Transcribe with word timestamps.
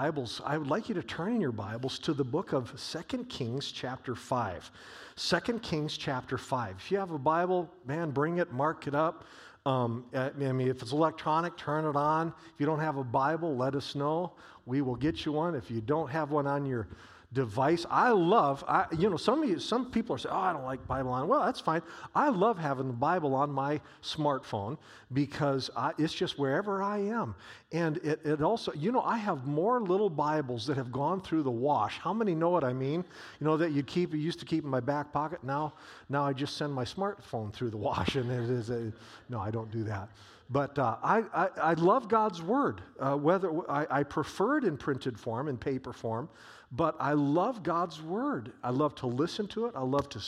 Bibles, 0.00 0.40
I 0.46 0.56
would 0.56 0.68
like 0.68 0.88
you 0.88 0.94
to 0.94 1.02
turn 1.02 1.34
in 1.34 1.42
your 1.42 1.52
Bibles 1.52 1.98
to 1.98 2.14
the 2.14 2.24
book 2.24 2.54
of 2.54 2.72
Second 2.74 3.28
Kings, 3.28 3.70
chapter 3.70 4.14
5. 4.14 4.70
2 5.14 5.58
Kings, 5.58 5.98
chapter 5.98 6.38
5. 6.38 6.76
If 6.78 6.90
you 6.90 6.96
have 6.96 7.10
a 7.10 7.18
Bible, 7.18 7.70
man, 7.84 8.10
bring 8.10 8.38
it, 8.38 8.50
mark 8.50 8.86
it 8.86 8.94
up. 8.94 9.26
Um, 9.66 10.06
I 10.14 10.30
mean, 10.52 10.68
if 10.68 10.80
it's 10.80 10.92
electronic, 10.92 11.54
turn 11.58 11.84
it 11.84 11.96
on. 11.96 12.28
If 12.28 12.58
you 12.58 12.64
don't 12.64 12.80
have 12.80 12.96
a 12.96 13.04
Bible, 13.04 13.54
let 13.58 13.74
us 13.74 13.94
know. 13.94 14.32
We 14.64 14.80
will 14.80 14.96
get 14.96 15.26
you 15.26 15.32
one. 15.32 15.54
If 15.54 15.70
you 15.70 15.82
don't 15.82 16.08
have 16.08 16.30
one 16.30 16.46
on 16.46 16.64
your 16.64 16.88
device. 17.32 17.86
I 17.88 18.10
love, 18.10 18.64
I, 18.66 18.86
you 18.98 19.08
know, 19.08 19.16
some, 19.16 19.44
you, 19.44 19.60
some 19.60 19.90
people 19.90 20.16
are 20.16 20.18
saying, 20.18 20.34
oh, 20.34 20.38
I 20.38 20.52
don't 20.52 20.64
like 20.64 20.84
Bible 20.88 21.12
on. 21.12 21.28
Well, 21.28 21.44
that's 21.44 21.60
fine. 21.60 21.80
I 22.14 22.28
love 22.28 22.58
having 22.58 22.88
the 22.88 22.92
Bible 22.92 23.34
on 23.34 23.50
my 23.50 23.80
smartphone 24.02 24.78
because 25.12 25.70
I, 25.76 25.92
it's 25.96 26.12
just 26.12 26.38
wherever 26.38 26.82
I 26.82 26.98
am. 26.98 27.36
And 27.70 27.98
it, 27.98 28.20
it 28.24 28.42
also, 28.42 28.72
you 28.72 28.90
know, 28.90 29.02
I 29.02 29.16
have 29.16 29.46
more 29.46 29.80
little 29.80 30.10
Bibles 30.10 30.66
that 30.66 30.76
have 30.76 30.90
gone 30.90 31.20
through 31.20 31.44
the 31.44 31.50
wash. 31.50 31.98
How 31.98 32.12
many 32.12 32.34
know 32.34 32.50
what 32.50 32.64
I 32.64 32.72
mean? 32.72 33.04
You 33.38 33.46
know, 33.46 33.56
that 33.56 33.70
you 33.70 33.84
keep, 33.84 34.12
you 34.12 34.18
used 34.18 34.40
to 34.40 34.46
keep 34.46 34.64
in 34.64 34.70
my 34.70 34.80
back 34.80 35.12
pocket. 35.12 35.44
Now, 35.44 35.74
now 36.08 36.24
I 36.24 36.32
just 36.32 36.56
send 36.56 36.72
my 36.72 36.84
smartphone 36.84 37.52
through 37.52 37.70
the 37.70 37.76
wash 37.76 38.16
and 38.16 38.28
it 38.30 38.50
is 38.50 38.70
a, 38.70 38.92
no, 39.28 39.38
I 39.38 39.52
don't 39.52 39.70
do 39.70 39.84
that. 39.84 40.08
But 40.52 40.76
uh, 40.80 40.96
I, 41.00 41.22
I, 41.32 41.48
I, 41.62 41.72
love 41.74 42.08
God's 42.08 42.42
Word. 42.42 42.80
Uh, 42.98 43.14
whether 43.14 43.70
I, 43.70 43.86
I 43.88 44.02
prefer 44.02 44.58
it 44.58 44.64
in 44.64 44.76
printed 44.76 45.18
form, 45.18 45.46
in 45.46 45.56
paper 45.56 45.92
form, 45.92 46.28
but 46.72 46.96
I 47.00 47.12
love 47.12 47.62
God's 47.62 48.00
Word. 48.00 48.52
I 48.62 48.70
love 48.70 48.94
to 48.96 49.06
listen 49.06 49.46
to 49.48 49.66
it. 49.66 49.72
I 49.74 49.82
love 49.82 50.08
to, 50.10 50.20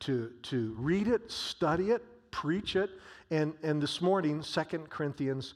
to, 0.00 0.30
to 0.42 0.74
read 0.78 1.08
it, 1.08 1.30
study 1.30 1.90
it, 1.90 2.04
preach 2.30 2.76
it. 2.76 2.90
And, 3.30 3.54
and 3.62 3.80
this 3.80 4.00
morning, 4.00 4.42
Second 4.42 4.90
Corinthians, 4.90 5.54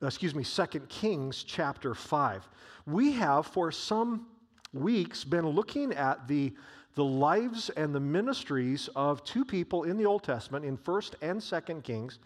excuse 0.00 0.34
me, 0.34 0.42
Second 0.42 0.88
Kings 0.88 1.44
chapter 1.44 1.94
5. 1.94 2.48
We 2.86 3.12
have 3.12 3.46
for 3.46 3.70
some 3.70 4.26
weeks 4.72 5.22
been 5.22 5.46
looking 5.48 5.92
at 5.92 6.26
the, 6.26 6.52
the 6.94 7.04
lives 7.04 7.70
and 7.70 7.94
the 7.94 8.00
ministries 8.00 8.88
of 8.96 9.22
two 9.24 9.44
people 9.44 9.84
in 9.84 9.96
the 9.96 10.06
Old 10.06 10.24
Testament 10.24 10.64
in 10.64 10.76
1st 10.76 11.14
and 11.22 11.40
2nd 11.40 11.84
Kings. 11.84 12.18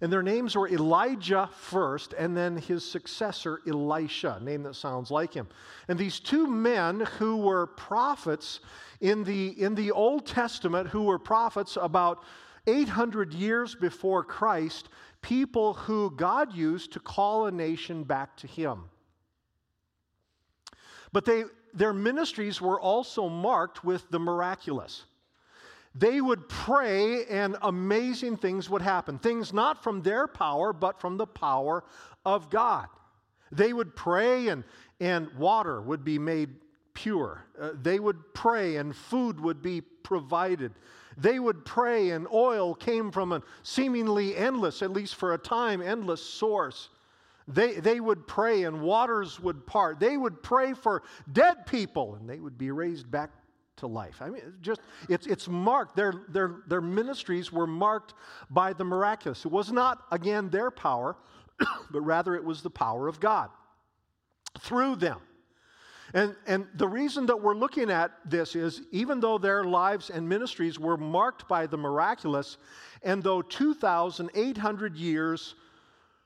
And 0.00 0.10
their 0.10 0.22
names 0.22 0.56
were 0.56 0.68
Elijah 0.68 1.50
first, 1.52 2.14
and 2.14 2.34
then 2.34 2.56
his 2.56 2.88
successor, 2.88 3.60
Elisha, 3.66 4.38
name 4.40 4.62
that 4.62 4.74
sounds 4.74 5.10
like 5.10 5.34
him. 5.34 5.46
And 5.88 5.98
these 5.98 6.20
two 6.20 6.46
men 6.46 7.00
who 7.18 7.36
were 7.36 7.66
prophets 7.66 8.60
in 9.00 9.24
the, 9.24 9.48
in 9.60 9.74
the 9.74 9.90
Old 9.90 10.26
Testament, 10.26 10.88
who 10.88 11.02
were 11.02 11.18
prophets 11.18 11.76
about 11.80 12.24
800 12.66 13.34
years 13.34 13.74
before 13.74 14.24
Christ, 14.24 14.88
people 15.20 15.74
who 15.74 16.10
God 16.10 16.54
used 16.54 16.92
to 16.92 17.00
call 17.00 17.46
a 17.46 17.50
nation 17.50 18.04
back 18.04 18.36
to 18.38 18.46
him. 18.46 18.84
But 21.12 21.26
they, 21.26 21.44
their 21.74 21.92
ministries 21.92 22.60
were 22.60 22.80
also 22.80 23.28
marked 23.28 23.84
with 23.84 24.10
the 24.10 24.20
miraculous 24.20 25.04
they 25.94 26.20
would 26.20 26.48
pray 26.48 27.24
and 27.26 27.56
amazing 27.62 28.36
things 28.36 28.70
would 28.70 28.82
happen. 28.82 29.18
Things 29.18 29.52
not 29.52 29.82
from 29.82 30.02
their 30.02 30.28
power, 30.28 30.72
but 30.72 31.00
from 31.00 31.16
the 31.16 31.26
power 31.26 31.84
of 32.24 32.48
God. 32.48 32.86
They 33.50 33.72
would 33.72 33.96
pray 33.96 34.48
and, 34.48 34.62
and 35.00 35.32
water 35.36 35.80
would 35.80 36.04
be 36.04 36.18
made 36.18 36.50
pure. 36.94 37.44
Uh, 37.60 37.70
they 37.82 37.98
would 37.98 38.34
pray 38.34 38.76
and 38.76 38.94
food 38.94 39.40
would 39.40 39.62
be 39.62 39.80
provided. 39.80 40.72
They 41.16 41.40
would 41.40 41.64
pray 41.64 42.10
and 42.10 42.28
oil 42.32 42.74
came 42.74 43.10
from 43.10 43.32
a 43.32 43.42
seemingly 43.64 44.36
endless, 44.36 44.82
at 44.82 44.92
least 44.92 45.16
for 45.16 45.34
a 45.34 45.38
time, 45.38 45.82
endless 45.82 46.22
source. 46.22 46.88
They, 47.48 47.74
they 47.74 47.98
would 47.98 48.28
pray 48.28 48.62
and 48.62 48.80
waters 48.80 49.40
would 49.40 49.66
part. 49.66 49.98
They 49.98 50.16
would 50.16 50.40
pray 50.40 50.72
for 50.72 51.02
dead 51.32 51.66
people 51.66 52.14
and 52.14 52.30
they 52.30 52.38
would 52.38 52.56
be 52.56 52.70
raised 52.70 53.10
back 53.10 53.30
to 53.80 53.86
life. 53.86 54.22
I 54.22 54.30
mean, 54.30 54.42
just 54.62 54.80
it's 55.08 55.26
it's 55.26 55.48
marked. 55.48 55.96
Their 55.96 56.14
their 56.28 56.62
their 56.68 56.80
ministries 56.80 57.52
were 57.52 57.66
marked 57.66 58.14
by 58.48 58.72
the 58.72 58.84
miraculous. 58.84 59.44
It 59.44 59.52
was 59.52 59.72
not 59.72 60.04
again 60.10 60.48
their 60.48 60.70
power, 60.70 61.16
but 61.90 62.00
rather 62.00 62.34
it 62.34 62.44
was 62.44 62.62
the 62.62 62.70
power 62.70 63.08
of 63.08 63.20
God 63.20 63.50
through 64.60 64.96
them. 64.96 65.18
And, 66.12 66.34
and 66.46 66.66
the 66.74 66.88
reason 66.88 67.26
that 67.26 67.40
we're 67.40 67.54
looking 67.54 67.88
at 67.90 68.12
this 68.24 68.56
is 68.56 68.82
even 68.90 69.20
though 69.20 69.38
their 69.38 69.62
lives 69.62 70.10
and 70.10 70.28
ministries 70.28 70.78
were 70.78 70.96
marked 70.96 71.46
by 71.46 71.66
the 71.66 71.78
miraculous, 71.78 72.58
and 73.02 73.22
though 73.22 73.42
2,800 73.42 74.96
years 74.96 75.54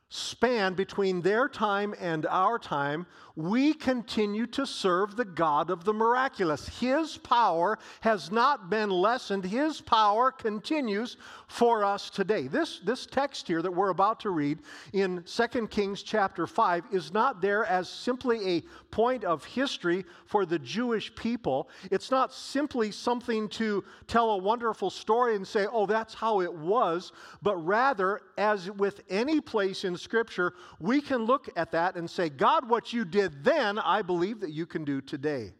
span 0.08 0.74
between 0.74 1.22
their 1.22 1.48
time 1.48 1.94
and 1.98 2.26
our 2.26 2.58
time, 2.58 3.06
we 3.36 3.74
continue 3.74 4.46
to 4.46 4.64
serve 4.64 5.16
the 5.16 5.24
God 5.24 5.70
of 5.70 5.84
the 5.84 5.92
miraculous. 5.92 6.68
His 6.78 7.16
power 7.18 7.78
has 8.00 8.30
not 8.30 8.70
been 8.70 8.90
lessened, 8.90 9.44
His 9.44 9.80
power 9.80 10.30
continues 10.30 11.16
for 11.48 11.84
us 11.84 12.10
today. 12.10 12.46
This, 12.46 12.78
this 12.80 13.06
text 13.06 13.48
here 13.48 13.60
that 13.60 13.72
we're 13.72 13.88
about 13.88 14.20
to 14.20 14.30
read 14.30 14.60
in 14.92 15.24
2 15.24 15.66
Kings 15.66 16.02
chapter 16.02 16.46
5 16.46 16.84
is 16.92 17.12
not 17.12 17.40
there 17.40 17.64
as 17.64 17.88
simply 17.88 18.56
a 18.58 18.62
point 18.92 19.24
of 19.24 19.44
history 19.44 20.04
for 20.26 20.46
the 20.46 20.58
Jewish 20.60 21.12
people. 21.16 21.68
It's 21.90 22.12
not 22.12 22.32
simply 22.32 22.92
something 22.92 23.48
to 23.50 23.82
tell 24.06 24.30
a 24.30 24.38
wonderful 24.38 24.90
story 24.90 25.34
and 25.34 25.46
say, 25.46 25.66
oh, 25.72 25.86
that's 25.86 26.14
how 26.14 26.40
it 26.40 26.52
was, 26.52 27.10
but 27.42 27.56
rather, 27.56 28.20
as 28.38 28.70
with 28.70 29.00
any 29.10 29.40
place 29.40 29.84
in 29.84 29.93
Scripture, 29.98 30.54
we 30.78 31.00
can 31.00 31.24
look 31.24 31.48
at 31.56 31.72
that 31.72 31.96
and 31.96 32.08
say, 32.08 32.28
God, 32.28 32.68
what 32.68 32.92
you 32.92 33.04
did 33.04 33.24
did 33.24 33.44
then, 33.44 33.78
I 33.78 34.02
believe 34.02 34.40
that 34.40 34.50
you 34.50 34.66
can 34.66 34.84
do 34.84 35.00
today. 35.00 35.52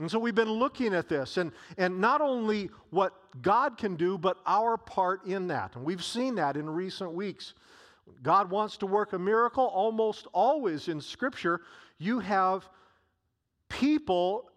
And 0.00 0.10
so 0.10 0.18
we've 0.18 0.34
been 0.34 0.50
looking 0.50 0.92
at 0.92 1.08
this, 1.08 1.36
and, 1.36 1.52
and 1.78 2.00
not 2.00 2.20
only 2.20 2.68
what 2.90 3.12
God 3.42 3.78
can 3.78 3.94
do, 3.94 4.18
but 4.18 4.38
our 4.44 4.76
part 4.76 5.24
in 5.26 5.46
that. 5.48 5.76
And 5.76 5.84
we've 5.84 6.02
seen 6.02 6.34
that 6.34 6.56
in 6.56 6.68
recent 6.68 7.12
weeks. 7.12 7.54
God 8.22 8.50
wants 8.50 8.76
to 8.78 8.86
work 8.86 9.12
a 9.12 9.18
miracle. 9.18 9.66
Almost 9.66 10.26
always 10.32 10.88
in 10.88 11.00
Scripture, 11.00 11.60
you 11.98 12.18
have 12.18 12.68
people 13.68 14.50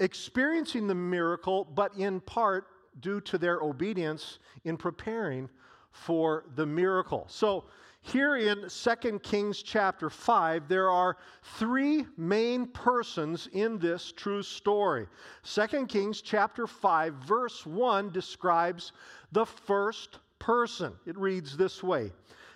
experiencing 0.00 0.88
the 0.88 0.96
miracle, 0.96 1.64
but 1.64 1.94
in 1.96 2.20
part 2.20 2.66
due 2.98 3.20
to 3.20 3.38
their 3.38 3.60
obedience 3.60 4.40
in 4.64 4.76
preparing 4.76 5.48
for 5.92 6.44
the 6.56 6.66
miracle. 6.66 7.24
So 7.28 7.66
here 8.02 8.36
in 8.36 8.68
2 8.68 9.18
Kings 9.20 9.62
chapter 9.62 10.10
5, 10.10 10.66
there 10.66 10.90
are 10.90 11.16
three 11.58 12.04
main 12.16 12.66
persons 12.66 13.48
in 13.52 13.78
this 13.78 14.12
true 14.12 14.42
story. 14.42 15.06
2 15.44 15.86
Kings 15.86 16.20
chapter 16.20 16.66
5, 16.66 17.14
verse 17.14 17.64
1 17.64 18.10
describes 18.10 18.92
the 19.30 19.46
first 19.46 20.18
person. 20.40 20.92
It 21.06 21.16
reads 21.16 21.56
this 21.56 21.82
way 21.82 22.10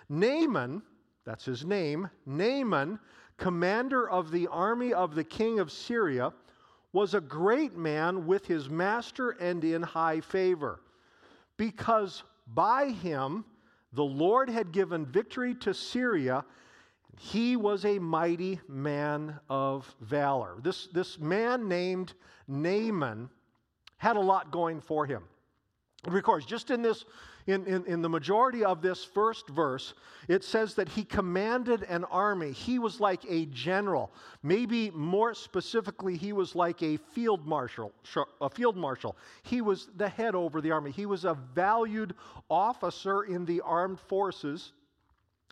Naaman, 0.09 0.81
that's 1.25 1.45
his 1.45 1.65
name, 1.65 2.09
Naaman, 2.25 2.99
commander 3.37 4.09
of 4.09 4.31
the 4.31 4.47
army 4.47 4.93
of 4.93 5.15
the 5.15 5.23
king 5.23 5.59
of 5.59 5.71
Syria, 5.71 6.33
was 6.91 7.13
a 7.13 7.21
great 7.21 7.77
man 7.77 8.27
with 8.27 8.45
his 8.45 8.69
master 8.69 9.31
and 9.31 9.63
in 9.63 9.81
high 9.81 10.19
favor, 10.19 10.81
because 11.55 12.23
by 12.47 12.89
him, 12.89 13.45
the 13.93 14.03
Lord 14.03 14.49
had 14.49 14.71
given 14.71 15.05
victory 15.05 15.55
to 15.55 15.73
Syria. 15.73 16.45
He 17.19 17.55
was 17.55 17.85
a 17.85 17.99
mighty 17.99 18.59
man 18.67 19.39
of 19.49 19.93
valor. 20.01 20.57
This, 20.61 20.87
this 20.87 21.17
man 21.19 21.67
named 21.67 22.13
Naaman 22.47 23.29
had 23.97 24.15
a 24.15 24.21
lot 24.21 24.51
going 24.51 24.81
for 24.81 25.05
him. 25.05 25.23
Records 26.05 26.45
just 26.45 26.69
in 26.69 26.81
this 26.81 27.05
in, 27.47 27.65
in, 27.65 27.85
in 27.85 28.01
the 28.01 28.09
majority 28.09 28.63
of 28.63 28.81
this 28.81 29.03
first 29.03 29.47
verse, 29.47 29.93
it 30.27 30.43
says 30.43 30.75
that 30.75 30.89
he 30.89 31.03
commanded 31.03 31.83
an 31.83 32.03
army. 32.05 32.51
He 32.51 32.77
was 32.77 32.99
like 32.99 33.23
a 33.27 33.45
general. 33.47 34.11
Maybe 34.43 34.91
more 34.91 35.33
specifically, 35.33 36.17
he 36.17 36.33
was 36.33 36.55
like 36.55 36.83
a 36.83 36.97
field 36.97 37.47
marshal. 37.47 37.93
A 38.41 38.49
field 38.49 38.75
marshal. 38.75 39.15
He 39.43 39.61
was 39.61 39.89
the 39.95 40.09
head 40.09 40.35
over 40.35 40.59
the 40.61 40.71
army. 40.71 40.91
He 40.91 41.05
was 41.05 41.23
a 41.23 41.37
valued 41.55 42.13
officer 42.49 43.23
in 43.23 43.45
the 43.45 43.61
armed 43.61 43.99
forces 44.01 44.73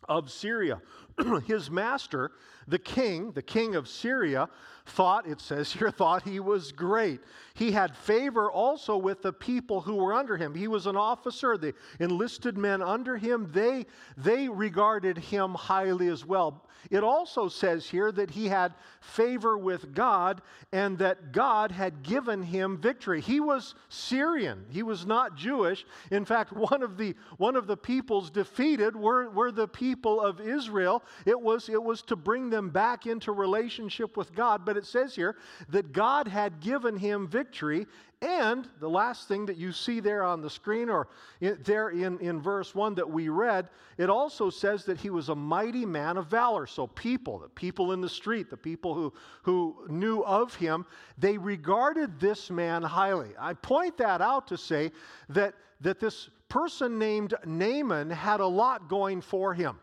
of 0.08 0.32
Syria. 0.32 0.82
His 1.48 1.72
master, 1.72 2.32
the 2.68 2.80
king, 2.80 3.32
the 3.32 3.42
king 3.42 3.76
of 3.76 3.88
Syria, 3.88 4.50
thought, 4.86 5.28
it 5.28 5.42
says 5.42 5.72
here, 5.72 5.92
thought 5.98 6.24
he 6.24 6.40
was 6.40 6.72
great. 6.72 7.22
He 7.54 7.72
had 7.72 7.96
favor 7.96 8.52
also 8.52 8.98
with 8.98 9.22
the 9.22 9.34
people 9.34 9.82
who 9.82 9.96
were 9.96 10.14
under 10.14 10.38
him. 10.38 10.54
He 10.54 10.68
was 10.68 10.86
an 10.86 10.96
officer. 10.96 11.58
The 11.58 11.74
enlisted 12.00 12.58
men 12.58 12.82
under 12.82 13.18
him, 13.18 13.50
they, 13.52 13.86
they 14.18 14.50
regarded 14.50 15.18
him 15.18 15.54
highly 15.54 16.08
as 16.08 16.26
well. 16.26 16.66
It 16.90 17.04
also 17.04 17.48
says 17.48 17.88
here 17.88 18.12
that 18.12 18.32
he 18.32 18.48
had 18.48 18.74
favor 19.02 19.58
with 19.58 19.94
God 19.94 20.42
and 20.72 20.98
that 21.00 21.32
God 21.32 21.72
had 21.72 22.04
given 22.04 22.42
him 22.42 22.78
victory. 22.78 23.22
He 23.22 23.40
was 23.40 23.76
Syrian. 23.90 24.66
He 24.70 24.84
was 24.84 25.06
not 25.06 25.36
Jewish. 25.36 25.86
In 26.12 26.26
fact, 26.26 26.54
one 26.54 26.84
of 26.84 26.98
the, 26.98 27.16
one 27.38 27.56
of 27.56 27.68
the 27.68 27.78
peoples 27.78 28.30
defeated 28.30 28.96
were, 28.96 29.30
were 29.30 29.52
the 29.52 29.68
people 29.68 30.22
of 30.22 30.40
Israel 30.42 31.04
It 31.26 31.40
was, 31.40 31.70
it 31.70 31.82
was 31.82 32.02
to 32.04 32.16
bring 32.16 32.50
them 32.50 32.70
back 32.70 33.06
into 33.06 33.32
relationship 33.32 34.18
with 34.18 34.34
God. 34.34 34.66
But 34.66 34.78
it 34.78 34.86
says 34.86 35.16
here 35.16 35.36
that 35.70 35.92
God 35.92 36.28
had 36.28 36.60
given 36.60 36.98
him 36.98 37.28
victory. 37.28 37.88
And 38.22 38.68
the 38.80 38.90
last 38.90 39.28
thing 39.28 39.46
that 39.48 39.58
you 39.58 39.72
see 39.72 40.00
there 40.00 40.24
on 40.24 40.42
the 40.42 40.50
screen 40.50 40.90
or 40.90 41.08
in, 41.42 41.60
there 41.64 41.90
in, 41.90 42.18
in 42.20 42.42
verse 42.42 42.74
1 42.74 42.96
that 42.96 43.10
we 43.10 43.30
read, 43.30 43.70
it 43.98 44.10
also 44.10 44.50
says 44.50 44.86
that 44.86 44.98
he 44.98 45.10
was 45.10 45.30
a 45.30 45.36
mighty 45.36 45.86
man 45.86 46.18
of 46.18 46.28
valor. 46.28 46.66
So 46.66 46.88
people, 46.88 47.40
the 47.40 47.50
people 47.50 47.92
in 47.92 48.02
the 48.02 48.10
street, 48.10 48.50
the 48.50 48.58
people 48.58 48.94
who, 48.94 49.14
who 49.44 49.86
knew 49.90 50.22
of 50.22 50.56
him, 50.56 50.86
they 51.18 51.38
regarded 51.38 52.20
this 52.20 52.50
man 52.50 52.84
highly. 52.84 53.32
I 53.40 53.54
point 53.54 53.98
that 53.98 54.22
out 54.22 54.48
to 54.48 54.58
say 54.58 54.92
that, 55.30 55.54
that 55.82 56.00
this 56.00 56.30
person 56.48 56.98
named 56.98 57.34
Naaman 57.46 58.10
had 58.10 58.40
a 58.40 58.48
lot 58.48 58.88
going 58.88 59.22
for 59.22 59.54
him. 59.54 59.78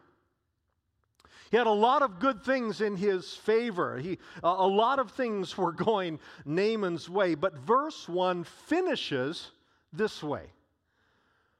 He 1.53 1.59
had 1.59 1.67
a 1.67 1.71
lot 1.71 2.01
of 2.01 2.19
good 2.19 2.43
things 2.43 2.81
in 2.81 2.97
his 2.97 3.35
favor. 3.35 3.99
He, 3.99 4.19
a 4.43 4.67
lot 4.67 4.99
of 4.99 5.11
things 5.11 5.57
were 5.59 5.71
going 5.71 6.19
Naaman's 6.47 7.11
way. 7.11 7.35
But 7.35 7.59
verse 7.59 8.09
1 8.09 8.45
finishes 8.45 9.51
this 9.93 10.23
way. 10.23 10.47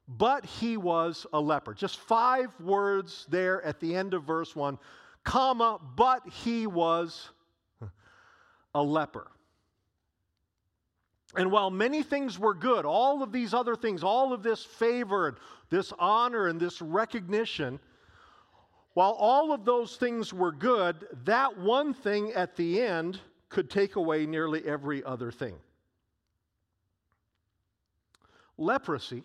But 0.07 0.45
he 0.45 0.77
was 0.77 1.27
a 1.31 1.39
leper. 1.39 1.75
Just 1.75 1.99
five 1.99 2.59
words 2.59 3.27
there 3.29 3.61
at 3.61 3.79
the 3.79 3.95
end 3.95 4.15
of 4.15 4.23
verse 4.23 4.55
1, 4.55 4.79
comma, 5.23 5.79
but 5.95 6.27
he 6.27 6.65
was 6.65 7.29
a 8.73 8.81
leper. 8.81 9.27
And 11.35 11.51
while 11.51 11.69
many 11.69 12.01
things 12.01 12.39
were 12.39 12.55
good, 12.55 12.83
all 12.85 13.21
of 13.21 13.31
these 13.31 13.53
other 13.53 13.75
things, 13.75 14.03
all 14.03 14.33
of 14.33 14.41
this 14.41 14.63
favor 14.63 15.27
and 15.27 15.37
this 15.69 15.93
honor 15.99 16.47
and 16.47 16.59
this 16.59 16.81
recognition, 16.81 17.79
while 18.93 19.13
all 19.13 19.51
of 19.51 19.65
those 19.65 19.95
things 19.95 20.33
were 20.33 20.51
good, 20.51 21.07
that 21.25 21.57
one 21.57 21.93
thing 21.93 22.31
at 22.33 22.55
the 22.55 22.81
end 22.81 23.19
could 23.49 23.69
take 23.69 23.95
away 23.95 24.25
nearly 24.25 24.63
every 24.65 25.03
other 25.03 25.31
thing. 25.31 25.55
Leprosy 28.57 29.23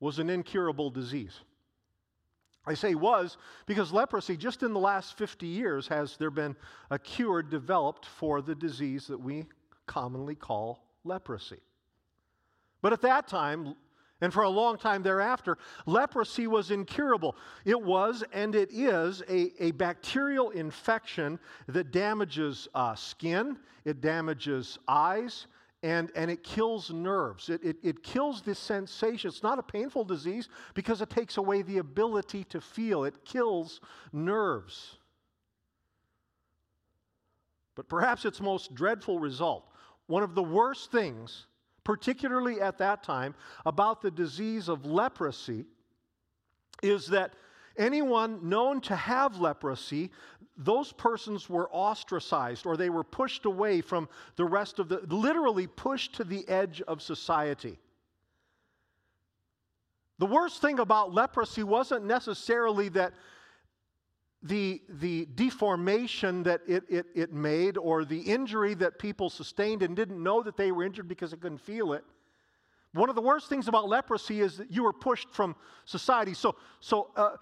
was 0.00 0.18
an 0.18 0.28
incurable 0.28 0.90
disease. 0.90 1.40
I 2.66 2.74
say 2.74 2.94
was 2.94 3.38
because 3.64 3.92
leprosy, 3.92 4.36
just 4.36 4.62
in 4.62 4.74
the 4.74 4.78
last 4.78 5.16
50 5.16 5.46
years, 5.46 5.88
has 5.88 6.18
there 6.18 6.30
been 6.30 6.54
a 6.90 6.98
cure 6.98 7.42
developed 7.42 8.04
for 8.04 8.42
the 8.42 8.54
disease 8.54 9.06
that 9.06 9.18
we 9.18 9.46
commonly 9.86 10.34
call 10.34 10.84
leprosy. 11.04 11.60
But 12.82 12.92
at 12.92 13.00
that 13.00 13.26
time, 13.26 13.74
and 14.20 14.32
for 14.32 14.42
a 14.42 14.48
long 14.48 14.76
time 14.76 15.02
thereafter, 15.02 15.58
leprosy 15.86 16.46
was 16.46 16.70
incurable. 16.70 17.36
It 17.64 17.80
was 17.80 18.24
and 18.32 18.54
it 18.54 18.70
is 18.72 19.22
a, 19.28 19.52
a 19.62 19.70
bacterial 19.72 20.50
infection 20.50 21.38
that 21.68 21.92
damages 21.92 22.68
uh, 22.74 22.94
skin, 22.94 23.58
it 23.84 24.00
damages 24.00 24.78
eyes, 24.88 25.46
and, 25.82 26.10
and 26.16 26.30
it 26.30 26.42
kills 26.42 26.90
nerves. 26.90 27.48
It, 27.48 27.62
it, 27.62 27.76
it 27.82 28.02
kills 28.02 28.42
the 28.42 28.54
sensation. 28.54 29.28
It's 29.28 29.44
not 29.44 29.60
a 29.60 29.62
painful 29.62 30.04
disease 30.04 30.48
because 30.74 31.00
it 31.00 31.10
takes 31.10 31.36
away 31.36 31.62
the 31.62 31.78
ability 31.78 32.44
to 32.44 32.60
feel, 32.60 33.04
it 33.04 33.24
kills 33.24 33.80
nerves. 34.12 34.96
But 37.76 37.88
perhaps 37.88 38.24
its 38.24 38.40
most 38.40 38.74
dreadful 38.74 39.20
result 39.20 39.64
one 40.08 40.22
of 40.22 40.34
the 40.34 40.42
worst 40.42 40.90
things, 40.90 41.46
particularly 41.88 42.60
at 42.60 42.76
that 42.76 43.02
time, 43.02 43.34
about 43.64 44.02
the 44.02 44.10
disease 44.10 44.68
of 44.68 44.84
leprosy 44.84 45.64
is 46.82 47.06
that 47.06 47.32
anyone 47.78 48.46
known 48.46 48.78
to 48.78 48.94
have 48.94 49.40
leprosy, 49.40 50.10
those 50.58 50.92
persons 50.92 51.48
were 51.48 51.66
ostracized 51.70 52.66
or 52.66 52.76
they 52.76 52.90
were 52.90 53.02
pushed 53.02 53.46
away 53.46 53.80
from 53.80 54.06
the 54.36 54.44
rest 54.44 54.78
of 54.78 54.90
the, 54.90 54.98
literally 55.08 55.66
pushed 55.66 56.14
to 56.16 56.24
the 56.24 56.46
edge 56.46 56.82
of 56.82 57.00
society. 57.00 57.78
The 60.18 60.26
worst 60.26 60.60
thing 60.60 60.80
about 60.80 61.14
leprosy 61.14 61.62
wasn't 61.62 62.04
necessarily 62.04 62.90
that 62.90 63.14
the, 64.42 64.80
the 64.88 65.26
deformation 65.34 66.42
that 66.44 66.60
it, 66.68 66.84
it, 66.88 67.06
it 67.14 67.32
made 67.32 67.76
or 67.76 68.04
the 68.04 68.20
injury 68.20 68.74
that 68.74 68.98
people 68.98 69.30
sustained 69.30 69.82
and 69.82 69.96
didn't 69.96 70.22
know 70.22 70.42
that 70.42 70.56
they 70.56 70.70
were 70.70 70.84
injured 70.84 71.08
because 71.08 71.32
they 71.32 71.36
couldn't 71.36 71.60
feel 71.60 71.92
it. 71.92 72.04
One 72.92 73.08
of 73.08 73.16
the 73.16 73.22
worst 73.22 73.48
things 73.48 73.68
about 73.68 73.88
leprosy 73.88 74.40
is 74.40 74.56
that 74.58 74.70
you 74.70 74.84
were 74.84 74.92
pushed 74.92 75.30
from 75.30 75.56
society. 75.84 76.34
So, 76.34 76.56
so 76.80 77.10
uh, 77.16 77.36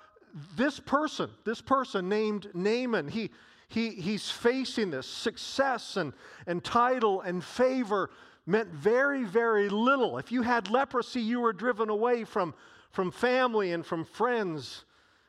this 0.56 0.81
person, 0.81 1.31
this 1.44 1.60
person 1.60 2.08
named 2.08 2.48
Naaman, 2.54 3.08
he, 3.08 3.31
he, 3.69 3.90
he's 3.90 4.31
facing 4.31 4.90
this 4.90 5.06
success 5.06 5.96
and, 5.96 6.12
and 6.46 6.64
title 6.64 7.20
and 7.20 7.44
favor 7.44 8.10
meant 8.46 8.69
very, 8.69 9.25
very 9.25 9.69
little. 9.69 10.19
If 10.19 10.32
you 10.32 10.43
had 10.43 10.70
leprosy, 10.70 11.20
you 11.20 11.40
were 11.40 11.52
driven 11.52 11.90
away 11.90 12.25
from, 12.25 12.54
from 12.90 13.10
family 13.10 13.72
and 13.72 13.84
from 13.84 14.04
friends 14.04 14.84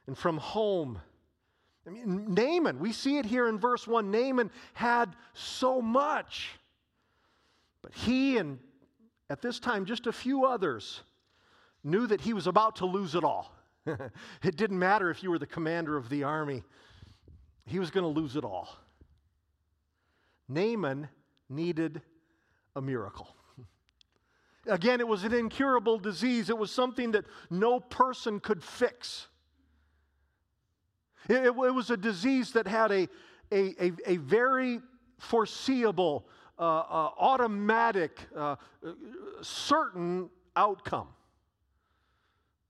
and 0.08 0.18
from 0.18 0.38
home. 0.38 1.00
I 1.88 1.90
mean, 1.90 2.34
Naaman, 2.34 2.80
we 2.80 2.92
see 2.92 3.18
it 3.18 3.26
here 3.26 3.48
in 3.48 3.58
verse 3.58 3.88
1. 3.88 4.12
Naaman 4.12 4.52
had 4.74 5.16
so 5.34 5.82
much. 5.82 6.50
But 7.82 7.94
he 7.94 8.38
and 8.38 8.60
at 9.30 9.42
this 9.42 9.60
time 9.60 9.86
just 9.86 10.06
a 10.08 10.12
few 10.12 10.46
others 10.46 11.02
knew 11.84 12.08
that 12.08 12.20
he 12.20 12.34
was 12.34 12.48
about 12.48 12.78
to 12.78 12.86
lose 12.86 13.16
it 13.16 13.24
all. 13.24 13.54
it 13.86 14.58
didn't 14.58 14.80
matter 14.80 15.10
if 15.10 15.24
you 15.24 15.32
were 15.32 15.40
the 15.40 15.48
commander 15.48 15.96
of 15.96 16.10
the 16.10 16.24
army, 16.24 16.64
he 17.66 17.80
was 17.80 17.90
going 17.90 18.04
to 18.04 18.20
lose 18.20 18.36
it 18.36 18.44
all. 18.44 18.68
Naaman 20.50 21.08
needed 21.50 22.02
a 22.76 22.82
miracle. 22.82 23.34
Again, 24.66 25.00
it 25.00 25.08
was 25.08 25.24
an 25.24 25.34
incurable 25.34 25.98
disease. 25.98 26.50
It 26.50 26.58
was 26.58 26.72
something 26.72 27.12
that 27.12 27.24
no 27.50 27.80
person 27.80 28.42
could 28.42 28.62
fix. 28.62 29.28
It, 31.30 31.44
it, 31.46 31.56
was 31.56 31.90
a 31.90 31.98
disease 31.98 32.52
that 32.54 32.68
had 32.68 32.92
a, 32.92 33.08
a, 33.52 33.88
a, 33.88 33.92
a 34.06 34.18
very 34.18 34.80
foreseeable, 35.20 36.26
uh, 36.58 36.62
uh, 36.62 37.10
automatic, 37.20 38.20
uh, 38.36 38.56
certain 39.42 40.30
outcome 40.56 41.08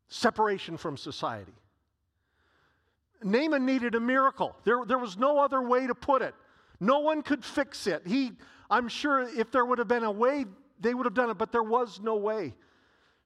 separation 0.09 0.77
from 0.77 0.97
society. 0.97 1.53
Naaman 3.23 3.65
needed 3.65 3.95
a 3.95 3.99
miracle. 3.99 4.55
There, 4.63 4.85
there 4.85 4.97
was 4.97 5.17
no 5.17 5.39
other 5.39 5.61
way 5.61 5.87
to 5.87 5.95
put 5.95 6.21
it. 6.21 6.35
No 6.79 6.99
one 6.99 7.21
could 7.21 7.43
fix 7.43 7.87
it. 7.87 8.03
He, 8.05 8.31
I'm 8.69 8.87
sure 8.87 9.21
if 9.21 9.51
there 9.51 9.65
would 9.65 9.79
have 9.79 9.87
been 9.87 10.03
a 10.03 10.11
way, 10.11 10.45
they 10.79 10.93
would 10.93 11.05
have 11.05 11.15
done 11.15 11.29
it, 11.29 11.37
but 11.37 11.51
there 11.51 11.63
was 11.63 11.99
no 12.01 12.15
way. 12.15 12.53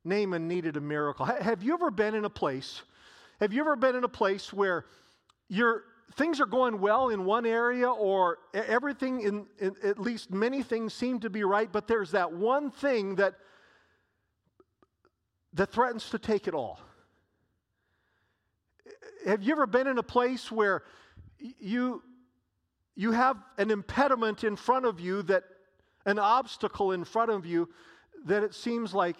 Naaman 0.03 0.47
needed 0.47 0.77
a 0.77 0.81
miracle. 0.81 1.25
Have 1.25 1.61
you 1.61 1.73
ever 1.73 1.91
been 1.91 2.15
in 2.15 2.25
a 2.25 2.29
place? 2.29 2.81
Have 3.39 3.53
you 3.53 3.61
ever 3.61 3.75
been 3.75 3.95
in 3.95 4.03
a 4.03 4.09
place 4.09 4.53
where 4.53 4.85
your 5.51 5.83
things 6.15 6.39
are 6.39 6.45
going 6.45 6.79
well 6.79 7.09
in 7.09 7.25
one 7.25 7.45
area 7.45 7.89
or 7.89 8.37
everything 8.53 9.21
in, 9.21 9.45
in, 9.59 9.75
at 9.83 9.99
least 9.99 10.31
many 10.31 10.63
things 10.63 10.93
seem 10.93 11.19
to 11.19 11.29
be 11.29 11.43
right 11.43 11.71
but 11.71 11.87
there's 11.87 12.11
that 12.11 12.31
one 12.31 12.71
thing 12.71 13.15
that 13.15 13.35
that 15.53 15.71
threatens 15.71 16.09
to 16.09 16.19
take 16.19 16.47
it 16.47 16.53
all. 16.53 16.79
Have 19.25 19.43
you 19.43 19.51
ever 19.51 19.67
been 19.67 19.87
in 19.87 19.97
a 19.97 20.03
place 20.03 20.51
where 20.51 20.83
you 21.37 22.01
you 22.95 23.11
have 23.11 23.37
an 23.57 23.71
impediment 23.71 24.43
in 24.43 24.55
front 24.55 24.85
of 24.85 24.99
you 24.99 25.23
that 25.23 25.43
an 26.05 26.19
obstacle 26.19 26.91
in 26.91 27.03
front 27.03 27.31
of 27.31 27.45
you 27.45 27.69
that 28.25 28.43
it 28.43 28.53
seems 28.53 28.93
like 28.93 29.15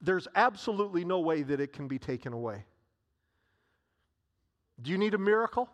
there's 0.00 0.28
absolutely 0.34 1.04
no 1.04 1.20
way 1.20 1.42
that 1.42 1.60
it 1.60 1.72
can 1.72 1.88
be 1.88 1.98
taken 1.98 2.32
away 2.32 2.64
do 4.82 4.90
you 4.90 4.98
need 4.98 5.14
a 5.14 5.18
miracle? 5.18 5.68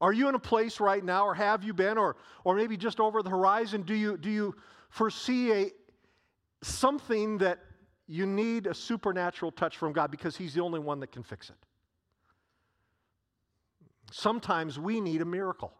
Are 0.00 0.12
you 0.12 0.28
in 0.28 0.34
a 0.34 0.40
place 0.40 0.78
right 0.78 1.02
now, 1.02 1.26
or 1.26 1.34
have 1.34 1.64
you 1.64 1.72
been, 1.72 1.96
or, 1.96 2.16
or 2.44 2.54
maybe 2.54 2.76
just 2.76 3.00
over 3.00 3.22
the 3.22 3.30
horizon? 3.30 3.82
Do 3.82 3.94
you, 3.94 4.18
do 4.18 4.30
you 4.30 4.54
foresee 4.90 5.52
a, 5.52 5.70
something 6.62 7.38
that 7.38 7.60
you 8.06 8.26
need 8.26 8.66
a 8.66 8.74
supernatural 8.74 9.52
touch 9.52 9.78
from 9.78 9.92
God 9.92 10.10
because 10.10 10.36
He's 10.36 10.54
the 10.54 10.60
only 10.60 10.80
one 10.80 11.00
that 11.00 11.12
can 11.12 11.22
fix 11.22 11.48
it? 11.48 11.56
Sometimes 14.12 14.78
we 14.78 15.00
need 15.00 15.22
a 15.22 15.24
miracle. 15.24 15.72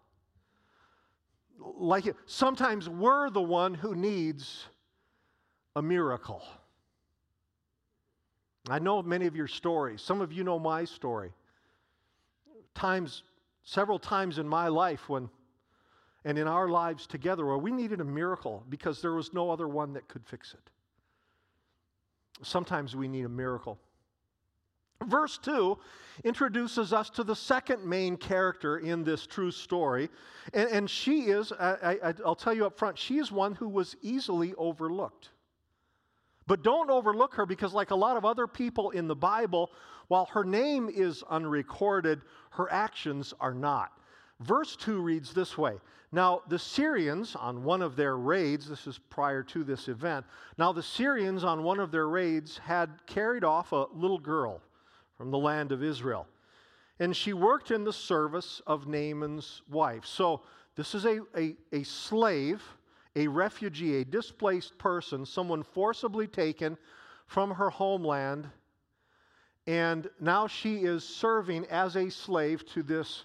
Like 1.78 2.07
sometimes 2.26 2.88
we're 2.88 3.31
the 3.31 3.43
one 3.43 3.75
who 3.75 3.95
needs 3.95 4.64
a 5.76 5.83
miracle. 5.83 6.43
I 8.69 8.78
know 8.78 9.02
many 9.02 9.26
of 9.26 9.37
your 9.37 9.47
stories. 9.47 10.02
Some 10.02 10.21
of 10.21 10.33
you 10.33 10.43
know 10.43 10.59
my 10.59 10.85
story 10.85 11.33
times, 12.76 13.25
several 13.64 13.99
times 13.99 14.38
in 14.38 14.49
my 14.49 14.68
life 14.68 15.09
when, 15.09 15.28
and 16.25 16.38
in 16.38 16.47
our 16.47 16.68
lives 16.68 17.06
together, 17.06 17.45
where 17.45 17.59
we 17.59 17.73
needed 17.73 18.00
a 18.00 18.04
miracle 18.04 18.64
because 18.68 19.02
there 19.02 19.12
was 19.12 19.33
no 19.33 19.50
other 19.50 19.66
one 19.66 19.92
that 19.95 20.06
could 20.06 20.25
fix 20.25 20.54
it. 20.54 20.71
Sometimes 22.42 22.95
we 22.95 23.09
need 23.09 23.25
a 23.25 23.28
miracle. 23.28 23.78
Verse 25.04 25.38
2 25.38 25.78
introduces 26.25 26.92
us 26.92 27.11
to 27.11 27.25
the 27.25 27.37
second 27.37 27.85
main 27.85 28.16
character 28.16 28.78
in 28.78 29.04
this 29.04 29.26
true 29.26 29.50
story. 29.50 30.09
And, 30.54 30.71
and 30.71 30.90
she 30.90 31.25
is, 31.25 31.52
I, 31.52 31.99
I, 32.02 32.14
I'll 32.25 32.35
tell 32.35 32.54
you 32.54 32.66
up 32.66 32.78
front, 32.78 32.99
she 32.99 33.18
is 33.18 33.30
one 33.30 33.54
who 33.54 33.68
was 33.68 33.97
easily 34.02 34.54
overlooked. 34.54 35.30
But 36.46 36.62
don't 36.62 36.90
overlook 36.90 37.34
her 37.34 37.46
because, 37.46 37.72
like 37.72 37.90
a 37.90 37.96
lot 37.96 38.16
of 38.16 38.24
other 38.24 38.46
people 38.46 38.90
in 38.90 39.08
the 39.08 39.16
Bible, 39.16 39.70
while 40.08 40.26
her 40.26 40.44
name 40.44 40.88
is 40.88 41.24
unrecorded, 41.28 42.22
her 42.50 42.70
actions 42.72 43.34
are 43.40 43.54
not. 43.54 43.92
Verse 44.40 44.76
2 44.76 45.00
reads 45.00 45.32
this 45.32 45.56
way 45.56 45.78
Now, 46.12 46.42
the 46.48 46.58
Syrians, 46.58 47.34
on 47.34 47.64
one 47.64 47.82
of 47.82 47.96
their 47.96 48.16
raids, 48.16 48.68
this 48.68 48.86
is 48.86 48.98
prior 48.98 49.42
to 49.44 49.64
this 49.64 49.88
event, 49.88 50.26
now 50.58 50.72
the 50.72 50.82
Syrians, 50.82 51.42
on 51.42 51.62
one 51.62 51.80
of 51.80 51.90
their 51.90 52.08
raids, 52.08 52.58
had 52.58 52.90
carried 53.06 53.44
off 53.44 53.72
a 53.72 53.86
little 53.92 54.18
girl 54.18 54.60
from 55.16 55.30
the 55.30 55.38
land 55.38 55.72
of 55.72 55.82
Israel. 55.82 56.26
And 56.98 57.14
she 57.14 57.32
worked 57.32 57.70
in 57.70 57.84
the 57.84 57.92
service 57.92 58.62
of 58.66 58.86
Naaman's 58.86 59.62
wife. 59.68 60.04
So, 60.06 60.42
this 60.76 60.94
is 60.94 61.06
a, 61.06 61.20
a, 61.36 61.56
a 61.72 61.82
slave, 61.82 62.62
a 63.16 63.26
refugee, 63.26 63.96
a 64.00 64.04
displaced 64.04 64.78
person, 64.78 65.25
someone 65.25 65.62
forcibly 65.62 66.26
taken 66.26 66.76
from 67.26 67.50
her 67.50 67.70
homeland. 67.70 68.49
And 69.66 70.08
now 70.20 70.46
she 70.46 70.76
is 70.76 71.02
serving 71.02 71.64
as 71.66 71.96
a 71.96 72.11
slave 72.11 72.64
to 72.75 72.82
this 72.82 73.25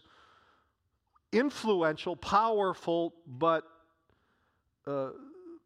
influential, 1.31 2.15
powerful, 2.15 3.13
but 3.27 3.65
uh, 4.87 5.09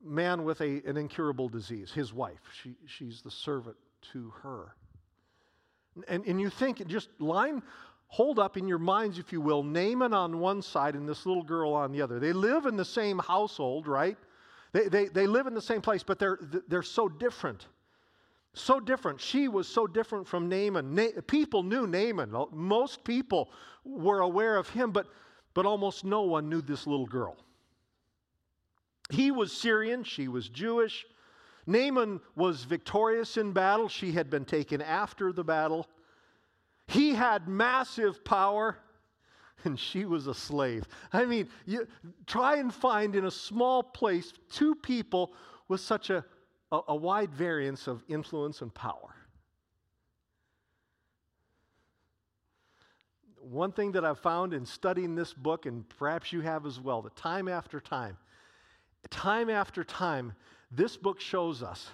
man 0.03 0.43
with 0.43 0.59
a, 0.61 0.81
an 0.85 0.97
incurable 0.97 1.47
disease, 1.47 1.91
his 1.91 2.11
wife. 2.11 2.41
She, 2.61 2.75
she's 2.85 3.21
the 3.21 3.31
servant 3.31 3.77
to 4.13 4.33
her. 4.41 4.75
And, 6.07 6.25
and 6.25 6.41
you 6.41 6.49
think, 6.49 6.85
just 6.87 7.09
line, 7.19 7.63
hold 8.07 8.39
up 8.39 8.57
in 8.57 8.67
your 8.67 8.79
minds, 8.79 9.19
if 9.19 9.31
you 9.31 9.41
will, 9.41 9.63
Naaman 9.63 10.13
on 10.13 10.39
one 10.39 10.61
side 10.61 10.95
and 10.95 11.07
this 11.07 11.25
little 11.25 11.43
girl 11.43 11.73
on 11.73 11.91
the 11.91 12.01
other. 12.01 12.19
They 12.19 12.33
live 12.33 12.65
in 12.65 12.75
the 12.75 12.85
same 12.85 13.19
household, 13.19 13.87
right? 13.87 14.17
They, 14.71 14.87
they, 14.87 15.07
they 15.07 15.27
live 15.27 15.47
in 15.47 15.53
the 15.53 15.61
same 15.61 15.81
place, 15.81 16.03
but 16.03 16.19
they're, 16.19 16.39
they're 16.67 16.83
so 16.83 17.07
different. 17.07 17.67
So 18.53 18.79
different. 18.79 19.19
She 19.19 19.47
was 19.47 19.67
so 19.67 19.85
different 19.85 20.27
from 20.27 20.47
Naaman. 20.47 20.95
Na- 20.95 21.21
people 21.27 21.63
knew 21.63 21.87
Naaman. 21.87 22.33
Most 22.51 23.03
people 23.03 23.49
were 23.83 24.21
aware 24.21 24.55
of 24.57 24.69
him, 24.69 24.91
but, 24.91 25.07
but 25.53 25.65
almost 25.65 26.05
no 26.05 26.21
one 26.21 26.49
knew 26.49 26.61
this 26.61 26.87
little 26.87 27.05
girl. 27.05 27.35
He 29.11 29.29
was 29.31 29.51
Syrian, 29.51 30.03
she 30.03 30.27
was 30.27 30.49
Jewish. 30.49 31.05
Naaman 31.67 32.21
was 32.35 32.63
victorious 32.63 33.37
in 33.37 33.51
battle. 33.51 33.87
She 33.89 34.11
had 34.11 34.29
been 34.29 34.45
taken 34.45 34.81
after 34.81 35.33
the 35.33 35.43
battle. 35.43 35.87
He 36.87 37.13
had 37.13 37.47
massive 37.47 38.23
power, 38.23 38.77
and 39.63 39.79
she 39.79 40.05
was 40.05 40.27
a 40.27 40.33
slave. 40.33 40.87
I 41.11 41.25
mean, 41.25 41.49
you 41.65 41.87
try 42.27 42.57
and 42.57 42.73
find 42.73 43.15
in 43.15 43.25
a 43.25 43.31
small 43.31 43.81
place 43.81 44.33
two 44.51 44.75
people 44.75 45.33
with 45.67 45.81
such 45.81 46.09
a, 46.09 46.23
a, 46.71 46.79
a 46.89 46.95
wide 46.95 47.33
variance 47.33 47.87
of 47.87 48.03
influence 48.07 48.61
and 48.61 48.73
power. 48.73 49.15
One 53.39 53.71
thing 53.71 53.91
that 53.93 54.05
I've 54.05 54.19
found 54.19 54.53
in 54.53 54.65
studying 54.65 55.15
this 55.15 55.33
book, 55.33 55.65
and 55.65 55.87
perhaps 55.97 56.31
you 56.33 56.41
have 56.41 56.65
as 56.65 56.79
well, 56.79 57.01
that 57.03 57.15
time 57.15 57.47
after 57.47 57.79
time, 57.79 58.17
time 59.09 59.49
after 59.49 59.83
time, 59.83 60.33
this 60.71 60.97
book 60.97 61.19
shows 61.19 61.61
us 61.61 61.89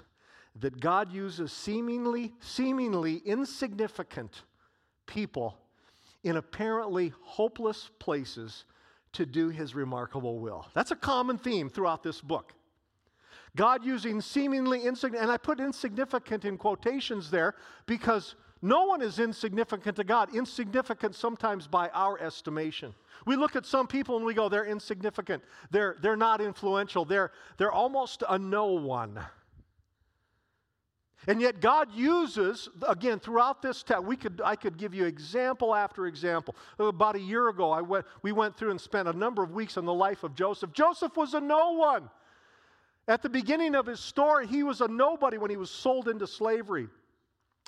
that 0.60 0.79
God 0.79 1.12
uses 1.12 1.51
seemingly, 1.51 2.33
seemingly 2.39 3.17
insignificant 3.17 4.43
people 5.11 5.57
in 6.23 6.37
apparently 6.37 7.11
hopeless 7.21 7.89
places 7.99 8.63
to 9.11 9.25
do 9.25 9.49
his 9.49 9.75
remarkable 9.75 10.39
will. 10.39 10.65
That's 10.73 10.91
a 10.91 10.95
common 10.95 11.37
theme 11.37 11.69
throughout 11.69 12.01
this 12.01 12.21
book. 12.21 12.53
God 13.57 13.83
using 13.83 14.21
seemingly 14.21 14.85
insignificant, 14.85 15.23
and 15.23 15.31
I 15.31 15.35
put 15.35 15.59
insignificant 15.59 16.45
in 16.45 16.57
quotations 16.57 17.29
there 17.29 17.55
because 17.85 18.35
no 18.61 18.85
one 18.85 19.01
is 19.01 19.19
insignificant 19.19 19.97
to 19.97 20.05
God, 20.05 20.33
insignificant 20.33 21.13
sometimes 21.15 21.67
by 21.67 21.89
our 21.89 22.17
estimation. 22.19 22.93
We 23.25 23.35
look 23.35 23.57
at 23.57 23.65
some 23.65 23.87
people 23.87 24.15
and 24.15 24.25
we 24.25 24.33
go, 24.33 24.47
they're 24.47 24.65
insignificant. 24.65 25.43
They're, 25.71 25.97
they're 26.01 26.15
not 26.15 26.39
influential. 26.39 27.03
They're, 27.03 27.31
they're 27.57 27.71
almost 27.71 28.23
a 28.29 28.39
no 28.39 28.67
one. 28.67 29.19
And 31.27 31.39
yet 31.39 31.61
God 31.61 31.93
uses, 31.93 32.67
again, 32.87 33.19
throughout 33.19 33.61
this 33.61 33.83
text, 33.83 34.03
we 34.03 34.15
could, 34.15 34.41
I 34.43 34.55
could 34.55 34.77
give 34.77 34.93
you 34.93 35.05
example 35.05 35.75
after 35.75 36.07
example. 36.07 36.55
About 36.79 37.15
a 37.15 37.19
year 37.19 37.49
ago, 37.49 37.71
I 37.71 37.81
went, 37.81 38.05
we 38.23 38.31
went 38.31 38.57
through 38.57 38.71
and 38.71 38.81
spent 38.81 39.07
a 39.07 39.13
number 39.13 39.43
of 39.43 39.51
weeks 39.51 39.77
on 39.77 39.85
the 39.85 39.93
life 39.93 40.23
of 40.23 40.33
Joseph. 40.33 40.73
Joseph 40.73 41.15
was 41.15 41.35
a 41.35 41.39
no 41.39 41.73
one. 41.73 42.09
At 43.07 43.21
the 43.21 43.29
beginning 43.29 43.75
of 43.75 43.85
his 43.85 43.99
story, 43.99 44.47
he 44.47 44.63
was 44.63 44.81
a 44.81 44.87
nobody 44.87 45.37
when 45.37 45.51
he 45.51 45.57
was 45.57 45.69
sold 45.69 46.07
into 46.07 46.25
slavery. 46.25 46.87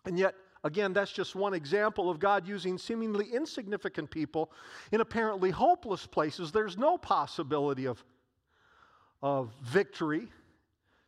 And 0.05 0.17
yet, 0.17 0.35
Again, 0.65 0.93
that's 0.93 1.11
just 1.11 1.35
one 1.35 1.53
example 1.53 2.09
of 2.09 2.19
God 2.19 2.47
using 2.47 2.77
seemingly 2.77 3.27
insignificant 3.33 4.09
people 4.09 4.49
in 4.93 5.01
apparently 5.01 5.51
hopeless 5.51 6.05
places. 6.05 6.53
There's 6.53 6.77
no 6.77 6.97
possibility 6.97 7.85
of, 7.85 8.01
of 9.21 9.53
victory 9.61 10.29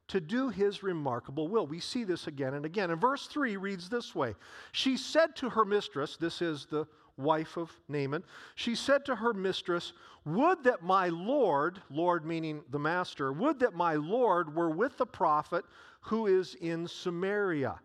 to 0.07 0.21
do 0.21 0.49
his 0.49 0.83
remarkable 0.83 1.47
will. 1.47 1.65
We 1.65 1.79
see 1.79 2.03
this 2.03 2.27
again 2.27 2.53
and 2.53 2.65
again. 2.65 2.91
And 2.91 2.99
verse 3.01 3.27
3 3.27 3.57
reads 3.57 3.89
this 3.89 4.13
way 4.13 4.35
She 4.71 4.97
said 4.97 5.35
to 5.37 5.49
her 5.49 5.65
mistress, 5.65 6.17
this 6.17 6.41
is 6.41 6.65
the 6.65 6.85
wife 7.17 7.57
of 7.57 7.71
Naaman, 7.87 8.23
she 8.55 8.75
said 8.75 9.05
to 9.05 9.15
her 9.15 9.33
mistress, 9.33 9.93
Would 10.25 10.63
that 10.65 10.83
my 10.83 11.09
Lord, 11.09 11.81
Lord 11.89 12.25
meaning 12.25 12.63
the 12.69 12.79
master, 12.79 13.31
would 13.31 13.59
that 13.59 13.73
my 13.73 13.95
Lord 13.95 14.55
were 14.55 14.69
with 14.69 14.97
the 14.97 15.05
prophet 15.05 15.65
who 16.01 16.27
is 16.27 16.55
in 16.61 16.87
Samaria 16.87 17.79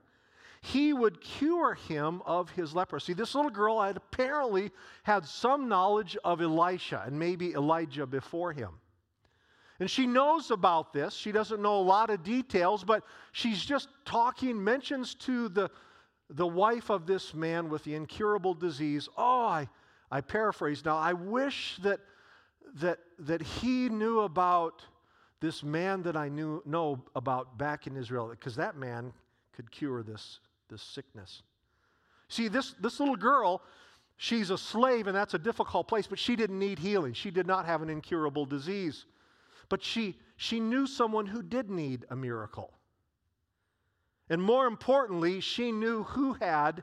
he 0.62 0.92
would 0.92 1.20
cure 1.20 1.74
him 1.74 2.22
of 2.26 2.50
his 2.50 2.74
leprosy. 2.74 3.14
This 3.14 3.34
little 3.34 3.50
girl 3.50 3.80
had 3.80 3.96
apparently 3.96 4.70
had 5.04 5.24
some 5.24 5.68
knowledge 5.68 6.16
of 6.22 6.40
Elisha 6.40 7.02
and 7.06 7.18
maybe 7.18 7.54
Elijah 7.54 8.06
before 8.06 8.52
him. 8.52 8.78
And 9.80 9.90
she 9.90 10.06
knows 10.06 10.50
about 10.50 10.92
this. 10.92 11.14
She 11.14 11.32
doesn't 11.32 11.60
know 11.60 11.80
a 11.80 11.82
lot 11.82 12.10
of 12.10 12.22
details, 12.22 12.84
but 12.84 13.02
she's 13.32 13.64
just 13.64 13.88
talking, 14.04 14.62
mentions 14.62 15.14
to 15.16 15.48
the, 15.48 15.70
the 16.28 16.46
wife 16.46 16.90
of 16.90 17.06
this 17.06 17.34
man 17.34 17.68
with 17.68 17.82
the 17.84 17.94
incurable 17.94 18.54
disease. 18.54 19.08
Oh, 19.16 19.46
I, 19.46 19.68
I 20.10 20.20
paraphrase 20.20 20.84
now. 20.84 20.98
I 20.98 21.14
wish 21.14 21.78
that, 21.82 22.00
that, 22.74 22.98
that 23.20 23.40
he 23.40 23.88
knew 23.88 24.20
about 24.20 24.82
this 25.40 25.62
man 25.62 26.02
that 26.02 26.16
I 26.16 26.28
knew 26.28 26.62
know 26.66 27.02
about 27.16 27.56
back 27.56 27.86
in 27.86 27.96
Israel, 27.96 28.28
because 28.28 28.54
that 28.56 28.76
man 28.76 29.12
could 29.54 29.70
cure 29.70 30.02
this 30.02 30.40
this 30.70 30.82
sickness. 30.82 31.42
See, 32.28 32.48
this, 32.48 32.74
this 32.80 33.00
little 33.00 33.16
girl, 33.16 33.60
she's 34.16 34.50
a 34.50 34.58
slave, 34.58 35.08
and 35.08 35.16
that's 35.16 35.34
a 35.34 35.38
difficult 35.38 35.88
place, 35.88 36.06
but 36.06 36.18
she 36.18 36.36
didn't 36.36 36.58
need 36.58 36.78
healing. 36.78 37.12
She 37.12 37.30
did 37.30 37.46
not 37.46 37.66
have 37.66 37.82
an 37.82 37.90
incurable 37.90 38.46
disease. 38.46 39.04
But 39.70 39.82
she, 39.82 40.18
she 40.36 40.60
knew 40.60 40.86
someone 40.86 41.24
who 41.24 41.42
did 41.42 41.70
need 41.70 42.04
a 42.10 42.16
miracle. 42.16 42.74
And 44.28 44.42
more 44.42 44.66
importantly, 44.66 45.40
she 45.40 45.72
knew 45.72 46.02
who 46.02 46.34
had 46.34 46.82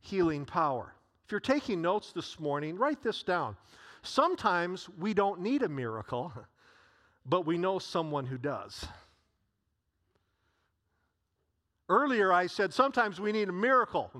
healing 0.00 0.46
power. 0.46 0.94
If 1.26 1.32
you're 1.32 1.40
taking 1.40 1.82
notes 1.82 2.12
this 2.12 2.40
morning, 2.40 2.76
write 2.76 3.02
this 3.02 3.22
down. 3.22 3.56
Sometimes 4.02 4.88
we 4.98 5.12
don't 5.12 5.40
need 5.40 5.62
a 5.62 5.68
miracle, 5.68 6.32
but 7.26 7.46
we 7.46 7.58
know 7.58 7.78
someone 7.78 8.26
who 8.26 8.38
does. 8.38 8.86
Earlier, 11.88 12.32
I 12.32 12.46
said 12.46 12.72
sometimes 12.72 13.20
we 13.20 13.32
need 13.32 13.48
a 13.48 13.52
miracle. 13.52 14.10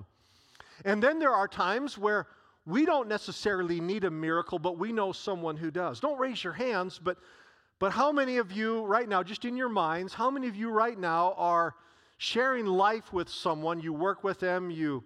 And 0.85 1.03
then 1.03 1.19
there 1.19 1.33
are 1.33 1.49
times 1.49 1.97
where 1.97 2.27
we 2.67 2.87
don't 2.87 3.09
necessarily 3.09 3.81
need 3.81 4.05
a 4.05 4.11
miracle, 4.11 4.59
but 4.59 4.79
we 4.79 4.93
know 4.93 5.13
someone 5.13 5.57
who 5.57 5.71
does. 5.71 6.01
Don't 6.01 6.19
raise 6.19 6.43
your 6.43 6.53
hands, 6.53 6.99
but, 7.03 7.19
but 7.79 7.93
how 7.93 8.11
many 8.11 8.39
of 8.39 8.53
you 8.53 8.85
right 8.85 9.09
now, 9.09 9.23
just 9.23 9.45
in 9.45 9.57
your 9.57 9.69
minds, 9.69 10.15
how 10.15 10.31
many 10.31 10.49
of 10.49 10.57
you 10.57 10.71
right 10.71 10.99
now 10.99 11.35
are 11.37 11.75
sharing 12.17 12.65
life 12.65 13.13
with 13.13 13.29
someone? 13.29 13.81
You 13.81 13.93
work 13.93 14.25
with 14.25 14.41
them, 14.41 14.71
you, 14.71 15.05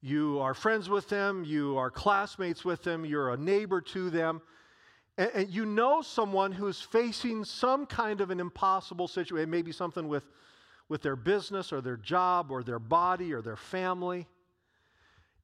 you 0.00 0.38
are 0.38 0.54
friends 0.54 0.88
with 0.88 1.08
them, 1.08 1.44
you 1.44 1.76
are 1.76 1.90
classmates 1.90 2.64
with 2.64 2.82
them, 2.84 3.04
you're 3.04 3.32
a 3.32 3.36
neighbor 3.36 3.80
to 3.80 4.10
them, 4.10 4.40
and, 5.18 5.30
and 5.34 5.50
you 5.50 5.66
know 5.66 6.02
someone 6.02 6.52
who's 6.52 6.80
facing 6.80 7.44
some 7.44 7.84
kind 7.84 8.20
of 8.20 8.30
an 8.30 8.38
impossible 8.38 9.08
situation, 9.08 9.50
maybe 9.50 9.72
something 9.72 10.06
with 10.06 10.24
with 10.90 11.02
their 11.02 11.16
business 11.16 11.72
or 11.72 11.80
their 11.80 11.96
job 11.96 12.50
or 12.50 12.62
their 12.64 12.80
body 12.80 13.32
or 13.32 13.40
their 13.40 13.56
family. 13.56 14.26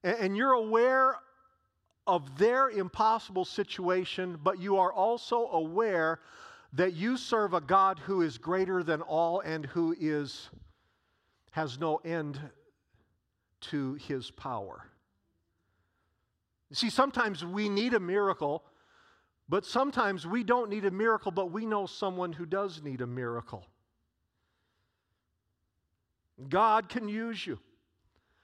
And, 0.06 0.36
you're 0.36 0.52
aware 0.52 1.16
of 2.06 2.38
their 2.38 2.68
impossible 2.68 3.44
situation, 3.44 4.38
but 4.40 4.60
you 4.60 4.76
are 4.76 4.92
also 4.92 5.48
aware 5.48 6.20
that 6.74 6.92
you 6.92 7.16
serve 7.16 7.54
a 7.54 7.60
God 7.60 7.98
who 7.98 8.22
is 8.22 8.38
greater 8.38 8.84
than 8.84 9.02
all 9.02 9.40
and 9.40 9.66
who 9.66 9.96
is 9.98 10.48
has 11.50 11.80
no 11.80 11.96
end 12.04 12.38
to 13.62 13.94
his 13.94 14.30
power. 14.30 14.84
See, 16.72 16.90
sometimes 16.90 17.44
we 17.44 17.68
need 17.68 17.94
a 17.94 18.00
miracle, 18.00 18.62
but 19.48 19.66
sometimes 19.66 20.24
we 20.24 20.44
don't 20.44 20.70
need 20.70 20.84
a 20.84 20.90
miracle, 20.92 21.32
but 21.32 21.50
we 21.50 21.66
know 21.66 21.86
someone 21.86 22.32
who 22.32 22.46
does 22.46 22.80
need 22.80 23.00
a 23.00 23.06
miracle. 23.08 23.66
God 26.48 26.88
can 26.88 27.08
use 27.08 27.44
you. 27.44 27.58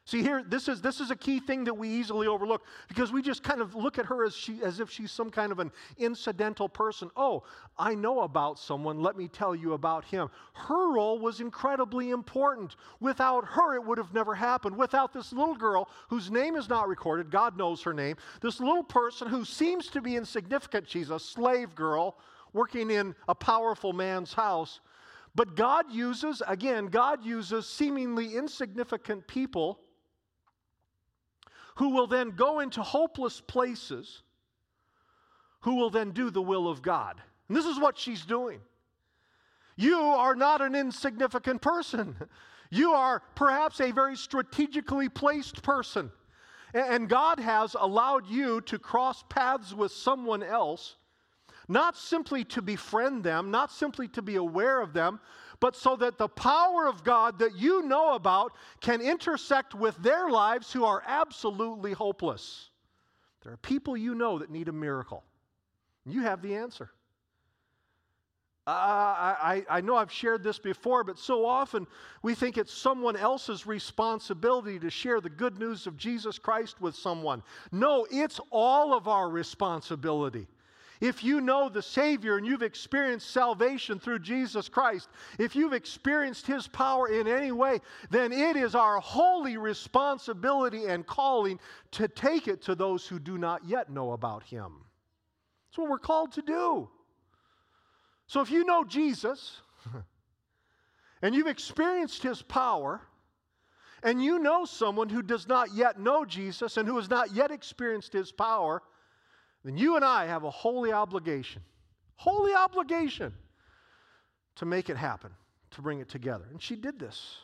See 0.04 0.20
here, 0.20 0.42
this 0.44 0.66
is 0.66 0.82
this 0.82 1.00
is 1.00 1.12
a 1.12 1.16
key 1.16 1.38
thing 1.38 1.62
that 1.64 1.74
we 1.74 1.88
easily 1.88 2.26
overlook 2.26 2.64
because 2.88 3.12
we 3.12 3.22
just 3.22 3.44
kind 3.44 3.60
of 3.60 3.76
look 3.76 4.00
at 4.00 4.06
her 4.06 4.24
as 4.24 4.34
she 4.34 4.60
as 4.64 4.80
if 4.80 4.90
she's 4.90 5.12
some 5.12 5.30
kind 5.30 5.52
of 5.52 5.60
an 5.60 5.70
incidental 5.96 6.68
person. 6.68 7.08
Oh, 7.16 7.44
I 7.78 7.94
know 7.94 8.22
about 8.22 8.58
someone, 8.58 9.00
let 9.00 9.16
me 9.16 9.28
tell 9.28 9.54
you 9.54 9.74
about 9.74 10.04
him. 10.04 10.28
Her 10.54 10.92
role 10.92 11.20
was 11.20 11.40
incredibly 11.40 12.10
important. 12.10 12.74
Without 12.98 13.44
her, 13.46 13.76
it 13.76 13.84
would 13.84 13.96
have 13.96 14.12
never 14.12 14.34
happened. 14.34 14.76
Without 14.76 15.12
this 15.12 15.32
little 15.32 15.54
girl 15.54 15.88
whose 16.08 16.32
name 16.32 16.56
is 16.56 16.68
not 16.68 16.88
recorded, 16.88 17.30
God 17.30 17.56
knows 17.56 17.80
her 17.82 17.94
name, 17.94 18.16
this 18.40 18.58
little 18.58 18.82
person 18.82 19.28
who 19.28 19.44
seems 19.44 19.86
to 19.88 20.00
be 20.00 20.16
insignificant, 20.16 20.90
she's 20.90 21.10
a 21.10 21.20
slave 21.20 21.76
girl 21.76 22.18
working 22.52 22.90
in 22.90 23.14
a 23.28 23.36
powerful 23.36 23.92
man's 23.92 24.32
house. 24.32 24.80
But 25.36 25.54
God 25.54 25.90
uses, 25.92 26.42
again, 26.46 26.86
God 26.86 27.24
uses 27.24 27.68
seemingly 27.68 28.36
insignificant 28.36 29.26
people 29.28 29.78
who 31.76 31.90
will 31.90 32.06
then 32.06 32.30
go 32.30 32.60
into 32.60 32.82
hopeless 32.82 33.40
places, 33.40 34.22
who 35.60 35.76
will 35.76 35.90
then 35.90 36.10
do 36.10 36.30
the 36.30 36.42
will 36.42 36.68
of 36.68 36.82
God. 36.82 37.20
And 37.48 37.56
this 37.56 37.66
is 37.66 37.78
what 37.78 37.98
she's 37.98 38.24
doing. 38.24 38.60
You 39.76 39.98
are 39.98 40.34
not 40.34 40.60
an 40.60 40.74
insignificant 40.74 41.62
person. 41.62 42.16
You 42.70 42.92
are 42.92 43.22
perhaps 43.34 43.80
a 43.80 43.90
very 43.90 44.16
strategically 44.16 45.08
placed 45.08 45.62
person. 45.62 46.10
And 46.74 47.08
God 47.08 47.38
has 47.38 47.76
allowed 47.78 48.26
you 48.26 48.60
to 48.62 48.78
cross 48.78 49.22
paths 49.28 49.74
with 49.74 49.92
someone 49.92 50.42
else, 50.42 50.96
not 51.68 51.96
simply 51.96 52.44
to 52.44 52.62
befriend 52.62 53.24
them, 53.24 53.50
not 53.50 53.70
simply 53.70 54.08
to 54.08 54.22
be 54.22 54.36
aware 54.36 54.80
of 54.80 54.92
them, 54.92 55.20
but 55.62 55.76
so 55.76 55.94
that 55.94 56.18
the 56.18 56.26
power 56.26 56.88
of 56.88 57.04
God 57.04 57.38
that 57.38 57.54
you 57.54 57.82
know 57.82 58.16
about 58.16 58.52
can 58.80 59.00
intersect 59.00 59.76
with 59.76 59.96
their 59.98 60.28
lives 60.28 60.72
who 60.72 60.84
are 60.84 61.04
absolutely 61.06 61.92
hopeless. 61.92 62.70
There 63.44 63.52
are 63.52 63.58
people 63.58 63.96
you 63.96 64.16
know 64.16 64.40
that 64.40 64.50
need 64.50 64.66
a 64.66 64.72
miracle. 64.72 65.22
You 66.04 66.22
have 66.22 66.42
the 66.42 66.56
answer. 66.56 66.90
Uh, 68.66 68.70
I, 68.70 69.64
I 69.70 69.80
know 69.82 69.94
I've 69.94 70.10
shared 70.10 70.42
this 70.42 70.58
before, 70.58 71.04
but 71.04 71.16
so 71.16 71.46
often 71.46 71.86
we 72.22 72.34
think 72.34 72.58
it's 72.58 72.74
someone 72.74 73.16
else's 73.16 73.64
responsibility 73.64 74.80
to 74.80 74.90
share 74.90 75.20
the 75.20 75.30
good 75.30 75.60
news 75.60 75.86
of 75.86 75.96
Jesus 75.96 76.40
Christ 76.40 76.80
with 76.80 76.96
someone. 76.96 77.40
No, 77.70 78.04
it's 78.10 78.40
all 78.50 78.94
of 78.94 79.06
our 79.06 79.28
responsibility. 79.28 80.48
If 81.02 81.24
you 81.24 81.40
know 81.40 81.68
the 81.68 81.82
Savior 81.82 82.36
and 82.36 82.46
you've 82.46 82.62
experienced 82.62 83.32
salvation 83.32 83.98
through 83.98 84.20
Jesus 84.20 84.68
Christ, 84.68 85.08
if 85.36 85.56
you've 85.56 85.72
experienced 85.72 86.46
His 86.46 86.68
power 86.68 87.08
in 87.08 87.26
any 87.26 87.50
way, 87.50 87.80
then 88.10 88.30
it 88.30 88.54
is 88.54 88.76
our 88.76 89.00
holy 89.00 89.56
responsibility 89.56 90.86
and 90.86 91.04
calling 91.04 91.58
to 91.90 92.06
take 92.06 92.46
it 92.46 92.62
to 92.62 92.76
those 92.76 93.04
who 93.04 93.18
do 93.18 93.36
not 93.36 93.66
yet 93.66 93.90
know 93.90 94.12
about 94.12 94.44
Him. 94.44 94.84
That's 95.66 95.78
what 95.78 95.90
we're 95.90 95.98
called 95.98 96.34
to 96.34 96.42
do. 96.42 96.88
So 98.28 98.40
if 98.40 98.52
you 98.52 98.64
know 98.64 98.84
Jesus 98.84 99.60
and 101.22 101.34
you've 101.34 101.48
experienced 101.48 102.22
His 102.22 102.42
power, 102.42 103.00
and 104.04 104.22
you 104.22 104.38
know 104.38 104.64
someone 104.64 105.08
who 105.08 105.22
does 105.22 105.48
not 105.48 105.74
yet 105.74 105.98
know 105.98 106.24
Jesus 106.24 106.76
and 106.76 106.88
who 106.88 106.96
has 106.96 107.10
not 107.10 107.32
yet 107.32 107.50
experienced 107.50 108.12
his 108.12 108.32
power, 108.32 108.82
then 109.64 109.76
you 109.76 109.96
and 109.96 110.04
I 110.04 110.26
have 110.26 110.44
a 110.44 110.50
holy 110.50 110.92
obligation, 110.92 111.62
holy 112.16 112.54
obligation 112.54 113.32
to 114.56 114.66
make 114.66 114.90
it 114.90 114.96
happen, 114.96 115.30
to 115.72 115.82
bring 115.82 116.00
it 116.00 116.08
together. 116.08 116.44
And 116.50 116.60
she 116.60 116.76
did 116.76 116.98
this. 116.98 117.36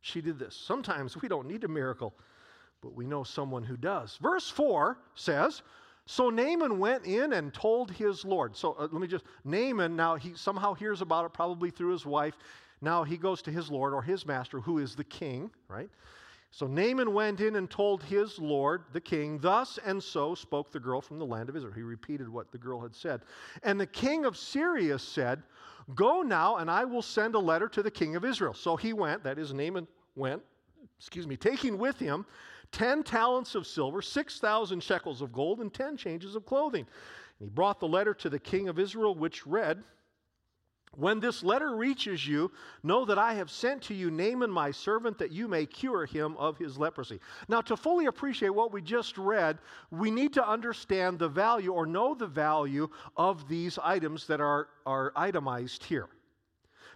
She 0.00 0.20
did 0.20 0.38
this. 0.38 0.54
Sometimes 0.54 1.20
we 1.20 1.28
don't 1.28 1.48
need 1.48 1.64
a 1.64 1.68
miracle, 1.68 2.14
but 2.80 2.94
we 2.94 3.06
know 3.06 3.24
someone 3.24 3.64
who 3.64 3.76
does. 3.76 4.16
Verse 4.18 4.48
4 4.48 4.98
says, 5.14 5.62
so 6.06 6.30
Naaman 6.30 6.78
went 6.78 7.04
in 7.04 7.32
and 7.32 7.52
told 7.52 7.90
his 7.90 8.24
Lord. 8.24 8.56
So 8.56 8.76
uh, 8.78 8.82
let 8.82 9.00
me 9.00 9.08
just, 9.08 9.24
Naaman, 9.44 9.96
now 9.96 10.14
he 10.14 10.34
somehow 10.34 10.72
hears 10.72 11.02
about 11.02 11.24
it, 11.24 11.32
probably 11.32 11.70
through 11.70 11.90
his 11.90 12.06
wife. 12.06 12.38
Now 12.80 13.02
he 13.02 13.16
goes 13.16 13.42
to 13.42 13.50
his 13.50 13.70
Lord 13.70 13.92
or 13.92 14.02
his 14.02 14.24
master, 14.24 14.60
who 14.60 14.78
is 14.78 14.94
the 14.94 15.04
king, 15.04 15.50
right? 15.68 15.90
So 16.56 16.66
Naaman 16.66 17.12
went 17.12 17.42
in 17.42 17.56
and 17.56 17.70
told 17.70 18.02
his 18.02 18.38
lord, 18.38 18.84
the 18.94 19.00
king, 19.00 19.38
thus 19.38 19.78
and 19.84 20.02
so 20.02 20.34
spoke 20.34 20.72
the 20.72 20.80
girl 20.80 21.02
from 21.02 21.18
the 21.18 21.26
land 21.26 21.50
of 21.50 21.56
Israel. 21.56 21.74
He 21.74 21.82
repeated 21.82 22.30
what 22.30 22.50
the 22.50 22.56
girl 22.56 22.80
had 22.80 22.94
said. 22.94 23.20
And 23.62 23.78
the 23.78 23.86
king 23.86 24.24
of 24.24 24.38
Syria 24.38 24.98
said, 24.98 25.42
Go 25.94 26.22
now, 26.22 26.56
and 26.56 26.70
I 26.70 26.86
will 26.86 27.02
send 27.02 27.34
a 27.34 27.38
letter 27.38 27.68
to 27.68 27.82
the 27.82 27.90
king 27.90 28.16
of 28.16 28.24
Israel. 28.24 28.54
So 28.54 28.74
he 28.74 28.94
went, 28.94 29.22
that 29.22 29.38
is, 29.38 29.52
Naaman 29.52 29.86
went, 30.14 30.40
excuse 30.98 31.26
me, 31.26 31.36
taking 31.36 31.76
with 31.76 31.98
him 31.98 32.24
10 32.72 33.02
talents 33.02 33.54
of 33.54 33.66
silver, 33.66 34.00
6,000 34.00 34.82
shekels 34.82 35.20
of 35.20 35.34
gold, 35.34 35.60
and 35.60 35.74
10 35.74 35.98
changes 35.98 36.36
of 36.36 36.46
clothing. 36.46 36.86
And 37.38 37.50
he 37.50 37.54
brought 37.54 37.80
the 37.80 37.88
letter 37.88 38.14
to 38.14 38.30
the 38.30 38.38
king 38.38 38.70
of 38.70 38.78
Israel, 38.78 39.14
which 39.14 39.46
read, 39.46 39.84
when 40.96 41.20
this 41.20 41.42
letter 41.42 41.76
reaches 41.76 42.26
you, 42.26 42.50
know 42.82 43.04
that 43.04 43.18
I 43.18 43.34
have 43.34 43.50
sent 43.50 43.82
to 43.82 43.94
you 43.94 44.10
Naaman 44.10 44.50
my 44.50 44.70
servant 44.70 45.18
that 45.18 45.32
you 45.32 45.48
may 45.48 45.66
cure 45.66 46.06
him 46.06 46.36
of 46.36 46.56
his 46.58 46.78
leprosy. 46.78 47.20
Now, 47.48 47.60
to 47.62 47.76
fully 47.76 48.06
appreciate 48.06 48.50
what 48.50 48.72
we 48.72 48.82
just 48.82 49.18
read, 49.18 49.58
we 49.90 50.10
need 50.10 50.32
to 50.34 50.48
understand 50.48 51.18
the 51.18 51.28
value 51.28 51.72
or 51.72 51.86
know 51.86 52.14
the 52.14 52.26
value 52.26 52.88
of 53.16 53.48
these 53.48 53.78
items 53.78 54.26
that 54.26 54.40
are, 54.40 54.68
are 54.84 55.12
itemized 55.16 55.84
here. 55.84 56.08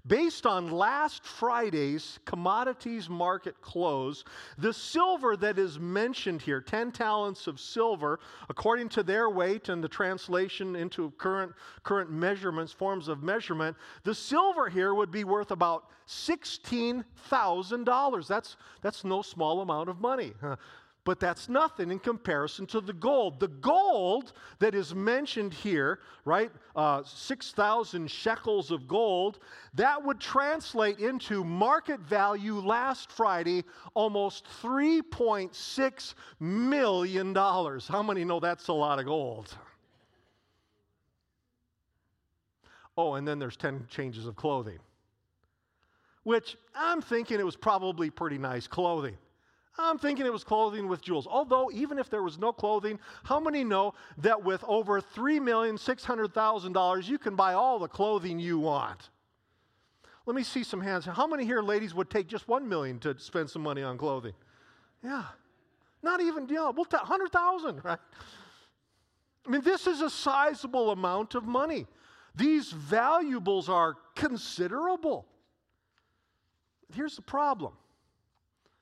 Based 0.06 0.46
on 0.46 0.70
last 0.70 1.26
Friday's 1.26 2.18
commodities 2.24 3.10
market 3.10 3.60
close, 3.60 4.24
the 4.56 4.72
silver 4.72 5.36
that 5.36 5.58
is 5.58 5.78
mentioned 5.78 6.40
here, 6.40 6.58
10 6.60 6.92
talents 6.92 7.46
of 7.46 7.60
silver, 7.60 8.18
according 8.48 8.88
to 8.90 9.02
their 9.02 9.28
weight 9.28 9.68
and 9.68 9.84
the 9.84 9.88
translation 9.88 10.74
into 10.74 11.10
current, 11.18 11.52
current 11.82 12.10
measurements, 12.10 12.72
forms 12.72 13.08
of 13.08 13.22
measurement, 13.22 13.76
the 14.04 14.14
silver 14.14 14.70
here 14.70 14.94
would 14.94 15.10
be 15.10 15.24
worth 15.24 15.50
about 15.50 15.90
$16,000. 16.08 18.26
That's, 18.26 18.56
that's 18.80 19.04
no 19.04 19.20
small 19.22 19.60
amount 19.60 19.90
of 19.90 20.00
money 20.00 20.32
but 21.04 21.18
that's 21.18 21.48
nothing 21.48 21.90
in 21.90 21.98
comparison 21.98 22.66
to 22.66 22.80
the 22.80 22.92
gold. 22.92 23.40
The 23.40 23.48
gold 23.48 24.32
that 24.58 24.74
is 24.74 24.94
mentioned 24.94 25.54
here, 25.54 26.00
right, 26.24 26.50
uh, 26.76 27.02
6,000 27.04 28.10
shekels 28.10 28.70
of 28.70 28.86
gold, 28.86 29.38
that 29.74 30.04
would 30.04 30.20
translate 30.20 30.98
into 30.98 31.42
market 31.42 32.00
value 32.00 32.58
last 32.58 33.10
Friday 33.10 33.64
almost 33.94 34.46
$3.6 34.62 36.14
million. 36.38 37.34
How 37.34 38.02
many 38.02 38.24
know 38.24 38.40
that's 38.40 38.68
a 38.68 38.72
lot 38.72 38.98
of 38.98 39.06
gold? 39.06 39.56
Oh, 42.96 43.14
and 43.14 43.26
then 43.26 43.38
there's 43.38 43.56
10 43.56 43.86
changes 43.88 44.26
of 44.26 44.36
clothing, 44.36 44.78
which 46.24 46.58
I'm 46.74 47.00
thinking 47.00 47.40
it 47.40 47.46
was 47.46 47.56
probably 47.56 48.10
pretty 48.10 48.36
nice 48.36 48.66
clothing. 48.66 49.16
I'm 49.78 49.98
thinking 49.98 50.26
it 50.26 50.32
was 50.32 50.44
clothing 50.44 50.88
with 50.88 51.00
jewels. 51.00 51.26
Although, 51.26 51.70
even 51.72 51.98
if 51.98 52.10
there 52.10 52.22
was 52.22 52.38
no 52.38 52.52
clothing, 52.52 52.98
how 53.24 53.40
many 53.40 53.64
know 53.64 53.94
that 54.18 54.44
with 54.44 54.62
over 54.66 55.00
$3,600,000, 55.00 57.08
you 57.08 57.18
can 57.18 57.34
buy 57.34 57.54
all 57.54 57.78
the 57.78 57.88
clothing 57.88 58.38
you 58.38 58.58
want? 58.58 59.08
Let 60.26 60.36
me 60.36 60.42
see 60.42 60.64
some 60.64 60.80
hands. 60.80 61.06
How 61.06 61.26
many 61.26 61.44
here, 61.44 61.62
ladies, 61.62 61.94
would 61.94 62.10
take 62.10 62.26
just 62.26 62.46
1 62.46 62.68
million 62.68 62.98
to 63.00 63.18
spend 63.18 63.48
some 63.48 63.62
money 63.62 63.82
on 63.82 63.96
clothing? 63.96 64.34
Yeah. 65.02 65.24
Not 66.02 66.20
even, 66.20 66.46
yeah, 66.48 66.70
we'll 66.70 66.84
take 66.84 67.00
100,000, 67.00 67.80
right? 67.84 67.98
I 69.46 69.50
mean, 69.50 69.62
this 69.62 69.86
is 69.86 70.02
a 70.02 70.10
sizable 70.10 70.90
amount 70.90 71.34
of 71.34 71.44
money. 71.44 71.86
These 72.34 72.70
valuables 72.70 73.68
are 73.68 73.96
considerable. 74.14 75.26
Here's 76.94 77.16
the 77.16 77.22
problem 77.22 77.72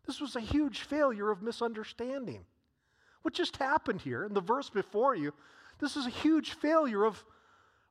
this 0.09 0.23
was 0.23 0.37
a 0.37 0.41
huge 0.41 0.81
failure 0.81 1.31
of 1.31 1.43
misunderstanding. 1.43 2.45
What 3.21 3.35
just 3.35 3.59
happened 3.59 4.01
here 4.01 4.25
in 4.25 4.33
the 4.33 4.41
verse 4.41 4.71
before 4.71 5.15
you, 5.15 5.35
this 5.81 5.99
is 5.99 6.07
a 6.07 6.11
huge 6.11 6.53
failure 6.53 7.05
of, 7.05 7.23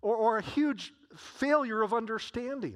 or, 0.01 0.15
or 0.15 0.37
a 0.39 0.41
huge 0.41 0.93
failure 1.15 1.83
of 1.83 1.93
understanding. 1.93 2.75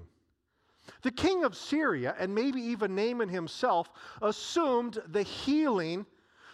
The 1.01 1.09
king 1.09 1.43
of 1.43 1.55
Syria, 1.55 2.15
and 2.19 2.35
maybe 2.35 2.61
even 2.61 2.95
Naaman 2.95 3.29
himself, 3.29 3.89
assumed 4.21 5.01
the 5.07 5.23
healing 5.23 6.05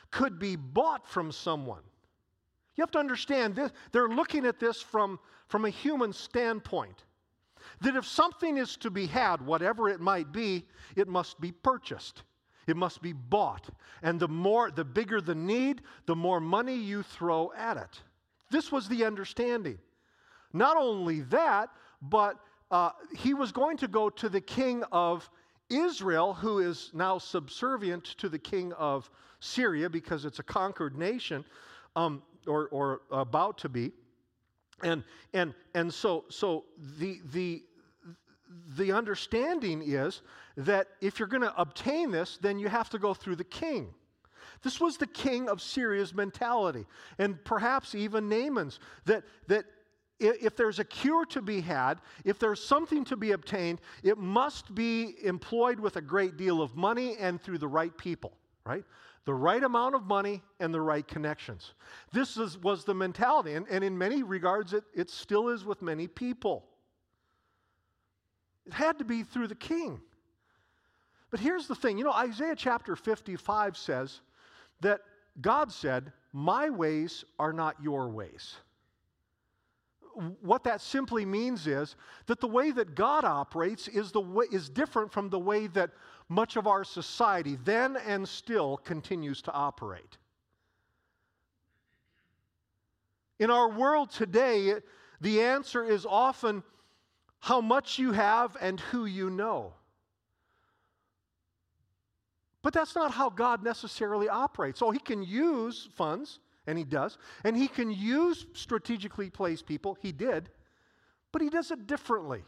could 0.10 0.40
be 0.40 0.56
bought 0.56 1.06
from 1.06 1.34
someone. 1.34 1.84
You 2.78 2.84
have 2.84 2.92
to 2.92 3.00
understand 3.00 3.58
this, 3.58 3.72
they're 3.92 4.08
looking 4.08 4.46
at 4.46 4.62
this 4.62 4.82
from, 4.82 5.20
from 5.50 5.66
a 5.66 5.70
human 5.70 6.14
standpoint. 6.14 7.04
That 7.82 7.98
if 7.98 8.08
something 8.08 8.56
is 8.56 8.78
to 8.78 8.90
be 8.90 9.08
had, 9.08 9.46
whatever 9.46 9.90
it 9.90 10.00
might 10.00 10.32
be, 10.32 10.66
it 10.96 11.10
must 11.10 11.42
be 11.42 11.52
purchased. 11.52 12.24
It 12.68 12.76
must 12.76 13.02
be 13.02 13.14
bought. 13.14 13.70
And 14.04 14.20
the 14.20 14.28
more 14.28 14.70
the 14.70 14.84
bigger 14.84 15.22
the 15.22 15.36
need, 15.36 15.82
the 16.06 16.16
more 16.16 16.40
money 16.40 16.76
you 16.76 17.02
throw 17.02 17.52
at 17.58 17.78
it. 17.78 18.02
This 18.52 18.72
was 18.72 18.88
the 18.88 19.06
understanding. 19.06 19.78
Not 20.54 20.78
only 20.78 21.22
that, 21.22 21.70
but 22.02 22.38
uh, 22.70 22.92
he 23.16 23.34
was 23.34 23.52
going 23.52 23.78
to 23.78 23.88
go 23.88 24.10
to 24.10 24.30
the 24.30 24.42
king 24.42 24.84
of 24.92 25.30
Israel, 25.70 26.34
who 26.34 26.60
is 26.60 26.92
now 26.94 27.18
subservient 27.18 28.04
to 28.18 28.30
the 28.30 28.40
king 28.40 28.74
of 28.74 29.10
Syria 29.40 29.90
because 29.90 30.26
it's 30.26 30.40
a 30.40 30.44
conquered 30.44 30.98
nation, 30.98 31.44
um, 31.96 32.22
or, 32.46 32.68
or 32.70 33.02
about 33.12 33.58
to 33.60 33.70
be. 33.70 33.92
And, 34.84 35.04
and, 35.34 35.54
and 35.74 35.94
so, 35.94 36.26
so 36.30 36.66
the, 37.00 37.20
the, 37.34 37.64
the 38.78 38.92
understanding 38.92 39.82
is 39.84 40.22
that 40.58 40.88
if 41.02 41.20
you're 41.20 41.28
going 41.28 41.44
to 41.44 41.56
obtain 41.60 42.12
this, 42.12 42.38
then 42.42 42.60
you 42.60 42.68
have 42.68 42.90
to 42.90 43.00
go 43.00 43.14
through 43.14 43.36
the 43.36 43.44
king. 43.44 43.94
This 44.64 44.82
was 44.82 44.98
the 44.98 45.08
king 45.08 45.50
of 45.50 45.62
Syria's 45.62 46.14
mentality, 46.14 46.86
and 47.20 47.44
perhaps 47.46 47.94
even 47.94 48.28
Naaman's, 48.28 48.80
that, 49.06 49.24
that 49.48 49.66
if 50.20 50.56
there's 50.56 50.80
a 50.80 50.84
cure 50.84 51.26
to 51.28 51.44
be 51.44 51.62
had, 51.62 52.02
if 52.26 52.40
there's 52.40 52.64
something 52.64 53.04
to 53.06 53.16
be 53.16 53.34
obtained, 53.34 53.80
it 54.02 54.18
must 54.18 54.74
be 54.74 55.16
employed 55.24 55.80
with 55.80 55.98
a 55.98 56.02
great 56.02 56.38
deal 56.38 56.60
of 56.60 56.76
money 56.76 57.16
and 57.20 57.40
through 57.40 57.60
the 57.60 57.68
right 57.68 57.96
people, 57.96 58.34
right? 58.66 58.84
The 59.26 59.34
right 59.36 59.64
amount 59.64 59.94
of 59.94 60.06
money 60.06 60.42
and 60.60 60.74
the 60.74 60.82
right 60.82 61.08
connections. 61.08 61.74
This 62.14 62.38
is, 62.38 62.58
was 62.58 62.84
the 62.84 62.96
mentality, 62.96 63.54
and, 63.54 63.68
and 63.70 63.84
in 63.84 63.96
many 63.96 64.24
regards, 64.24 64.74
it, 64.74 64.84
it 64.96 65.12
still 65.12 65.50
is 65.50 65.66
with 65.66 65.84
many 65.84 66.08
people. 66.08 66.66
It 68.66 68.74
had 68.74 68.98
to 68.98 69.06
be 69.06 69.22
through 69.22 69.50
the 69.50 69.56
king. 69.56 70.02
But 71.30 71.40
here's 71.40 71.68
the 71.68 71.76
thing 71.76 71.98
you 71.98 72.04
know, 72.04 72.14
Isaiah 72.14 72.56
chapter 72.56 72.96
55 72.96 73.78
says 73.78 74.22
that 74.82 75.02
God 75.42 75.72
said, 75.72 76.14
My 76.34 76.70
ways 76.70 77.26
are 77.38 77.54
not 77.54 77.76
your 77.82 78.10
ways 78.10 78.56
what 80.42 80.64
that 80.64 80.82
simply 80.82 81.26
means 81.26 81.68
is 81.68 81.96
that 82.26 82.40
the 82.40 82.48
way 82.48 82.72
that 82.72 82.96
God 82.96 83.24
operates 83.24 83.88
is, 83.88 84.12
the 84.12 84.22
way, 84.22 84.46
is 84.52 84.70
different 84.70 85.12
from 85.12 85.30
the 85.30 85.40
way 85.40 85.68
that 85.68 85.92
much 86.30 86.56
of 86.56 86.68
our 86.68 86.84
society 86.84 87.58
then 87.64 87.98
and 87.98 88.28
still 88.28 88.78
continues 88.78 89.42
to 89.44 89.52
operate. 89.54 90.18
In 93.40 93.52
our 93.52 93.70
world 93.70 94.10
today, 94.10 94.74
the 95.22 95.42
answer 95.42 95.84
is 95.84 96.06
often 96.06 96.64
how 97.40 97.62
much 97.62 98.00
you 98.00 98.12
have 98.12 98.58
and 98.60 98.80
who 98.80 99.06
you 99.06 99.30
know. 99.30 99.74
But 102.68 102.74
that's 102.74 102.96
not 102.96 103.12
how 103.12 103.30
God 103.30 103.64
necessarily 103.64 104.28
operates. 104.28 104.80
So 104.80 104.92
He 104.92 105.00
can 105.00 105.24
use 105.24 105.88
funds 105.96 106.40
and 106.66 106.78
he 106.78 106.84
does. 106.84 107.18
And 107.46 107.56
he 107.56 107.70
can 107.70 107.90
use 107.90 108.46
strategically 108.52 109.30
placed 109.30 109.66
people, 109.66 109.98
he 110.02 110.12
did, 110.12 110.50
but 111.32 111.42
he 111.42 111.50
does 111.50 111.72
it 111.72 111.88
differently. 111.88 112.44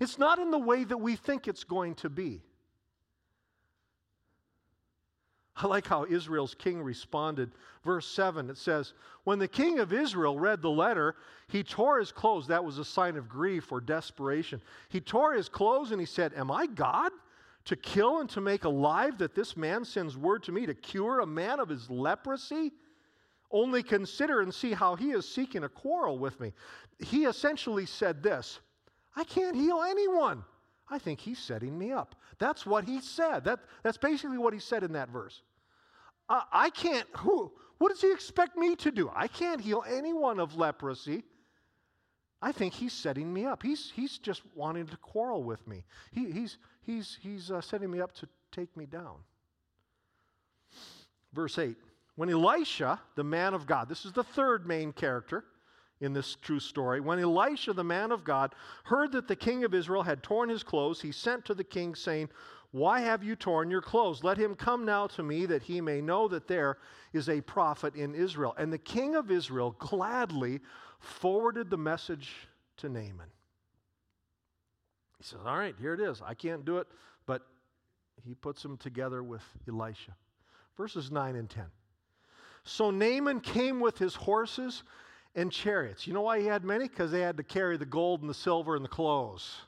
It's 0.00 0.18
not 0.18 0.40
in 0.40 0.50
the 0.50 0.58
way 0.58 0.82
that 0.82 0.96
we 0.96 1.14
think 1.14 1.46
it's 1.46 1.62
going 1.62 1.94
to 1.94 2.10
be. 2.10 2.42
I 5.54 5.68
like 5.68 5.86
how 5.86 6.04
Israel's 6.04 6.56
king 6.56 6.82
responded. 6.82 7.52
Verse 7.84 8.08
7, 8.08 8.50
it 8.50 8.58
says, 8.58 8.92
When 9.22 9.38
the 9.38 9.46
king 9.46 9.78
of 9.78 9.92
Israel 9.92 10.36
read 10.36 10.62
the 10.62 10.70
letter, 10.70 11.14
he 11.46 11.62
tore 11.62 12.00
his 12.00 12.10
clothes. 12.10 12.48
That 12.48 12.64
was 12.64 12.78
a 12.78 12.84
sign 12.84 13.16
of 13.16 13.28
grief 13.28 13.70
or 13.70 13.80
desperation. 13.80 14.60
He 14.88 15.00
tore 15.00 15.34
his 15.34 15.48
clothes 15.48 15.92
and 15.92 16.00
he 16.00 16.06
said, 16.08 16.32
Am 16.34 16.50
I 16.50 16.66
God 16.66 17.12
to 17.64 17.76
kill 17.76 18.20
and 18.20 18.28
to 18.30 18.40
make 18.40 18.64
alive 18.64 19.18
that 19.18 19.34
this 19.34 19.56
man 19.56 19.84
sends 19.84 20.16
word 20.16 20.42
to 20.44 20.52
me 20.52 20.66
to 20.66 20.74
cure 20.74 21.20
a 21.20 21.26
man 21.26 21.60
of 21.60 21.68
his 21.68 21.88
leprosy? 21.90 22.72
Only 23.50 23.82
consider 23.82 24.40
and 24.40 24.52
see 24.52 24.72
how 24.72 24.96
he 24.96 25.10
is 25.10 25.28
seeking 25.28 25.64
a 25.64 25.68
quarrel 25.68 26.18
with 26.18 26.40
me. 26.40 26.52
He 26.98 27.24
essentially 27.24 27.86
said 27.86 28.22
this 28.22 28.60
I 29.14 29.24
can't 29.24 29.56
heal 29.56 29.82
anyone. 29.82 30.44
I 30.88 30.98
think 30.98 31.20
he's 31.20 31.38
setting 31.38 31.78
me 31.78 31.92
up. 31.92 32.14
That's 32.38 32.66
what 32.66 32.84
he 32.84 33.00
said. 33.00 33.44
That, 33.44 33.60
that's 33.82 33.98
basically 33.98 34.38
what 34.38 34.52
he 34.52 34.58
said 34.58 34.82
in 34.82 34.92
that 34.92 35.08
verse. 35.08 35.42
Uh, 36.28 36.42
I 36.52 36.70
can't, 36.70 37.06
who, 37.18 37.52
what 37.78 37.88
does 37.88 38.00
he 38.00 38.12
expect 38.12 38.56
me 38.56 38.76
to 38.76 38.90
do? 38.90 39.10
I 39.14 39.28
can't 39.28 39.60
heal 39.60 39.84
anyone 39.88 40.38
of 40.38 40.56
leprosy. 40.56 41.24
I 42.40 42.52
think 42.52 42.74
he's 42.74 42.92
setting 42.92 43.32
me 43.32 43.46
up. 43.46 43.62
He's, 43.62 43.92
he's 43.94 44.18
just 44.18 44.42
wanting 44.54 44.86
to 44.86 44.96
quarrel 44.96 45.44
with 45.44 45.66
me. 45.66 45.84
He, 46.10 46.30
he's 46.30 46.58
he's, 46.84 47.18
he's 47.20 47.50
uh, 47.50 47.60
setting 47.60 47.90
me 47.90 48.00
up 48.00 48.12
to 48.16 48.28
take 48.50 48.76
me 48.76 48.86
down. 48.86 49.16
Verse 51.32 51.58
8 51.58 51.76
when 52.14 52.30
Elisha, 52.30 53.00
the 53.14 53.24
man 53.24 53.54
of 53.54 53.66
God, 53.66 53.88
this 53.88 54.04
is 54.04 54.12
the 54.12 54.24
third 54.24 54.66
main 54.66 54.92
character 54.92 55.44
in 56.00 56.12
this 56.12 56.36
true 56.42 56.60
story. 56.60 57.00
When 57.00 57.18
Elisha, 57.18 57.72
the 57.72 57.84
man 57.84 58.12
of 58.12 58.24
God, 58.24 58.54
heard 58.84 59.12
that 59.12 59.28
the 59.28 59.36
king 59.36 59.64
of 59.64 59.72
Israel 59.72 60.02
had 60.02 60.22
torn 60.22 60.48
his 60.48 60.62
clothes, 60.62 61.00
he 61.00 61.12
sent 61.12 61.44
to 61.46 61.54
the 61.54 61.64
king, 61.64 61.94
saying, 61.94 62.28
Why 62.72 63.00
have 63.00 63.22
you 63.22 63.34
torn 63.34 63.70
your 63.70 63.80
clothes? 63.80 64.22
Let 64.22 64.36
him 64.36 64.54
come 64.54 64.84
now 64.84 65.06
to 65.08 65.22
me, 65.22 65.46
that 65.46 65.62
he 65.62 65.80
may 65.80 66.00
know 66.00 66.28
that 66.28 66.48
there 66.48 66.78
is 67.12 67.28
a 67.28 67.40
prophet 67.40 67.94
in 67.94 68.14
Israel. 68.14 68.54
And 68.58 68.72
the 68.72 68.78
king 68.78 69.14
of 69.14 69.30
Israel 69.30 69.74
gladly 69.78 70.60
forwarded 70.98 71.70
the 71.70 71.78
message 71.78 72.32
to 72.78 72.88
Naaman. 72.88 73.30
He 75.22 75.28
says, 75.28 75.38
All 75.46 75.56
right, 75.56 75.74
here 75.80 75.94
it 75.94 76.00
is. 76.00 76.20
I 76.24 76.34
can't 76.34 76.64
do 76.64 76.78
it, 76.78 76.88
but 77.26 77.42
he 78.24 78.34
puts 78.34 78.60
them 78.60 78.76
together 78.76 79.22
with 79.22 79.42
Elisha. 79.68 80.16
Verses 80.76 81.12
9 81.12 81.36
and 81.36 81.48
10. 81.48 81.64
So 82.64 82.90
Naaman 82.90 83.40
came 83.40 83.78
with 83.78 83.98
his 83.98 84.16
horses 84.16 84.82
and 85.36 85.52
chariots. 85.52 86.08
You 86.08 86.12
know 86.12 86.22
why 86.22 86.40
he 86.40 86.46
had 86.46 86.64
many? 86.64 86.88
Because 86.88 87.12
they 87.12 87.20
had 87.20 87.36
to 87.36 87.44
carry 87.44 87.76
the 87.76 87.86
gold 87.86 88.22
and 88.22 88.28
the 88.28 88.34
silver 88.34 88.74
and 88.74 88.84
the 88.84 88.88
clothes. 88.88 89.58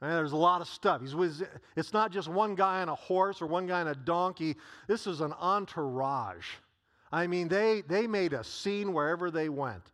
And 0.00 0.10
there's 0.10 0.32
a 0.32 0.36
lot 0.36 0.60
of 0.60 0.66
stuff. 0.66 1.00
He's 1.00 1.14
with, 1.14 1.46
it's 1.76 1.92
not 1.92 2.10
just 2.10 2.26
one 2.26 2.56
guy 2.56 2.82
on 2.82 2.88
a 2.88 2.94
horse 2.94 3.40
or 3.40 3.46
one 3.46 3.68
guy 3.68 3.82
on 3.82 3.88
a 3.88 3.94
donkey. 3.94 4.56
This 4.88 5.06
is 5.06 5.20
an 5.20 5.32
entourage. 5.34 6.46
I 7.12 7.28
mean, 7.28 7.46
they, 7.46 7.82
they 7.82 8.08
made 8.08 8.32
a 8.32 8.42
scene 8.42 8.92
wherever 8.92 9.30
they 9.30 9.48
went. 9.48 9.92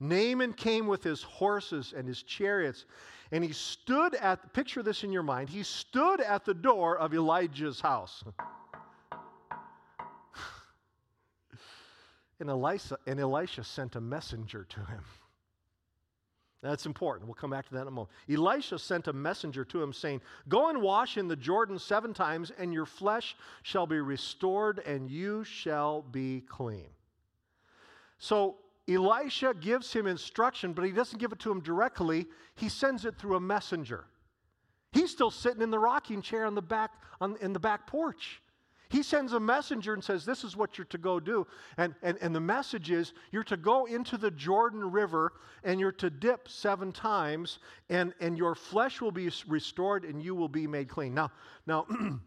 Naaman 0.00 0.52
came 0.52 0.88
with 0.88 1.04
his 1.04 1.22
horses 1.22 1.94
and 1.96 2.08
his 2.08 2.22
chariots, 2.22 2.86
and 3.32 3.44
he 3.44 3.52
stood 3.52 4.14
at, 4.14 4.52
picture 4.52 4.82
this 4.82 5.04
in 5.04 5.12
your 5.12 5.22
mind, 5.22 5.48
he 5.48 5.62
stood 5.62 6.20
at 6.20 6.44
the 6.44 6.54
door 6.54 6.96
of 6.96 7.14
Elijah's 7.14 7.80
house. 7.80 8.24
And 12.38 12.50
Elisha, 12.50 12.98
and 13.06 13.18
Elisha 13.18 13.64
sent 13.64 13.96
a 13.96 14.00
messenger 14.00 14.66
to 14.68 14.80
him. 14.80 15.02
That's 16.62 16.84
important. 16.84 17.28
We'll 17.28 17.34
come 17.34 17.50
back 17.50 17.66
to 17.68 17.74
that 17.74 17.82
in 17.82 17.88
a 17.88 17.90
moment. 17.90 18.10
Elisha 18.28 18.78
sent 18.78 19.08
a 19.08 19.12
messenger 19.12 19.64
to 19.66 19.82
him 19.82 19.92
saying, 19.92 20.20
Go 20.48 20.68
and 20.68 20.82
wash 20.82 21.16
in 21.16 21.28
the 21.28 21.36
Jordan 21.36 21.78
seven 21.78 22.12
times, 22.12 22.50
and 22.58 22.72
your 22.72 22.86
flesh 22.86 23.36
shall 23.62 23.86
be 23.86 24.00
restored, 24.00 24.80
and 24.80 25.08
you 25.10 25.44
shall 25.44 26.02
be 26.02 26.42
clean. 26.48 26.88
So 28.18 28.56
Elisha 28.88 29.54
gives 29.54 29.92
him 29.92 30.06
instruction, 30.06 30.72
but 30.72 30.84
he 30.84 30.92
doesn't 30.92 31.18
give 31.18 31.32
it 31.32 31.40
to 31.40 31.50
him 31.50 31.60
directly. 31.60 32.26
He 32.54 32.68
sends 32.68 33.04
it 33.04 33.18
through 33.18 33.36
a 33.36 33.40
messenger. 33.40 34.04
He's 34.92 35.10
still 35.10 35.30
sitting 35.30 35.62
in 35.62 35.70
the 35.70 35.78
rocking 35.78 36.22
chair 36.22 36.46
on 36.46 36.54
the 36.54 36.62
back, 36.62 36.92
on, 37.20 37.36
in 37.40 37.52
the 37.52 37.58
back 37.58 37.86
porch. 37.86 38.40
He 38.88 39.02
sends 39.02 39.32
a 39.32 39.40
messenger 39.40 39.94
and 39.94 40.02
says, 40.02 40.24
This 40.24 40.44
is 40.44 40.56
what 40.56 40.78
you're 40.78 40.84
to 40.86 40.98
go 40.98 41.18
do. 41.18 41.46
And, 41.76 41.94
and, 42.02 42.16
and 42.20 42.34
the 42.34 42.40
message 42.40 42.90
is 42.92 43.12
you're 43.32 43.44
to 43.44 43.56
go 43.56 43.86
into 43.86 44.16
the 44.16 44.30
Jordan 44.30 44.90
River 44.92 45.32
and 45.64 45.80
you're 45.80 45.90
to 45.92 46.08
dip 46.08 46.48
seven 46.48 46.92
times, 46.92 47.58
and, 47.90 48.14
and 48.20 48.38
your 48.38 48.54
flesh 48.54 49.00
will 49.00 49.10
be 49.10 49.30
restored 49.48 50.04
and 50.04 50.22
you 50.22 50.34
will 50.36 50.48
be 50.48 50.68
made 50.68 50.88
clean. 50.88 51.14
Now, 51.14 51.32
now 51.66 51.86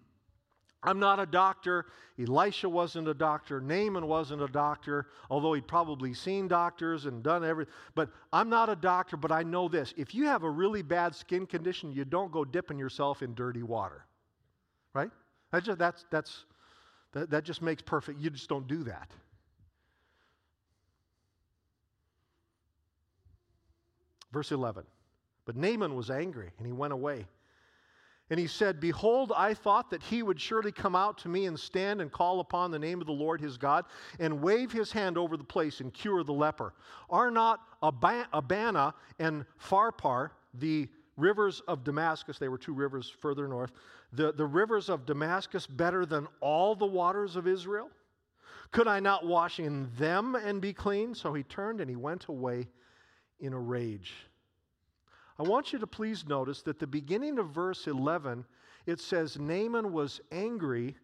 I'm 0.82 1.00
not 1.00 1.20
a 1.20 1.26
doctor. 1.26 1.88
Elisha 2.18 2.70
wasn't 2.70 3.08
a 3.08 3.14
doctor. 3.14 3.60
Naaman 3.60 4.08
wasn't 4.08 4.42
a 4.42 4.48
doctor, 4.48 5.08
although 5.30 5.54
he'd 5.54 5.68
probably 5.68 6.14
seen 6.14 6.48
doctors 6.48 7.06
and 7.06 7.22
done 7.22 7.44
everything. 7.44 7.74
But 7.96 8.10
I'm 8.32 8.50
not 8.50 8.70
a 8.70 8.76
doctor, 8.76 9.18
but 9.18 9.32
I 9.32 9.44
know 9.44 9.68
this. 9.68 9.94
If 9.98 10.16
you 10.16 10.26
have 10.26 10.44
a 10.44 10.50
really 10.50 10.82
bad 10.82 11.14
skin 11.16 11.46
condition, 11.46 11.92
you 11.92 12.06
don't 12.06 12.32
go 12.32 12.46
dipping 12.46 12.80
yourself 12.80 13.22
in 13.22 13.36
dirty 13.36 13.64
water. 13.64 14.06
Right? 14.94 15.12
That's, 15.52 15.66
just, 15.66 15.80
that's, 15.80 16.06
that's 16.10 16.46
that, 17.14 17.30
that 17.32 17.44
just 17.44 17.62
makes 17.62 17.82
perfect. 17.82 18.20
You 18.20 18.30
just 18.30 18.50
don't 18.50 18.68
do 18.68 18.84
that. 18.84 19.12
Verse 24.32 24.52
11. 24.52 24.84
But 25.46 25.56
Naaman 25.56 25.96
was 25.96 26.12
angry 26.12 26.52
and 26.58 26.68
he 26.68 26.72
went 26.72 26.94
away. 26.94 27.26
And 28.30 28.40
he 28.40 28.48
said, 28.48 28.80
Behold, 28.80 29.32
I 29.36 29.54
thought 29.54 29.90
that 29.90 30.04
he 30.04 30.22
would 30.22 30.40
surely 30.40 30.72
come 30.72 30.96
out 30.96 31.18
to 31.20 31.30
me 31.30 31.46
and 31.46 31.60
stand 31.60 32.00
and 32.00 32.12
call 32.12 32.40
upon 32.40 32.70
the 32.70 32.80
name 32.80 33.02
of 33.02 33.08
the 33.08 33.14
Lord 33.14 33.42
his 33.42 33.58
God 33.58 33.86
and 34.20 34.42
wave 34.42 34.72
his 34.72 34.92
hand 34.92 35.18
over 35.18 35.36
the 35.36 35.44
place 35.44 35.80
and 35.80 35.94
cure 35.94 36.24
the 36.24 36.34
leper. 36.34 36.74
Are 37.10 37.32
not 37.32 37.62
Abana 37.82 38.94
and 39.18 39.46
Pharpar, 39.58 40.32
the 40.54 40.88
rivers 41.18 41.62
of 41.68 41.84
Damascus, 41.84 42.38
they 42.38 42.50
were 42.50 42.58
two 42.58 42.74
rivers 42.74 43.10
further 43.10 43.48
north, 43.48 43.72
the, 44.14 44.32
the 44.32 44.46
rivers 44.46 44.90
of 44.90 45.06
Damascus 45.06 45.68
better 45.68 46.06
than 46.06 46.28
all 46.40 46.76
the 46.76 46.86
waters 46.86 47.36
of 47.36 47.48
Israel? 47.48 47.90
Could 48.72 48.88
I 48.88 49.00
not 49.00 49.26
wash 49.26 49.60
in 49.60 49.90
them 49.98 50.36
and 50.36 50.62
be 50.62 50.74
clean? 50.74 51.16
So 51.16 51.34
he 51.34 51.44
turned 51.44 51.82
and 51.82 51.90
he 51.90 51.96
went 51.96 52.28
away 52.28 52.68
in 53.40 53.54
a 53.54 53.60
rage. 53.60 54.14
I 55.40 55.44
want 55.44 55.72
you 55.72 55.80
to 55.80 55.88
please 55.88 56.28
notice 56.28 56.62
that 56.64 56.80
the 56.80 56.88
beginning 56.88 57.40
of 57.40 57.50
verse 57.50 57.88
11, 57.88 58.44
it 58.86 59.00
says 59.00 59.40
Naaman 59.40 59.94
was 59.94 60.20
angry, 60.34 60.98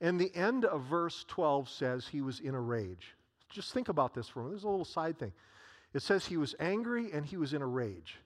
and 0.00 0.20
the 0.20 0.34
end 0.36 0.64
of 0.64 0.84
verse 0.84 1.24
12 1.26 1.68
says 1.68 2.06
he 2.06 2.20
was 2.20 2.38
in 2.38 2.54
a 2.54 2.60
rage. 2.60 3.16
Just 3.50 3.72
think 3.72 3.88
about 3.88 4.14
this 4.14 4.28
for 4.28 4.40
a 4.40 4.42
minute. 4.44 4.54
There's 4.54 4.64
a 4.64 4.68
little 4.68 4.84
side 4.84 5.18
thing. 5.18 5.32
It 5.94 6.02
says 6.02 6.24
he 6.24 6.36
was 6.36 6.54
angry 6.60 7.10
and 7.12 7.26
he 7.26 7.36
was 7.36 7.54
in 7.54 7.60
a 7.60 7.66
rage. 7.66 8.18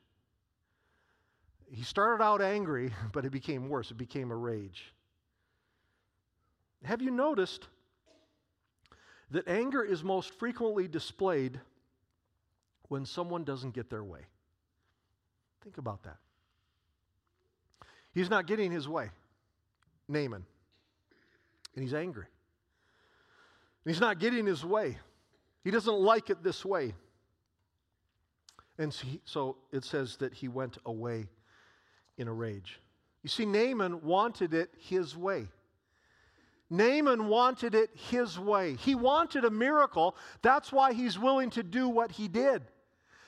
He 1.69 1.83
started 1.83 2.23
out 2.23 2.43
angry, 2.43 2.93
but 3.13 3.25
it 3.25 3.31
became 3.31 3.71
worse. 3.71 3.91
It 3.91 3.97
became 3.97 4.31
a 4.31 4.37
rage. 4.37 4.93
Have 6.85 7.01
you 7.01 7.11
noticed 7.11 7.67
that 9.31 9.49
anger 9.49 9.83
is 9.83 10.05
most 10.05 10.35
frequently 10.35 10.87
displayed 10.87 11.59
when 12.89 13.07
someone 13.07 13.43
doesn't 13.43 13.75
get 13.75 13.89
their 13.89 14.05
way? 14.05 14.21
Think 15.67 15.79
about 15.79 16.05
that. 16.05 16.19
He's 18.15 18.31
not 18.31 18.47
getting 18.47 18.71
his 18.71 18.87
way, 18.87 19.11
Naaman, 20.09 20.45
and 21.75 21.83
he's 21.83 21.93
angry. 21.93 22.27
He's 23.85 23.99
not 23.99 24.21
getting 24.21 24.47
his 24.47 24.65
way. 24.65 24.97
He 25.65 25.73
doesn't 25.73 25.99
like 25.99 26.31
it 26.31 26.45
this 26.45 26.65
way. 26.65 26.95
And 28.79 28.95
so 29.25 29.57
it 29.73 29.85
says 29.85 30.19
that 30.19 30.35
he 30.35 30.47
went 30.47 30.79
away 30.87 31.27
in 32.17 32.29
a 32.29 32.33
rage. 32.33 32.79
You 33.25 33.29
see, 33.29 33.45
Naaman 33.45 34.03
wanted 34.03 34.55
it 34.55 34.71
his 34.79 35.17
way. 35.17 35.49
Naaman 36.71 37.27
wanted 37.27 37.75
it 37.75 37.91
his 37.93 38.39
way. 38.39 38.77
He 38.77 38.95
wanted 38.95 39.45
a 39.45 39.51
miracle. 39.51 40.15
That's 40.43 40.71
why 40.71 40.93
he's 40.93 41.19
willing 41.19 41.51
to 41.51 41.65
do 41.65 41.89
what 41.89 42.13
he 42.13 42.29
did. 42.29 42.63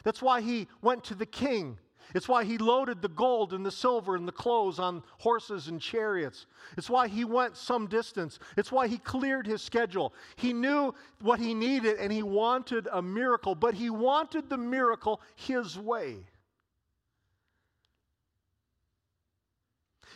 That's 0.05 0.23
why 0.23 0.41
he 0.41 0.69
went 0.81 1.03
to 1.07 1.17
the 1.17 1.27
king. 1.27 1.79
It's 2.15 2.29
why 2.29 2.45
he 2.45 2.59
loaded 2.59 3.03
the 3.03 3.09
gold 3.09 3.53
and 3.53 3.65
the 3.65 3.71
silver 3.71 4.17
and 4.17 4.27
the 4.27 4.33
clothes 4.33 4.79
on 4.79 5.03
horses 5.19 5.69
and 5.69 5.81
chariots. 5.81 6.47
It's 6.77 6.89
why 6.89 7.09
he 7.09 7.25
went 7.25 7.57
some 7.57 7.87
distance. 7.87 8.39
It's 8.57 8.73
why 8.73 8.89
he 8.89 8.99
cleared 8.99 9.47
his 9.47 9.63
schedule. 9.63 10.15
He 10.37 10.53
knew 10.53 10.95
what 11.21 11.39
he 11.39 11.53
needed 11.53 11.99
and 11.99 12.11
he 12.11 12.23
wanted 12.23 12.89
a 12.91 13.03
miracle, 13.03 13.55
but 13.55 13.75
he 13.75 13.91
wanted 13.91 14.49
the 14.49 14.57
miracle 14.57 15.21
his 15.37 15.79
way. 15.79 16.17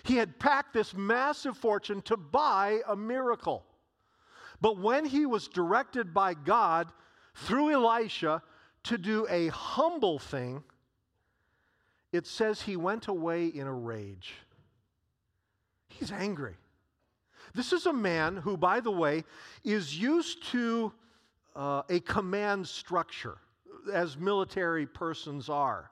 He 0.04 0.16
had 0.16 0.38
packed 0.38 0.72
this 0.72 0.94
massive 0.94 1.56
fortune 1.56 2.02
to 2.02 2.16
buy 2.16 2.80
a 2.88 2.96
miracle. 2.96 3.64
But 4.60 4.78
when 4.78 5.04
he 5.04 5.26
was 5.26 5.48
directed 5.48 6.14
by 6.14 6.34
God 6.34 6.90
through 7.34 7.72
Elisha 7.72 8.42
to 8.84 8.98
do 8.98 9.26
a 9.28 9.48
humble 9.48 10.18
thing, 10.18 10.64
it 12.12 12.26
says 12.26 12.62
he 12.62 12.76
went 12.76 13.08
away 13.08 13.46
in 13.46 13.66
a 13.66 13.72
rage. 13.72 14.34
He's 15.88 16.12
angry. 16.12 16.56
This 17.54 17.72
is 17.72 17.86
a 17.86 17.92
man 17.92 18.36
who, 18.36 18.56
by 18.56 18.80
the 18.80 18.90
way, 18.90 19.24
is 19.64 19.98
used 19.98 20.44
to 20.52 20.92
uh, 21.54 21.82
a 21.88 22.00
command 22.00 22.66
structure, 22.66 23.38
as 23.92 24.16
military 24.16 24.86
persons 24.86 25.48
are. 25.48 25.90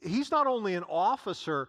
He's 0.00 0.30
not 0.30 0.46
only 0.46 0.74
an 0.74 0.84
officer, 0.84 1.68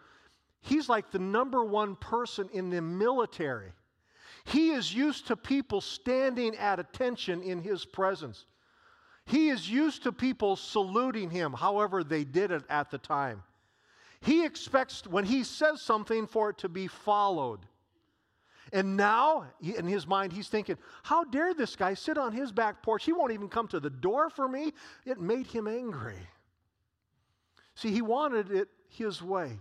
He's 0.65 0.89
like 0.89 1.11
the 1.11 1.19
number 1.19 1.63
one 1.63 1.95
person 1.95 2.49
in 2.51 2.71
the 2.71 2.81
military. 2.81 3.71
He 4.45 4.71
is 4.71 4.93
used 4.93 5.27
to 5.27 5.35
people 5.35 5.79
standing 5.79 6.55
at 6.55 6.79
attention 6.79 7.43
in 7.43 7.61
his 7.61 7.85
presence. 7.85 8.45
He 9.25 9.49
is 9.49 9.69
used 9.69 10.03
to 10.03 10.11
people 10.11 10.55
saluting 10.55 11.29
him, 11.29 11.53
however, 11.53 12.03
they 12.03 12.23
did 12.23 12.51
it 12.51 12.63
at 12.69 12.91
the 12.91 12.97
time. 12.97 13.43
He 14.21 14.45
expects, 14.45 15.05
when 15.07 15.25
he 15.25 15.43
says 15.43 15.81
something, 15.81 16.27
for 16.27 16.51
it 16.51 16.59
to 16.59 16.69
be 16.69 16.87
followed. 16.87 17.59
And 18.73 18.97
now, 18.97 19.45
in 19.61 19.85
his 19.85 20.07
mind, 20.07 20.33
he's 20.33 20.47
thinking, 20.47 20.77
How 21.03 21.23
dare 21.23 21.53
this 21.53 21.75
guy 21.75 21.93
sit 21.93 22.17
on 22.17 22.33
his 22.33 22.51
back 22.51 22.81
porch? 22.81 23.05
He 23.05 23.13
won't 23.13 23.31
even 23.31 23.49
come 23.49 23.67
to 23.69 23.79
the 23.79 23.89
door 23.89 24.29
for 24.29 24.47
me. 24.47 24.73
It 25.05 25.19
made 25.19 25.47
him 25.47 25.67
angry. 25.67 26.17
See, 27.75 27.91
he 27.91 28.01
wanted 28.01 28.51
it 28.51 28.69
his 28.89 29.21
way. 29.21 29.59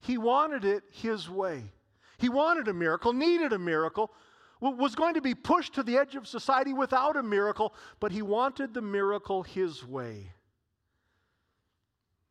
He 0.00 0.18
wanted 0.18 0.64
it 0.64 0.84
his 0.90 1.28
way. 1.28 1.72
He 2.18 2.28
wanted 2.28 2.68
a 2.68 2.74
miracle, 2.74 3.12
needed 3.12 3.52
a 3.52 3.58
miracle, 3.58 4.12
was 4.60 4.94
going 4.94 5.14
to 5.14 5.20
be 5.20 5.34
pushed 5.34 5.74
to 5.74 5.82
the 5.82 5.96
edge 5.96 6.14
of 6.14 6.26
society 6.26 6.72
without 6.72 7.16
a 7.16 7.22
miracle, 7.22 7.74
but 8.00 8.12
he 8.12 8.22
wanted 8.22 8.74
the 8.74 8.82
miracle 8.82 9.42
his 9.42 9.86
way. 9.86 10.32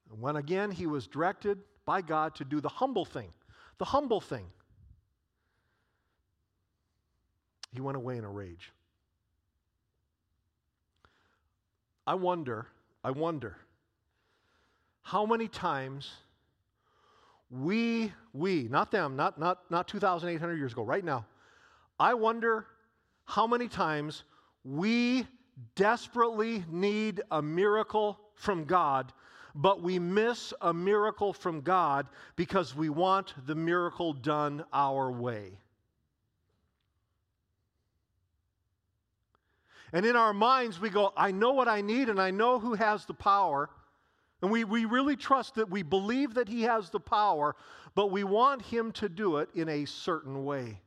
And 0.10 0.22
when 0.22 0.36
again 0.36 0.72
he 0.72 0.88
was 0.88 1.08
directed 1.08 1.60
by 1.86 2.02
God 2.02 2.36
to 2.36 2.46
do 2.46 2.60
the 2.60 2.70
humble 2.70 3.06
thing, 3.06 3.30
the 3.78 3.86
humble 3.86 4.22
thing, 4.22 4.46
he 7.74 7.82
went 7.82 7.98
away 7.98 8.18
in 8.18 8.24
a 8.24 8.30
rage. 8.30 8.72
I 12.06 12.16
wonder, 12.16 12.68
I 13.04 13.12
wonder, 13.12 13.58
how 15.04 15.26
many 15.26 15.48
times 15.48 16.12
we, 17.50 18.12
we, 18.34 18.64
not 18.64 18.92
them, 18.92 19.16
not, 19.16 19.40
not, 19.40 19.60
not 19.70 19.88
2,800 19.88 20.56
years 20.56 20.74
ago, 20.74 20.84
right 20.84 21.04
now, 21.04 21.26
I 22.00 22.14
wonder 22.14 22.68
how 23.26 23.48
many 23.48 23.68
times 23.68 24.24
we 24.64 25.26
desperately 25.76 26.64
need 26.70 27.22
a 27.32 27.42
miracle 27.42 28.20
from 28.36 28.66
God, 28.66 29.12
but 29.56 29.82
we 29.82 29.98
miss 29.98 30.54
a 30.62 30.74
miracle 30.74 31.34
from 31.34 31.62
God 31.62 32.08
because 32.36 32.76
we 32.76 32.90
want 32.90 33.34
the 33.48 33.56
miracle 33.56 34.14
done 34.14 34.64
our 34.72 35.12
way. 35.12 35.52
And 39.94 40.06
in 40.06 40.16
our 40.16 40.34
minds, 40.34 40.80
we 40.80 40.90
go, 40.90 41.14
I 41.16 41.32
know 41.32 41.54
what 41.54 41.68
I 41.68 41.82
need 41.82 42.10
and 42.10 42.22
I 42.22 42.30
know 42.30 42.60
who 42.60 42.74
has 42.74 43.06
the 43.06 43.14
power. 43.14 43.70
And 44.42 44.52
we, 44.52 44.64
we 44.64 44.86
really 44.86 45.16
trust 45.16 45.56
that 45.56 45.70
we 45.70 45.82
believe 45.82 46.36
that 46.36 46.48
He 46.48 46.64
has 46.64 46.90
the 46.90 47.00
power, 47.00 47.56
but 47.96 48.12
we 48.12 48.24
want 48.24 48.62
Him 48.62 48.92
to 48.94 49.10
do 49.10 49.38
it 49.38 49.50
in 49.56 49.70
a 49.70 49.86
certain 49.86 50.46
way. 50.46 50.82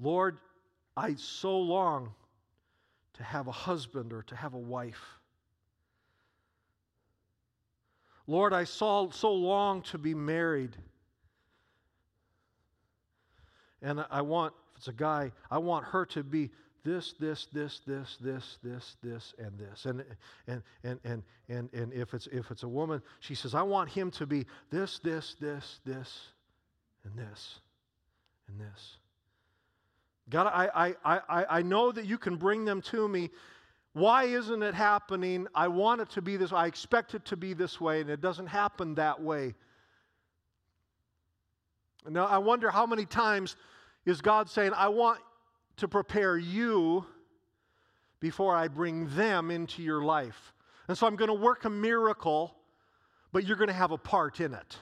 Lord, 0.00 0.38
I 0.96 1.14
so 1.14 1.58
long 1.58 2.12
to 3.14 3.22
have 3.22 3.46
a 3.46 3.52
husband 3.52 4.12
or 4.12 4.22
to 4.22 4.36
have 4.36 4.54
a 4.54 4.58
wife. 4.58 5.02
Lord, 8.26 8.52
I 8.52 8.64
saw 8.64 9.10
so 9.10 9.32
long 9.32 9.82
to 9.82 9.98
be 9.98 10.14
married. 10.14 10.76
And 13.82 14.04
I 14.10 14.22
want 14.22 14.54
if 14.74 14.78
it's 14.78 14.88
a 14.88 14.92
guy, 14.92 15.30
I 15.50 15.58
want 15.58 15.84
her 15.86 16.04
to 16.06 16.24
be 16.24 16.50
this, 16.84 17.14
this, 17.18 17.46
this, 17.52 17.80
this, 17.86 18.18
this, 18.20 18.58
this, 18.62 18.96
this, 19.02 19.34
and 19.38 19.58
this. 19.58 19.86
And 19.86 20.04
and 20.46 20.62
and 20.82 20.98
and 21.04 21.22
and 21.48 21.72
and 21.72 21.92
if 21.92 22.12
it's 22.12 22.26
if 22.28 22.50
it's 22.50 22.62
a 22.62 22.68
woman, 22.68 23.00
she 23.20 23.34
says, 23.34 23.54
I 23.54 23.62
want 23.62 23.90
him 23.90 24.10
to 24.12 24.26
be 24.26 24.46
this, 24.70 24.98
this, 24.98 25.36
this, 25.40 25.80
this, 25.84 26.28
and 27.04 27.16
this, 27.16 27.60
and 28.48 28.60
this. 28.60 28.96
God, 30.30 30.46
I 30.46 30.94
I 31.06 31.20
I 31.28 31.46
I 31.58 31.62
know 31.62 31.92
that 31.92 32.06
you 32.06 32.18
can 32.18 32.36
bring 32.36 32.64
them 32.64 32.80
to 32.82 33.08
me. 33.08 33.30
Why 33.92 34.24
isn't 34.24 34.62
it 34.62 34.74
happening? 34.74 35.46
I 35.54 35.68
want 35.68 36.00
it 36.00 36.10
to 36.10 36.22
be 36.22 36.36
this. 36.36 36.52
I 36.52 36.66
expect 36.66 37.14
it 37.14 37.24
to 37.26 37.36
be 37.36 37.54
this 37.54 37.80
way, 37.80 38.00
and 38.00 38.10
it 38.10 38.20
doesn't 38.20 38.48
happen 38.48 38.94
that 38.96 39.22
way. 39.22 39.54
Now, 42.08 42.26
I 42.26 42.38
wonder 42.38 42.70
how 42.70 42.86
many 42.86 43.06
times 43.06 43.56
is 44.04 44.20
God 44.20 44.50
saying, 44.50 44.72
I 44.74 44.88
want 44.88 45.20
to 45.76 45.88
prepare 45.88 46.36
you 46.36 47.06
before 48.20 48.54
I 48.54 48.68
bring 48.68 49.08
them 49.14 49.50
into 49.50 49.82
your 49.82 50.02
life. 50.02 50.52
And 50.88 50.98
so 50.98 51.06
I'm 51.06 51.16
going 51.16 51.28
to 51.28 51.34
work 51.34 51.64
a 51.64 51.70
miracle, 51.70 52.54
but 53.32 53.46
you're 53.46 53.56
going 53.56 53.68
to 53.68 53.74
have 53.74 53.90
a 53.90 53.98
part 53.98 54.40
in 54.40 54.54
it. 54.54 54.78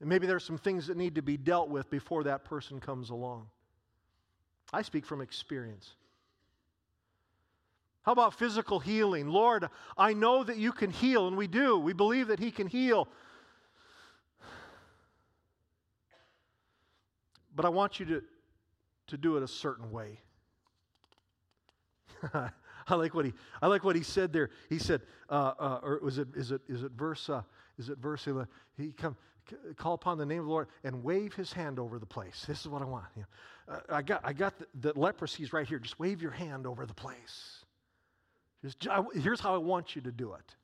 And 0.00 0.08
maybe 0.08 0.26
there's 0.26 0.44
some 0.44 0.58
things 0.58 0.86
that 0.86 0.96
need 0.96 1.16
to 1.16 1.22
be 1.22 1.36
dealt 1.36 1.68
with 1.68 1.90
before 1.90 2.24
that 2.24 2.44
person 2.44 2.78
comes 2.80 3.10
along. 3.10 3.48
I 4.72 4.82
speak 4.82 5.04
from 5.04 5.20
experience. 5.20 5.94
How 8.02 8.12
about 8.12 8.38
physical 8.38 8.78
healing? 8.80 9.28
Lord, 9.28 9.68
I 9.96 10.14
know 10.14 10.44
that 10.44 10.56
you 10.56 10.72
can 10.72 10.90
heal, 10.90 11.26
and 11.26 11.36
we 11.36 11.46
do. 11.46 11.78
We 11.78 11.92
believe 11.92 12.28
that 12.28 12.38
He 12.38 12.50
can 12.50 12.66
heal. 12.66 13.08
But 17.54 17.64
I 17.64 17.70
want 17.70 17.98
you 17.98 18.06
to, 18.06 18.22
to 19.08 19.16
do 19.16 19.36
it 19.36 19.42
a 19.42 19.48
certain 19.48 19.90
way. 19.90 20.20
I 22.32 22.94
like 22.94 23.14
what 23.14 23.26
he 23.26 23.34
I 23.60 23.66
like 23.66 23.84
what 23.84 23.96
he 23.96 24.02
said 24.02 24.32
there. 24.32 24.50
He 24.68 24.78
said, 24.78 25.02
uh, 25.28 25.52
uh, 25.58 25.80
or 25.82 26.00
was 26.02 26.18
it 26.18 26.28
is 26.34 26.52
it 26.52 26.62
is 26.68 26.82
it 26.82 26.92
verse 26.92 27.28
uh, 27.28 27.42
is 27.78 27.90
it 27.90 27.98
verse 27.98 28.26
he 28.76 28.92
come 28.92 29.16
call 29.76 29.94
upon 29.94 30.18
the 30.18 30.26
name 30.26 30.40
of 30.40 30.46
the 30.46 30.50
Lord 30.50 30.68
and 30.84 31.02
wave 31.02 31.34
his 31.34 31.52
hand 31.52 31.78
over 31.78 31.98
the 31.98 32.06
place. 32.06 32.44
This 32.46 32.60
is 32.60 32.68
what 32.68 32.82
I 32.82 32.84
want. 32.84 33.06
You 33.16 33.22
know, 33.22 33.74
uh, 33.74 33.96
I 33.96 34.02
got 34.02 34.20
I 34.24 34.32
got 34.32 34.58
the, 34.58 34.66
the 34.74 34.92
leprosy's 34.94 35.52
right 35.52 35.66
here. 35.66 35.78
Just 35.78 35.98
wave 35.98 36.22
your 36.22 36.30
hand 36.30 36.66
over 36.66 36.86
the 36.86 36.94
place. 36.94 37.64
Just 38.62 38.86
here's 39.14 39.40
how 39.40 39.54
I 39.54 39.58
want 39.58 39.94
you 39.94 40.02
to 40.02 40.12
do 40.12 40.34
it. 40.34 40.54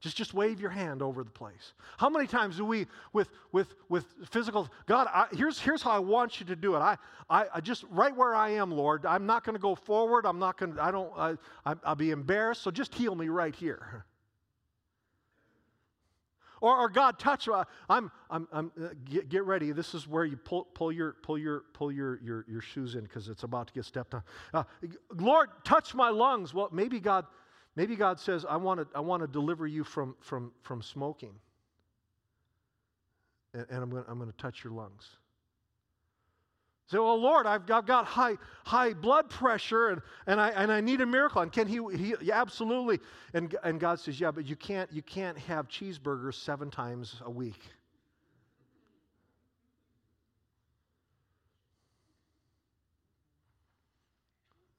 Just, 0.00 0.16
just 0.16 0.34
wave 0.34 0.60
your 0.60 0.70
hand 0.70 1.00
over 1.00 1.24
the 1.24 1.30
place. 1.30 1.72
How 1.96 2.10
many 2.10 2.26
times 2.26 2.58
do 2.58 2.64
we, 2.64 2.86
with, 3.12 3.30
with, 3.50 3.74
with 3.88 4.04
physical, 4.30 4.68
God, 4.86 5.08
I, 5.10 5.26
here's, 5.32 5.58
here's 5.58 5.82
how 5.82 5.90
I 5.90 5.98
want 5.98 6.38
you 6.38 6.46
to 6.46 6.56
do 6.56 6.76
it. 6.76 6.80
I, 6.80 6.98
I, 7.30 7.46
I 7.54 7.60
just, 7.60 7.82
right 7.90 8.14
where 8.14 8.34
I 8.34 8.50
am, 8.50 8.70
Lord, 8.70 9.06
I'm 9.06 9.24
not 9.24 9.42
going 9.42 9.54
to 9.54 9.60
go 9.60 9.74
forward. 9.74 10.26
I'm 10.26 10.38
not 10.38 10.58
going 10.58 10.74
to, 10.74 10.84
I 10.84 10.90
don't, 10.90 11.10
I, 11.16 11.36
I'll 11.82 11.96
be 11.96 12.10
embarrassed. 12.10 12.62
So 12.62 12.70
just 12.70 12.94
heal 12.94 13.14
me 13.14 13.28
right 13.28 13.54
here. 13.54 14.04
Or, 16.60 16.76
or 16.76 16.88
God, 16.88 17.18
touch. 17.18 17.48
Uh, 17.48 17.64
I'm, 17.88 18.10
I'm, 18.30 18.48
I'm 18.52 18.72
uh, 18.82 18.88
get, 19.04 19.28
get, 19.28 19.44
ready. 19.44 19.72
This 19.72 19.94
is 19.94 20.08
where 20.08 20.24
you 20.24 20.36
pull, 20.36 20.64
pull 20.74 20.90
your, 20.90 21.16
pull 21.22 21.38
your, 21.38 21.64
pull 21.72 21.92
your, 21.92 22.20
your, 22.22 22.44
your 22.48 22.60
shoes 22.60 22.94
in 22.94 23.02
because 23.02 23.28
it's 23.28 23.42
about 23.42 23.68
to 23.68 23.72
get 23.72 23.84
stepped 23.84 24.14
on. 24.14 24.22
Uh, 24.54 24.64
Lord, 25.14 25.50
touch 25.64 25.94
my 25.94 26.08
lungs. 26.08 26.54
Well, 26.54 26.68
maybe 26.72 26.98
God, 27.00 27.26
Maybe 27.76 27.94
God 27.94 28.18
says, 28.18 28.46
I 28.48 28.56
want 28.56 28.80
to, 28.80 28.86
I 28.96 29.00
want 29.00 29.20
to 29.20 29.26
deliver 29.28 29.66
you 29.66 29.84
from, 29.84 30.16
from, 30.20 30.50
from 30.62 30.80
smoking. 30.80 31.34
And, 33.52 33.66
and 33.68 33.82
I'm 33.82 33.90
going 33.90 34.04
I'm 34.08 34.18
to 34.18 34.32
touch 34.38 34.64
your 34.64 34.72
lungs. 34.72 35.18
Say, 36.88 36.98
well, 36.98 37.20
Lord, 37.20 37.46
I've 37.46 37.66
got, 37.66 37.78
I've 37.78 37.86
got 37.86 38.04
high, 38.06 38.36
high 38.64 38.94
blood 38.94 39.28
pressure 39.28 39.88
and, 39.88 40.00
and, 40.28 40.40
I, 40.40 40.50
and 40.50 40.70
I 40.70 40.80
need 40.80 41.00
a 41.00 41.06
miracle. 41.06 41.42
And 41.42 41.50
can 41.50 41.66
he, 41.66 41.80
he 41.96 42.14
yeah, 42.20 42.40
absolutely. 42.40 43.00
And, 43.34 43.56
and 43.64 43.80
God 43.80 43.98
says, 43.98 44.20
yeah, 44.20 44.30
but 44.30 44.46
you 44.46 44.54
can't, 44.54 44.92
you 44.92 45.02
can't 45.02 45.36
have 45.36 45.66
cheeseburgers 45.66 46.34
seven 46.34 46.70
times 46.70 47.16
a 47.24 47.30
week. 47.30 47.60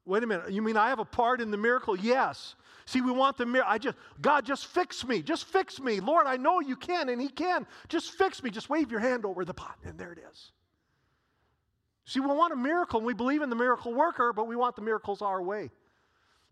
Wait 0.05 0.23
a 0.23 0.27
minute. 0.27 0.49
You 0.49 0.61
mean 0.61 0.77
I 0.77 0.87
have 0.87 0.99
a 0.99 1.05
part 1.05 1.41
in 1.41 1.51
the 1.51 1.57
miracle? 1.57 1.97
Yes. 1.97 2.55
See, 2.85 3.01
we 3.01 3.11
want 3.11 3.37
the 3.37 3.45
miracle. 3.45 3.69
I 3.69 3.77
just, 3.77 3.97
God, 4.21 4.45
just 4.45 4.67
fix 4.67 5.05
me. 5.05 5.21
Just 5.21 5.43
fix 5.43 5.81
me. 5.81 5.99
Lord, 5.99 6.25
I 6.25 6.37
know 6.37 6.61
you 6.61 6.77
can, 6.77 7.09
and 7.09 7.21
He 7.21 7.27
can. 7.27 7.67
Just 7.89 8.11
fix 8.11 8.41
me. 8.41 8.49
Just 8.49 8.69
wave 8.69 8.89
your 8.89 9.01
hand 9.01 9.25
over 9.25 9.43
the 9.43 9.53
pot, 9.53 9.75
and 9.83 9.99
there 9.99 10.13
it 10.13 10.19
is. 10.31 10.53
See, 12.07 12.21
we 12.21 12.27
want 12.27 12.53
a 12.53 12.55
miracle, 12.55 12.99
and 12.99 13.05
we 13.05 13.13
believe 13.13 13.41
in 13.41 13.49
the 13.49 13.55
miracle 13.55 13.93
worker, 13.93 14.31
but 14.31 14.47
we 14.47 14.55
want 14.55 14.77
the 14.77 14.81
miracles 14.81 15.21
our 15.21 15.41
way. 15.41 15.69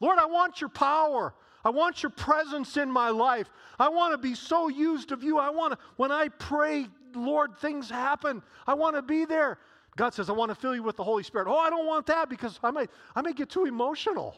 Lord, 0.02 0.20
I 0.20 0.26
want 0.26 0.60
your 0.60 0.70
power. 0.70 1.34
I 1.64 1.70
want 1.70 2.04
your 2.04 2.10
presence 2.10 2.76
in 2.76 2.92
my 2.92 3.10
life. 3.10 3.50
I 3.80 3.88
want 3.88 4.12
to 4.14 4.18
be 4.18 4.36
so 4.36 4.68
used 4.68 5.14
of 5.14 5.24
you. 5.24 5.38
I 5.38 5.50
want 5.50 5.72
to, 5.72 5.80
when 5.96 6.12
I 6.12 6.28
pray, 6.28 6.88
Lord, 7.16 7.58
things 7.58 7.90
happen. 7.90 8.44
I 8.68 8.74
want 8.74 8.98
to 8.98 9.02
be 9.02 9.24
there. 9.24 9.58
God 9.96 10.14
says, 10.14 10.30
I 10.30 10.34
want 10.34 10.50
to 10.50 10.56
fill 10.56 10.76
you 10.76 10.84
with 10.84 10.98
the 10.98 11.06
Holy 11.06 11.24
Spirit. 11.24 11.48
Oh, 11.48 11.58
I 11.58 11.70
don't 11.70 11.88
want 11.88 12.06
that 12.08 12.28
because 12.28 12.60
I 12.62 12.72
might, 12.72 12.90
I 13.16 13.22
might 13.22 13.38
get 13.38 13.50
too 13.50 13.64
emotional. 13.64 14.36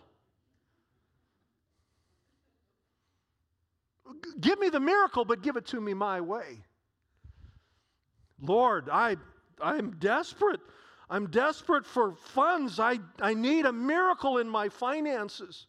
Give 4.40 4.60
me 4.60 4.70
the 4.70 4.80
miracle, 4.80 5.26
but 5.26 5.42
give 5.42 5.58
it 5.58 5.66
to 5.68 5.82
me 5.82 5.96
my 5.96 6.22
way. 6.22 6.60
Lord, 8.40 8.88
I, 8.92 9.16
I'm 9.60 9.96
desperate. 9.98 10.60
I'm 11.10 11.28
desperate 11.28 11.86
for 11.86 12.16
funds. 12.16 12.80
I, 12.80 13.00
I 13.22 13.34
need 13.34 13.66
a 13.66 13.72
miracle 13.72 14.40
in 14.40 14.50
my 14.50 14.70
finances. 14.70 15.68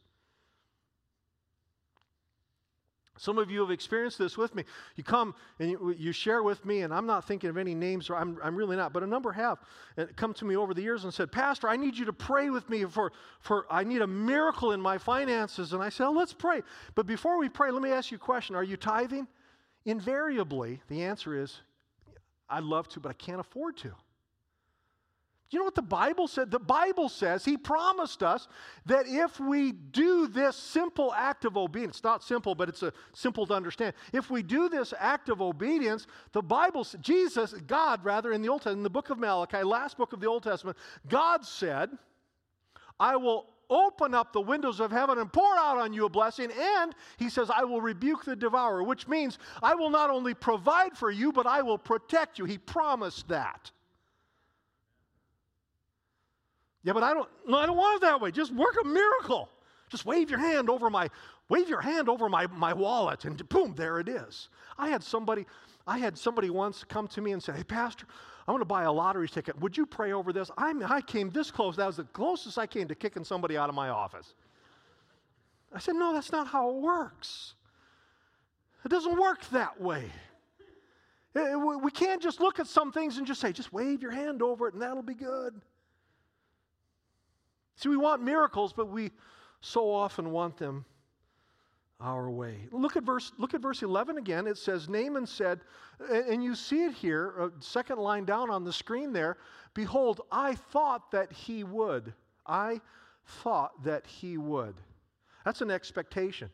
Some 3.18 3.36
of 3.38 3.50
you 3.50 3.60
have 3.60 3.70
experienced 3.70 4.18
this 4.18 4.38
with 4.38 4.54
me. 4.54 4.64
You 4.94 5.02
come 5.02 5.34
and 5.58 5.70
you, 5.70 5.94
you, 5.98 6.12
share 6.12 6.42
with 6.42 6.64
me, 6.64 6.82
and 6.82 6.94
I'm 6.94 7.06
not 7.06 7.26
thinking 7.26 7.50
of 7.50 7.56
any 7.56 7.74
names, 7.74 8.08
or 8.08 8.16
I'm, 8.16 8.38
I'm 8.42 8.54
really 8.54 8.76
not, 8.76 8.92
but 8.92 9.02
a 9.02 9.06
number 9.06 9.32
have 9.32 9.58
come 10.16 10.32
to 10.34 10.44
me 10.44 10.56
over 10.56 10.72
the 10.72 10.82
years 10.82 11.04
and 11.04 11.12
said, 11.12 11.32
Pastor, 11.32 11.68
I 11.68 11.76
need 11.76 11.96
you 11.96 12.04
to 12.06 12.12
pray 12.12 12.50
with 12.50 12.68
me 12.70 12.84
for, 12.84 13.12
for 13.40 13.66
I 13.70 13.82
need 13.82 14.02
a 14.02 14.06
miracle 14.06 14.72
in 14.72 14.80
my 14.80 14.98
finances. 14.98 15.72
And 15.72 15.82
I 15.82 15.88
said, 15.88 16.06
oh, 16.06 16.12
let's 16.12 16.32
pray. 16.32 16.62
But 16.94 17.06
before 17.06 17.38
we 17.38 17.48
pray, 17.48 17.72
let 17.72 17.82
me 17.82 17.90
ask 17.90 18.10
you 18.12 18.16
a 18.16 18.20
question 18.20 18.54
Are 18.54 18.64
you 18.64 18.76
tithing? 18.76 19.26
Invariably, 19.84 20.80
the 20.88 21.02
answer 21.02 21.40
is, 21.40 21.60
I'd 22.48 22.64
love 22.64 22.88
to, 22.90 23.00
but 23.00 23.08
I 23.08 23.14
can't 23.14 23.40
afford 23.40 23.76
to. 23.78 23.92
You 25.50 25.58
know 25.58 25.64
what 25.64 25.74
the 25.74 25.82
Bible 25.82 26.28
said? 26.28 26.50
The 26.50 26.58
Bible 26.58 27.08
says 27.08 27.44
He 27.44 27.56
promised 27.56 28.22
us 28.22 28.48
that 28.84 29.06
if 29.06 29.40
we 29.40 29.72
do 29.72 30.26
this 30.26 30.56
simple 30.56 31.12
act 31.14 31.46
of 31.46 31.56
obedience, 31.56 31.96
it's 31.96 32.04
not 32.04 32.22
simple, 32.22 32.54
but 32.54 32.68
it's 32.68 32.82
a 32.82 32.92
simple 33.14 33.46
to 33.46 33.54
understand. 33.54 33.94
If 34.12 34.30
we 34.30 34.42
do 34.42 34.68
this 34.68 34.92
act 34.98 35.30
of 35.30 35.40
obedience, 35.40 36.06
the 36.32 36.42
Bible, 36.42 36.86
Jesus, 37.00 37.54
God 37.66 38.04
rather, 38.04 38.32
in 38.32 38.42
the 38.42 38.48
Old 38.48 38.60
Testament, 38.60 38.80
in 38.80 38.82
the 38.82 38.90
book 38.90 39.08
of 39.08 39.18
Malachi, 39.18 39.62
last 39.62 39.96
book 39.96 40.12
of 40.12 40.20
the 40.20 40.26
Old 40.26 40.42
Testament, 40.42 40.76
God 41.08 41.44
said, 41.46 41.90
I 43.00 43.16
will 43.16 43.46
open 43.70 44.14
up 44.14 44.32
the 44.32 44.40
windows 44.40 44.80
of 44.80 44.90
heaven 44.90 45.18
and 45.18 45.32
pour 45.32 45.56
out 45.56 45.78
on 45.78 45.92
you 45.94 46.04
a 46.04 46.10
blessing. 46.10 46.50
And 46.50 46.94
he 47.16 47.30
says, 47.30 47.50
I 47.50 47.64
will 47.64 47.80
rebuke 47.80 48.24
the 48.24 48.36
devourer, 48.36 48.82
which 48.82 49.08
means 49.08 49.38
I 49.62 49.74
will 49.74 49.90
not 49.90 50.10
only 50.10 50.34
provide 50.34 50.96
for 50.96 51.10
you, 51.10 51.32
but 51.32 51.46
I 51.46 51.62
will 51.62 51.78
protect 51.78 52.38
you. 52.38 52.44
He 52.44 52.58
promised 52.58 53.28
that. 53.28 53.70
Yeah, 56.88 56.94
but 56.94 57.02
I 57.02 57.12
don't, 57.12 57.28
no, 57.46 57.58
I 57.58 57.66
don't 57.66 57.76
want 57.76 57.96
it 57.96 58.06
that 58.06 58.18
way. 58.18 58.30
Just 58.30 58.50
work 58.54 58.74
a 58.82 58.88
miracle. 58.88 59.50
Just 59.90 60.06
wave 60.06 60.30
your 60.30 60.38
hand 60.38 60.70
over 60.70 60.88
my, 60.88 61.10
wave 61.50 61.68
your 61.68 61.82
hand 61.82 62.08
over 62.08 62.30
my, 62.30 62.46
my 62.46 62.72
wallet 62.72 63.26
and 63.26 63.46
boom, 63.50 63.74
there 63.76 64.00
it 64.00 64.08
is. 64.08 64.48
I 64.78 64.88
had 64.88 65.04
somebody, 65.04 65.44
I 65.86 65.98
had 65.98 66.16
somebody 66.16 66.48
once 66.48 66.84
come 66.84 67.06
to 67.08 67.20
me 67.20 67.32
and 67.32 67.42
say, 67.42 67.52
Hey, 67.52 67.62
Pastor, 67.62 68.06
I 68.46 68.52
want 68.52 68.62
to 68.62 68.66
buy 68.66 68.84
a 68.84 68.90
lottery 68.90 69.28
ticket. 69.28 69.60
Would 69.60 69.76
you 69.76 69.84
pray 69.84 70.12
over 70.12 70.32
this? 70.32 70.50
I, 70.56 70.72
I 70.88 71.02
came 71.02 71.28
this 71.28 71.50
close. 71.50 71.76
That 71.76 71.88
was 71.88 71.98
the 71.98 72.04
closest 72.04 72.56
I 72.56 72.66
came 72.66 72.88
to 72.88 72.94
kicking 72.94 73.22
somebody 73.22 73.58
out 73.58 73.68
of 73.68 73.74
my 73.74 73.90
office. 73.90 74.32
I 75.70 75.80
said, 75.80 75.94
No, 75.94 76.14
that's 76.14 76.32
not 76.32 76.46
how 76.46 76.70
it 76.70 76.76
works. 76.76 77.52
It 78.82 78.88
doesn't 78.88 79.20
work 79.20 79.46
that 79.50 79.78
way. 79.78 80.10
Eh, 81.36 81.38
eh, 81.38 81.54
we 81.54 81.90
can't 81.90 82.22
just 82.22 82.40
look 82.40 82.58
at 82.58 82.66
some 82.66 82.92
things 82.92 83.18
and 83.18 83.26
just 83.26 83.42
say, 83.42 83.52
just 83.52 83.74
wave 83.74 84.00
your 84.00 84.12
hand 84.12 84.40
over 84.40 84.68
it 84.68 84.72
and 84.72 84.82
that'll 84.82 85.02
be 85.02 85.12
good. 85.12 85.60
See, 87.78 87.88
we 87.88 87.96
want 87.96 88.22
miracles, 88.22 88.72
but 88.72 88.88
we 88.88 89.12
so 89.60 89.90
often 89.90 90.30
want 90.32 90.56
them 90.58 90.84
our 92.00 92.28
way. 92.30 92.68
Look 92.70 92.96
at 92.96 93.04
verse, 93.04 93.32
look 93.38 93.54
at 93.54 93.60
verse 93.60 93.82
11 93.82 94.18
again. 94.18 94.46
It 94.46 94.58
says, 94.58 94.88
Naaman 94.88 95.26
said, 95.26 95.60
and 96.10 96.42
you 96.42 96.54
see 96.54 96.84
it 96.84 96.92
here, 96.92 97.52
second 97.60 97.98
line 97.98 98.24
down 98.24 98.50
on 98.50 98.64
the 98.64 98.72
screen 98.72 99.12
there, 99.12 99.36
Behold, 99.74 100.22
I 100.32 100.54
thought 100.56 101.12
that 101.12 101.32
he 101.32 101.62
would. 101.62 102.12
I 102.44 102.80
thought 103.24 103.84
that 103.84 104.06
he 104.06 104.36
would. 104.36 104.74
That's 105.44 105.60
an 105.60 105.70
expectation. 105.70 106.50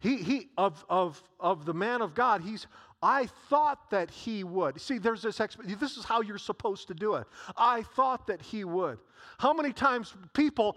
He, 0.00 0.18
he 0.18 0.48
of, 0.56 0.84
of, 0.88 1.22
of 1.40 1.64
the 1.64 1.74
man 1.74 2.02
of 2.02 2.14
God, 2.14 2.42
he's, 2.42 2.66
I 3.02 3.26
thought 3.48 3.90
that 3.90 4.10
he 4.10 4.44
would. 4.44 4.80
See, 4.80 4.98
there's 4.98 5.22
this, 5.22 5.38
exp- 5.38 5.78
this 5.78 5.96
is 5.96 6.04
how 6.04 6.20
you're 6.20 6.38
supposed 6.38 6.88
to 6.88 6.94
do 6.94 7.14
it. 7.14 7.26
I 7.56 7.82
thought 7.82 8.26
that 8.28 8.40
he 8.40 8.64
would. 8.64 8.98
How 9.38 9.52
many 9.52 9.72
times 9.72 10.14
people, 10.34 10.76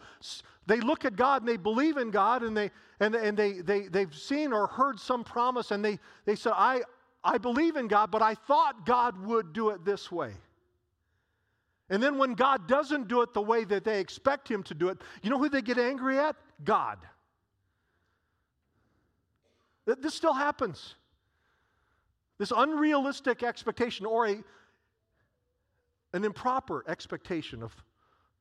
they 0.65 0.79
look 0.79 1.05
at 1.05 1.15
God 1.15 1.41
and 1.43 1.49
they 1.49 1.57
believe 1.57 1.97
in 1.97 2.09
God 2.11 2.43
and, 2.43 2.55
they, 2.57 2.71
and, 2.99 3.13
and 3.15 3.37
they, 3.37 3.61
they, 3.61 3.87
they've 3.87 4.13
seen 4.13 4.53
or 4.53 4.67
heard 4.67 4.99
some 4.99 5.23
promise 5.23 5.71
and 5.71 5.85
they, 5.85 5.99
they 6.25 6.35
said, 6.35 6.53
I, 6.55 6.81
I 7.23 7.37
believe 7.37 7.75
in 7.75 7.87
God, 7.87 8.09
but 8.09 8.21
I 8.23 8.33
thought 8.35 8.85
God 8.85 9.23
would 9.25 9.53
do 9.53 9.69
it 9.69 9.85
this 9.85 10.11
way. 10.11 10.33
And 11.89 12.01
then 12.01 12.17
when 12.17 12.33
God 12.35 12.67
doesn't 12.67 13.07
do 13.07 13.21
it 13.21 13.33
the 13.33 13.41
way 13.41 13.65
that 13.65 13.83
they 13.83 13.99
expect 13.99 14.47
him 14.49 14.63
to 14.63 14.73
do 14.73 14.87
it, 14.89 14.97
you 15.21 15.29
know 15.29 15.37
who 15.37 15.49
they 15.49 15.61
get 15.61 15.77
angry 15.77 16.17
at? 16.17 16.35
God. 16.63 16.97
This 19.85 20.13
still 20.13 20.33
happens. 20.33 20.95
This 22.37 22.51
unrealistic 22.55 23.43
expectation 23.43 24.05
or 24.05 24.27
a, 24.27 24.43
an 26.13 26.23
improper 26.23 26.83
expectation 26.87 27.63
of, 27.63 27.75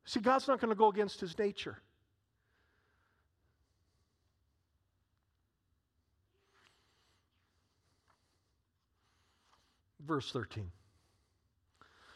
see, 0.04 0.20
God's 0.20 0.48
not 0.48 0.60
going 0.60 0.70
to 0.70 0.74
go 0.74 0.88
against 0.88 1.20
his 1.20 1.38
nature. 1.38 1.78
Verse 10.06 10.32
13. 10.32 10.70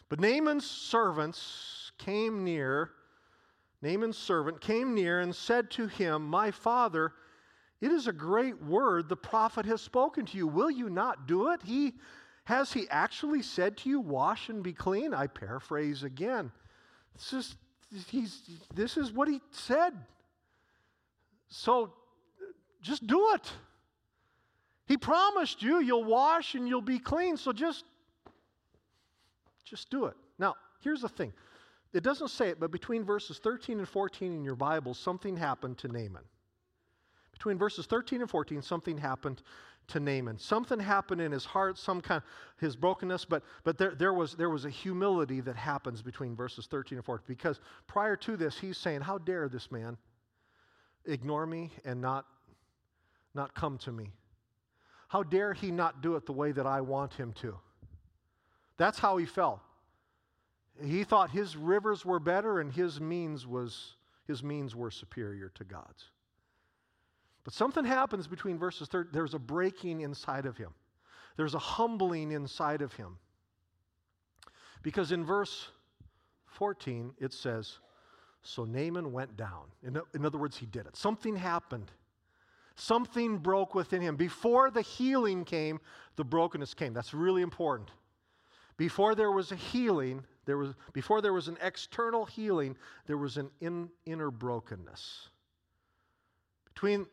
But 0.09 0.21
Naaman's 0.21 0.69
servants 0.69 1.93
came 1.99 2.45
near, 2.45 2.91
Naaman's 3.83 4.19
servant 4.19 4.61
came 4.61 4.95
near 4.95 5.21
and 5.21 5.35
said 5.35 5.71
to 5.73 5.87
him, 5.87 6.23
My 6.27 6.51
father, 6.51 7.13
it 7.81 7.91
is 7.91 8.07
a 8.07 8.13
great 8.13 8.63
word 8.63 9.09
the 9.09 9.17
prophet 9.17 9.67
has 9.67 9.81
spoken 9.81 10.27
to 10.27 10.37
you. 10.37 10.47
Will 10.47 10.71
you 10.71 10.89
not 10.89 11.27
do 11.27 11.51
it? 11.51 11.61
He 11.63 11.95
has 12.45 12.73
he 12.73 12.87
actually 12.91 13.43
said 13.43 13.77
to 13.79 13.89
you, 13.89 14.01
wash 14.01 14.49
and 14.49 14.63
be 14.63 14.73
clean? 14.73 15.15
I 15.15 15.27
paraphrase 15.27 16.03
again. 16.03 16.53
It's 17.15 17.31
just 17.31 17.57
he's, 18.09 18.43
this 18.75 18.97
is 18.97 19.13
what 19.13 19.29
he 19.29 19.41
said. 19.51 19.95
So 21.49 21.93
just 22.83 23.07
do 23.07 23.33
it. 23.35 23.51
He 24.87 24.97
promised 24.99 25.63
you 25.63 25.81
you'll 25.81 26.05
wash 26.05 26.55
and 26.55 26.69
you'll 26.69 26.83
be 26.83 26.99
clean, 26.99 27.37
so 27.37 27.53
just 27.53 27.85
just 29.65 29.89
do 29.89 30.05
it. 30.05 30.15
Now, 30.39 30.57
here's 30.83 31.01
the 31.01 31.09
thing. 31.09 31.33
It 31.95 32.03
doesn't 32.03 32.29
say 32.29 32.49
it, 32.49 32.61
but 32.61 32.71
between 32.71 33.05
verses 33.05 33.39
13 33.39 33.79
and 33.79 33.89
14 33.89 34.33
in 34.33 34.45
your 34.45 34.57
Bible, 34.57 34.93
something 34.93 35.37
happened 35.37 35.79
to 35.79 35.89
Naaman. 35.89 36.25
Between 37.35 37.59
verses 37.59 37.87
13 37.87 38.23
and 38.23 38.31
14, 38.31 38.63
something 38.63 38.97
happened 38.97 39.43
to 39.89 40.01
Naaman. 40.01 40.39
Something 40.39 40.81
happened 40.81 41.21
in 41.21 41.33
his 41.33 41.45
heart, 41.45 41.79
some 41.79 42.01
kind 42.01 42.23
of 42.23 42.25
his 42.59 42.77
brokenness, 42.77 43.25
but, 43.25 43.43
but 43.65 43.77
there, 43.77 43.95
there, 43.95 44.15
was, 44.15 44.35
there 44.35 44.49
was 44.49 44.65
a 44.65 44.71
humility 44.71 45.41
that 45.41 45.57
happens 45.57 46.01
between 46.01 46.35
verses 46.35 46.67
13 46.67 46.99
and 46.99 47.05
14. 47.05 47.25
Because 47.27 47.61
prior 47.87 48.17
to 48.17 48.37
this, 48.37 48.59
he's 48.59 48.79
saying, 48.79 49.03
How 49.03 49.19
dare 49.19 49.49
this 49.49 49.71
man 49.71 49.99
ignore 51.05 51.47
me 51.47 51.71
and 51.85 52.01
not, 52.01 52.25
not 53.35 53.55
come 53.55 53.77
to 53.79 53.93
me? 53.93 54.11
How 55.09 55.23
dare 55.23 55.53
he 55.53 55.71
not 55.71 56.01
do 56.01 56.17
it 56.17 56.25
the 56.25 56.33
way 56.33 56.53
that 56.53 56.67
I 56.67 56.81
want 56.81 57.15
him 57.15 57.33
to? 57.41 57.59
That's 58.79 58.99
how 58.99 59.17
he 59.17 59.27
felt. 59.27 59.61
He 60.83 61.05
thought 61.05 61.31
his 61.31 61.57
rivers 61.57 62.05
were 62.05 62.19
better 62.19 62.59
and 62.59 62.73
his 62.73 63.01
means 63.01 63.47
was 63.47 63.97
his 64.27 64.43
means 64.43 64.75
were 64.75 64.91
superior 64.91 65.51
to 65.55 65.65
God's. 65.65 66.11
But 67.45 67.53
something 67.53 67.85
happens 67.85 68.27
between 68.27 68.59
verses 68.59 68.89
30. 68.89 69.11
There's 69.13 69.35
a 69.35 69.39
breaking 69.39 70.01
inside 70.01 70.47
of 70.47 70.57
him. 70.57 70.71
There's 71.37 71.55
a 71.55 71.59
humbling 71.59 72.33
inside 72.33 72.81
of 72.81 72.95
him. 72.95 73.19
Because 74.83 75.13
in 75.13 75.25
verse 75.25 75.69
14 76.47 77.13
it 77.19 77.33
says, 77.33 77.79
So 78.43 78.65
Naaman 78.65 79.13
went 79.13 79.37
down. 79.37 79.67
In, 79.83 80.01
in 80.15 80.25
other 80.25 80.39
words, 80.39 80.57
he 80.57 80.67
did 80.67 80.87
it. 80.87 80.97
Something 80.97 81.37
happened. 81.37 81.91
Something 82.77 83.39
broke 83.39 83.75
within 83.75 84.01
him. 84.01 84.17
Before 84.17 84.71
the 84.71 84.83
healing 84.83 85.45
came, 85.45 85.81
the 86.17 86.25
brokenness 86.25 86.75
came. 86.75 86.93
That's 86.93 87.15
really 87.15 87.43
important. 87.43 87.91
Before 88.77 89.15
there 89.15 89.31
was 89.31 89.53
a 89.53 89.57
healing, 89.57 90.25
there 90.47 90.59
was, 90.59 90.75
before 90.93 91.21
there 91.21 91.33
was 91.33 91.47
an 91.47 91.57
external 91.63 92.25
healing, 92.25 92.77
there 93.07 93.17
was 93.17 93.37
an 93.37 93.51
in, 93.61 93.91
inner 94.07 94.31
brokenness. 94.31 95.29
Between, 96.75 97.07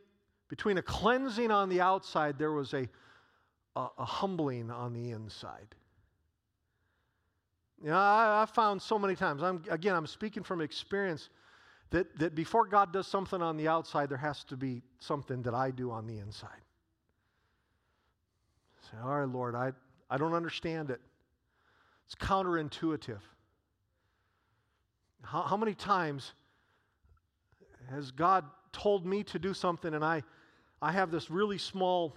between 0.52 0.78
a 0.78 0.82
cleansing 0.82 1.49
on 1.49 1.70
the 1.70 1.80
outside, 1.80 2.38
there 2.38 2.52
was 2.52 2.74
a, 2.74 2.86
a, 3.78 3.88
a 3.97 4.04
humbling 4.04 4.70
on 4.70 4.91
the 4.91 5.12
inside. 5.12 5.74
You 7.82 7.91
know, 7.91 7.95
I, 7.95 8.41
I 8.41 8.45
found 8.45 8.82
so 8.82 8.99
many 8.99 9.16
times, 9.16 9.41
I'm, 9.41 9.64
again, 9.70 9.95
I'm 9.95 10.06
speaking 10.06 10.43
from 10.43 10.60
experience, 10.60 11.30
that, 11.91 12.20
that 12.20 12.36
before 12.36 12.66
God 12.66 12.91
does 12.91 13.08
something 13.08 13.41
on 13.41 13.56
the 13.56 13.70
outside, 13.70 14.10
there 14.10 14.18
has 14.18 14.43
to 14.45 14.58
be 14.58 14.82
something 14.99 15.41
that 15.43 15.54
I 15.54 15.72
do 15.72 15.89
on 15.89 16.06
the 16.06 16.18
inside. 16.18 16.49
Say, 18.91 18.97
all 19.02 19.20
right, 19.22 19.30
Lord, 19.30 19.56
I, 19.56 19.72
I 20.10 20.18
don't 20.18 20.34
understand 20.34 20.89
it. 20.89 20.99
It's 22.08 22.16
counterintuitive. 22.16 23.22
How, 25.24 25.43
how 25.43 25.56
many 25.56 25.76
times 25.76 26.34
has 27.89 28.12
God 28.12 28.43
told 28.74 29.06
me 29.06 29.24
to 29.24 29.39
do 29.39 29.54
something 29.54 29.93
and 29.93 30.04
I, 30.04 30.24
I 30.82 30.91
have 30.91 31.11
this 31.11 31.29
really 31.29 31.57
small 31.57 32.15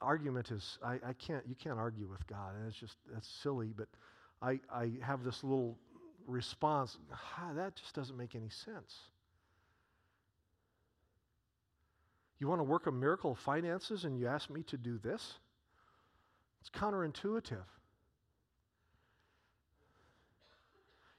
argument 0.00 0.50
is 0.50 0.78
I, 0.84 0.94
I 1.06 1.12
can't 1.12 1.44
you 1.46 1.54
can't 1.54 1.78
argue 1.78 2.06
with 2.06 2.26
God 2.26 2.54
and 2.56 2.66
it's 2.66 2.76
just 2.76 2.96
that's 3.12 3.28
silly 3.28 3.72
but 3.76 3.88
I, 4.42 4.60
I 4.72 4.92
have 5.02 5.24
this 5.24 5.42
little 5.42 5.78
response 6.26 6.98
ah, 7.12 7.52
that 7.54 7.76
just 7.76 7.94
doesn't 7.94 8.16
make 8.16 8.34
any 8.34 8.48
sense. 8.48 8.96
You 12.38 12.48
want 12.48 12.60
to 12.60 12.64
work 12.64 12.86
a 12.86 12.92
miracle 12.92 13.32
of 13.32 13.38
finances 13.38 14.04
and 14.04 14.18
you 14.18 14.26
ask 14.26 14.50
me 14.50 14.62
to 14.64 14.76
do 14.76 14.98
this? 14.98 15.34
It's 16.60 16.70
counterintuitive. 16.70 17.64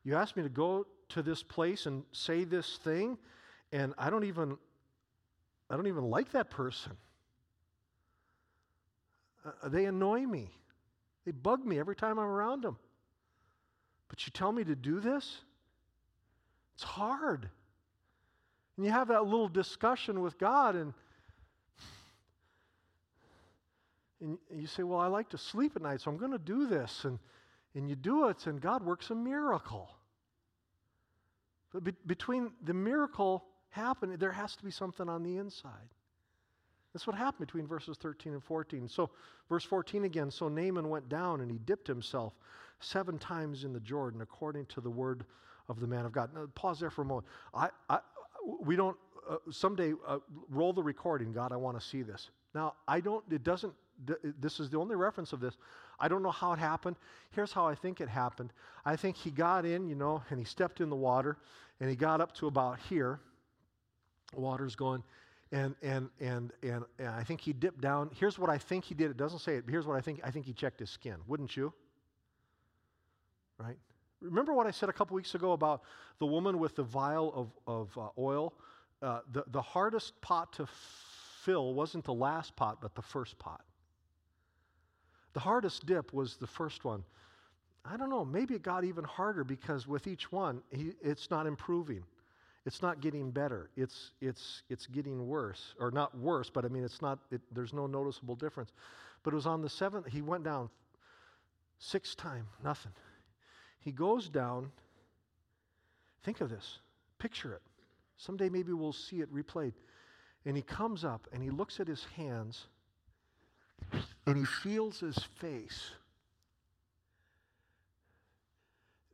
You 0.03 0.15
ask 0.15 0.37
me 0.37 0.43
to 0.43 0.49
go 0.49 0.85
to 1.09 1.23
this 1.23 1.41
place 1.41 1.85
and 1.85 2.03
say 2.11 2.43
this 2.43 2.77
thing, 2.77 3.17
and 3.71 3.93
I 3.97 4.09
don't 4.09 4.25
even 4.25 4.57
I 5.69 5.75
don't 5.75 5.87
even 5.87 6.09
like 6.09 6.31
that 6.31 6.49
person. 6.49 6.93
Uh, 9.45 9.69
they 9.69 9.85
annoy 9.85 10.25
me. 10.25 10.49
They 11.25 11.31
bug 11.31 11.65
me 11.65 11.79
every 11.79 11.95
time 11.95 12.19
I'm 12.19 12.25
around 12.25 12.63
them. 12.63 12.77
But 14.07 14.25
you 14.25 14.31
tell 14.31 14.51
me 14.51 14.63
to 14.63 14.75
do 14.75 14.99
this? 14.99 15.41
It's 16.75 16.83
hard. 16.83 17.49
And 18.77 18.85
you 18.85 18.91
have 18.91 19.09
that 19.09 19.25
little 19.25 19.49
discussion 19.49 20.21
with 20.21 20.37
God, 20.37 20.75
and, 20.75 20.93
and 24.21 24.37
you 24.55 24.67
say, 24.67 24.83
Well, 24.83 24.99
I 24.99 25.07
like 25.07 25.29
to 25.29 25.37
sleep 25.37 25.73
at 25.75 25.81
night, 25.81 26.01
so 26.01 26.11
I'm 26.11 26.17
going 26.17 26.31
to 26.31 26.37
do 26.37 26.67
this. 26.67 27.03
And, 27.03 27.19
and 27.75 27.89
you 27.89 27.95
do 27.95 28.27
it, 28.27 28.47
and 28.47 28.61
God 28.61 28.83
works 28.83 29.09
a 29.09 29.15
miracle. 29.15 29.89
But 31.73 31.83
be- 31.83 31.93
between 32.05 32.51
the 32.63 32.73
miracle 32.73 33.43
happening, 33.77 34.17
there 34.17 34.31
has 34.31 34.55
to 34.57 34.63
be 34.65 34.71
something 34.71 35.07
on 35.07 35.23
the 35.23 35.37
inside. 35.37 35.71
That's 36.93 37.05
what 37.05 37.15
happened 37.15 37.45
between 37.47 37.67
verses 37.67 37.97
13 37.97 38.33
and 38.33 38.43
14. 38.43 38.89
So, 38.89 39.11
verse 39.49 39.63
14 39.63 40.05
again 40.05 40.31
so 40.31 40.47
Naaman 40.49 40.89
went 40.89 41.09
down 41.09 41.41
and 41.41 41.51
he 41.51 41.59
dipped 41.59 41.87
himself 41.87 42.33
seven 42.79 43.17
times 43.17 43.63
in 43.63 43.73
the 43.73 43.79
Jordan 43.79 44.21
according 44.21 44.65
to 44.67 44.81
the 44.81 44.89
word 44.89 45.25
of 45.69 45.79
the 45.79 45.87
man 45.87 46.05
of 46.05 46.11
God. 46.11 46.31
Now, 46.33 46.47
pause 46.55 46.79
there 46.79 46.89
for 46.89 47.03
a 47.03 47.05
moment. 47.05 47.27
I, 47.53 47.69
I, 47.89 47.99
we 48.61 48.75
don't, 48.75 48.97
uh, 49.29 49.37
someday, 49.51 49.93
uh, 50.07 50.19
roll 50.49 50.73
the 50.73 50.83
recording. 50.83 51.33
God, 51.33 51.51
I 51.51 51.57
want 51.57 51.79
to 51.79 51.85
see 51.85 52.01
this. 52.01 52.29
Now, 52.55 52.73
I 52.87 52.99
don't, 52.99 53.23
it 53.29 53.43
doesn't, 53.43 53.73
this 54.39 54.59
is 54.59 54.69
the 54.69 54.79
only 54.79 54.95
reference 54.95 55.33
of 55.33 55.39
this. 55.39 55.57
I 55.99 56.07
don't 56.07 56.23
know 56.23 56.31
how 56.31 56.53
it 56.53 56.59
happened. 56.59 56.95
Here's 57.31 57.51
how 57.51 57.67
I 57.67 57.75
think 57.75 57.99
it 57.99 58.09
happened. 58.09 58.53
I 58.85 58.95
think 58.95 59.17
he 59.17 59.31
got 59.31 59.65
in, 59.65 59.87
you 59.87 59.95
know, 59.95 60.23
and 60.29 60.39
he 60.39 60.45
stepped 60.45 60.81
in 60.81 60.89
the 60.89 60.95
water, 60.95 61.37
and 61.79 61.89
he 61.89 61.95
got 61.95 62.21
up 62.21 62.33
to 62.35 62.47
about 62.47 62.79
here. 62.79 63.19
Water's 64.35 64.75
going, 64.75 65.03
and 65.51 65.75
and 65.81 66.09
and 66.19 66.51
and, 66.61 66.83
and 66.99 67.07
I 67.07 67.23
think 67.23 67.41
he 67.41 67.53
dipped 67.53 67.81
down. 67.81 68.09
Here's 68.19 68.37
what 68.37 68.49
I 68.49 68.57
think 68.57 68.85
he 68.85 68.93
did. 68.93 69.11
It 69.11 69.17
doesn't 69.17 69.39
say 69.39 69.55
it, 69.55 69.65
but 69.65 69.71
here's 69.71 69.85
what 69.85 69.97
I 69.97 70.01
think. 70.01 70.21
I 70.23 70.31
think 70.31 70.45
he 70.45 70.53
checked 70.53 70.79
his 70.79 70.89
skin. 70.89 71.15
Wouldn't 71.27 71.55
you? 71.55 71.73
Right. 73.57 73.77
Remember 74.21 74.53
what 74.53 74.65
I 74.65 74.71
said 74.71 74.89
a 74.89 74.93
couple 74.93 75.15
weeks 75.15 75.35
ago 75.35 75.51
about 75.51 75.83
the 76.19 76.25
woman 76.25 76.57
with 76.59 76.75
the 76.75 76.83
vial 76.83 77.33
of, 77.35 77.51
of 77.67 77.97
uh, 77.97 78.09
oil? 78.17 78.53
Uh, 79.01 79.19
the, 79.31 79.43
the 79.51 79.61
hardest 79.61 80.19
pot 80.21 80.53
to 80.53 80.67
fill 81.43 81.73
wasn't 81.75 82.03
the 82.03 82.13
last 82.13 82.55
pot, 82.55 82.79
but 82.81 82.95
the 82.95 83.01
first 83.01 83.37
pot. 83.37 83.61
The 85.33 85.39
hardest 85.39 85.85
dip 85.85 86.13
was 86.13 86.37
the 86.37 86.47
first 86.47 86.83
one. 86.83 87.03
I 87.85 87.95
don't 87.95 88.09
know, 88.09 88.25
maybe 88.25 88.55
it 88.55 88.63
got 88.63 88.83
even 88.83 89.03
harder 89.03 89.43
because 89.43 89.87
with 89.87 90.07
each 90.07 90.31
one, 90.31 90.61
he, 90.71 90.93
it's 91.01 91.29
not 91.29 91.45
improving. 91.45 92.03
It's 92.67 92.81
not 92.81 92.99
getting 92.99 93.31
better. 93.31 93.69
It's, 93.77 94.11
it's, 94.19 94.61
it's 94.69 94.87
getting 94.87 95.25
worse. 95.25 95.73
Or 95.79 95.89
not 95.89 96.15
worse, 96.17 96.49
but 96.49 96.65
I 96.65 96.67
mean, 96.67 96.83
it's 96.83 97.01
not, 97.01 97.17
it, 97.31 97.39
there's 97.53 97.71
no 97.71 97.87
noticeable 97.87 98.35
difference. 98.35 98.73
But 99.23 99.31
it 99.31 99.37
was 99.37 99.45
on 99.45 99.61
the 99.61 99.69
seventh, 99.69 100.05
he 100.07 100.21
went 100.21 100.43
down 100.43 100.69
six 101.79 102.13
time, 102.13 102.45
nothing. 102.61 102.91
He 103.79 103.93
goes 103.93 104.27
down, 104.27 104.69
think 106.25 106.41
of 106.41 106.49
this, 106.49 106.79
picture 107.19 107.53
it. 107.53 107.61
Someday 108.17 108.49
maybe 108.49 108.73
we'll 108.73 108.91
see 108.91 109.21
it 109.21 109.33
replayed. 109.33 109.71
And 110.45 110.57
he 110.57 110.61
comes 110.61 111.05
up 111.05 111.25
and 111.31 111.41
he 111.41 111.49
looks 111.49 111.79
at 111.79 111.87
his 111.87 112.03
hands 112.17 112.67
and 114.25 114.35
he 114.35 114.43
feels 114.43 114.99
his 114.99 115.17
face. 115.39 115.91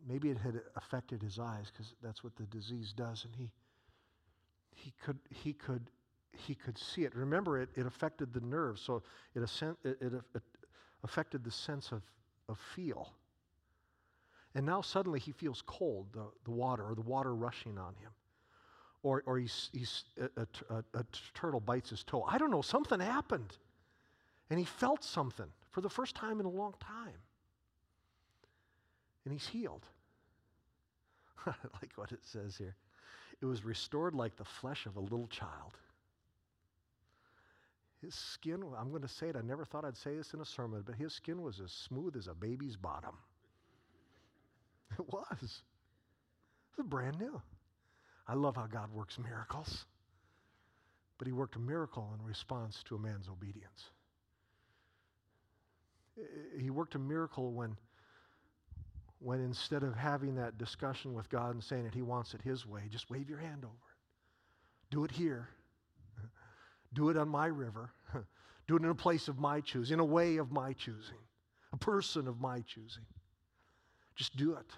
Maybe 0.07 0.29
it 0.29 0.37
had 0.37 0.61
affected 0.75 1.21
his 1.21 1.39
eyes 1.39 1.71
because 1.71 1.93
that's 2.01 2.23
what 2.23 2.35
the 2.35 2.43
disease 2.43 2.93
does, 2.93 3.25
and 3.25 3.35
he 3.35 3.51
he 4.75 4.93
could 5.03 5.19
he 5.29 5.53
could 5.53 5.89
he 6.37 6.55
could 6.55 6.77
see 6.77 7.03
it. 7.03 7.15
Remember, 7.15 7.61
it, 7.61 7.69
it 7.75 7.85
affected 7.85 8.33
the 8.33 8.41
nerves, 8.41 8.81
so 8.81 9.03
it, 9.35 9.41
it, 9.41 9.95
it, 10.01 10.13
it 10.33 10.41
affected 11.03 11.43
the 11.43 11.51
sense 11.51 11.91
of, 11.91 12.01
of 12.49 12.57
feel. 12.75 13.13
And 14.55 14.65
now 14.65 14.81
suddenly 14.81 15.19
he 15.19 15.31
feels 15.31 15.63
cold, 15.65 16.07
the, 16.13 16.25
the 16.45 16.51
water, 16.51 16.83
or 16.83 16.95
the 16.95 17.01
water 17.01 17.33
rushing 17.33 17.77
on 17.77 17.95
him. 17.95 18.11
Or, 19.01 19.23
or 19.25 19.37
he's, 19.37 19.69
he's 19.73 20.05
a, 20.19 20.41
a, 20.41 20.75
a, 20.75 20.83
a 20.99 21.05
turtle 21.33 21.59
bites 21.59 21.89
his 21.89 22.03
toe. 22.03 22.23
I 22.27 22.37
don't 22.37 22.51
know, 22.51 22.61
something 22.61 22.99
happened. 22.99 23.57
And 24.49 24.59
he 24.59 24.65
felt 24.65 25.03
something 25.03 25.47
for 25.71 25.81
the 25.81 25.89
first 25.89 26.15
time 26.15 26.39
in 26.39 26.45
a 26.45 26.49
long 26.49 26.73
time. 26.79 27.17
And 29.25 29.33
he's 29.33 29.47
healed. 29.47 29.85
Like 31.45 31.91
what 31.95 32.13
it 32.13 32.23
says 32.23 32.55
here. 32.55 32.75
It 33.41 33.45
was 33.45 33.65
restored 33.65 34.15
like 34.15 34.37
the 34.37 34.45
flesh 34.45 34.85
of 34.85 34.95
a 34.95 35.01
little 35.01 35.27
child. 35.27 35.77
His 38.01 38.15
skin, 38.15 38.63
I'm 38.77 38.89
going 38.89 39.01
to 39.01 39.07
say 39.09 39.27
it, 39.27 39.35
I 39.35 39.41
never 39.41 39.65
thought 39.65 39.83
I'd 39.85 39.97
say 39.97 40.15
this 40.15 40.33
in 40.33 40.41
a 40.41 40.45
sermon, 40.45 40.83
but 40.85 40.95
his 40.95 41.13
skin 41.13 41.41
was 41.41 41.59
as 41.59 41.71
smooth 41.71 42.15
as 42.15 42.27
a 42.27 42.33
baby's 42.33 42.75
bottom. 42.75 43.17
It 44.99 45.11
was. 45.11 45.27
It 45.41 46.77
was 46.77 46.87
brand 46.87 47.17
new. 47.19 47.41
I 48.27 48.35
love 48.35 48.55
how 48.55 48.67
God 48.67 48.93
works 48.93 49.17
miracles. 49.17 49.85
But 51.17 51.27
he 51.27 51.33
worked 51.33 51.55
a 51.55 51.59
miracle 51.59 52.13
in 52.17 52.23
response 52.25 52.83
to 52.83 52.95
a 52.95 52.99
man's 52.99 53.27
obedience. 53.27 53.89
He 56.59 56.69
worked 56.69 56.95
a 56.95 56.99
miracle 56.99 57.53
when, 57.53 57.75
when 59.23 59.39
instead 59.39 59.83
of 59.83 59.95
having 59.95 60.35
that 60.35 60.57
discussion 60.57 61.13
with 61.13 61.29
God 61.29 61.53
and 61.53 61.63
saying 61.63 61.85
that 61.85 61.93
he 61.93 62.01
wants 62.01 62.33
it 62.33 62.41
his 62.41 62.65
way, 62.65 62.81
just 62.89 63.09
wave 63.09 63.29
your 63.29 63.39
hand 63.39 63.63
over 63.63 63.73
it. 63.73 64.91
Do 64.91 65.05
it 65.05 65.11
here. 65.11 65.47
Do 66.93 67.09
it 67.09 67.17
on 67.17 67.29
my 67.29 67.47
river. 67.47 67.91
Do 68.67 68.75
it 68.75 68.83
in 68.83 68.89
a 68.89 68.95
place 68.95 69.27
of 69.27 69.39
my 69.39 69.61
choosing, 69.61 69.95
in 69.95 69.99
a 69.99 70.05
way 70.05 70.37
of 70.37 70.51
my 70.51 70.73
choosing, 70.73 71.17
a 71.71 71.77
person 71.77 72.27
of 72.27 72.39
my 72.39 72.61
choosing. 72.61 73.05
Just 74.15 74.35
do 74.37 74.53
it. 74.53 74.71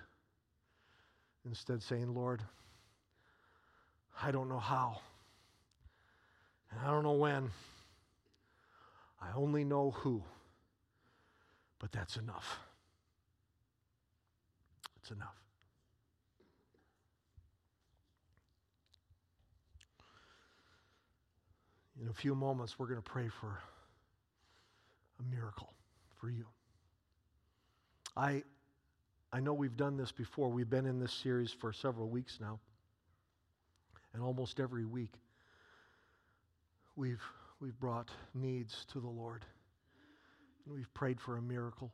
Instead, 1.45 1.83
saying, 1.83 2.13
Lord, 2.13 2.41
I 4.21 4.31
don't 4.31 4.49
know 4.49 4.59
how, 4.59 4.99
and 6.71 6.79
I 6.79 6.89
don't 6.89 7.03
know 7.03 7.13
when. 7.13 7.51
I 9.21 9.27
only 9.35 9.63
know 9.63 9.91
who, 9.91 10.23
but 11.79 11.91
that's 11.91 12.17
enough. 12.17 12.59
It's 15.05 15.11
enough. 15.11 15.35
In 22.01 22.07
a 22.07 22.13
few 22.13 22.33
moments, 22.33 22.79
we're 22.79 22.87
going 22.87 22.97
to 22.97 23.07
pray 23.07 23.27
for 23.27 23.59
a 25.19 25.35
miracle 25.35 25.71
for 26.19 26.31
you. 26.31 26.47
I, 28.17 28.41
I 29.31 29.41
know 29.41 29.53
we've 29.53 29.77
done 29.77 29.95
this 29.95 30.11
before. 30.11 30.49
We've 30.49 30.71
been 30.71 30.87
in 30.87 30.99
this 30.99 31.13
series 31.13 31.51
for 31.51 31.71
several 31.71 32.09
weeks 32.09 32.39
now. 32.41 32.59
And 34.15 34.23
almost 34.23 34.59
every 34.59 34.85
week, 34.85 35.13
we've, 36.95 37.21
we've 37.59 37.79
brought 37.79 38.09
needs 38.33 38.87
to 38.93 38.99
the 38.99 39.07
Lord. 39.07 39.45
And 40.65 40.73
we've 40.73 40.91
prayed 40.95 41.21
for 41.21 41.37
a 41.37 41.41
miracle. 41.43 41.93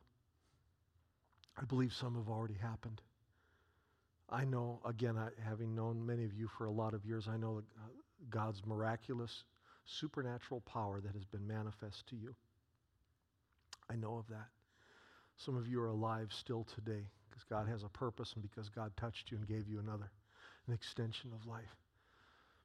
I 1.60 1.64
believe 1.64 1.92
some 1.92 2.14
have 2.16 2.28
already 2.28 2.54
happened. 2.54 3.00
I 4.28 4.44
know, 4.44 4.80
again, 4.86 5.18
I, 5.18 5.28
having 5.46 5.74
known 5.74 6.04
many 6.04 6.24
of 6.24 6.32
you 6.32 6.48
for 6.56 6.64
a 6.64 6.70
lot 6.70 6.94
of 6.94 7.04
years, 7.04 7.28
I 7.28 7.36
know 7.36 7.62
uh, 7.76 7.88
God's 8.30 8.62
miraculous, 8.64 9.44
supernatural 9.84 10.62
power 10.62 11.00
that 11.00 11.14
has 11.14 11.24
been 11.24 11.46
manifest 11.46 12.06
to 12.08 12.16
you. 12.16 12.34
I 13.90 13.96
know 13.96 14.16
of 14.16 14.26
that. 14.28 14.48
Some 15.36 15.56
of 15.56 15.66
you 15.66 15.82
are 15.82 15.88
alive 15.88 16.28
still 16.30 16.64
today 16.74 17.04
because 17.28 17.44
God 17.44 17.68
has 17.68 17.82
a 17.82 17.88
purpose 17.88 18.32
and 18.34 18.42
because 18.42 18.68
God 18.70 18.92
touched 18.96 19.30
you 19.30 19.36
and 19.36 19.46
gave 19.46 19.68
you 19.68 19.80
another, 19.80 20.10
an 20.66 20.72
extension 20.72 21.30
of 21.34 21.46
life. 21.46 21.76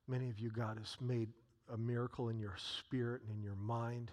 Many 0.07 0.29
of 0.29 0.39
you, 0.39 0.49
God 0.49 0.77
has 0.77 0.95
made 1.01 1.29
a 1.73 1.77
miracle 1.77 2.29
in 2.29 2.39
your 2.39 2.55
spirit 2.79 3.21
and 3.23 3.35
in 3.35 3.43
your 3.43 3.55
mind, 3.55 4.11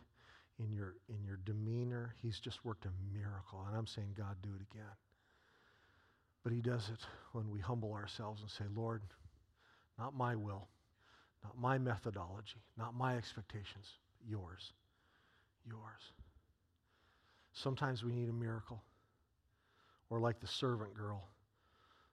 in 0.59 0.73
your, 0.73 0.95
in 1.09 1.25
your 1.25 1.39
demeanor. 1.45 2.15
He's 2.23 2.39
just 2.39 2.65
worked 2.65 2.87
a 2.87 2.91
miracle. 3.13 3.65
And 3.69 3.77
I'm 3.77 3.87
saying, 3.87 4.15
God, 4.17 4.37
do 4.43 4.51
it 4.51 4.63
again. 4.73 4.91
But 6.43 6.53
He 6.53 6.61
does 6.61 6.91
it 6.91 7.01
when 7.33 7.51
we 7.51 7.61
humble 7.61 7.93
ourselves 7.93 8.43
and 8.43 8.51
say, 8.51 8.65
Lord, 8.75 9.03
not 9.99 10.15
my 10.15 10.37
will, 10.37 10.69
not 11.43 11.59
my 11.59 11.79
methodology, 11.79 12.63
not 12.77 12.95
my 12.95 13.17
expectations, 13.17 13.87
yours. 14.27 14.73
Yours. 15.67 16.13
Sometimes 17.55 18.05
we 18.05 18.13
need 18.13 18.29
a 18.29 18.33
miracle. 18.33 18.83
Or 20.11 20.21
like 20.21 20.41
the 20.41 20.47
servant 20.47 20.95
girl, 20.95 21.29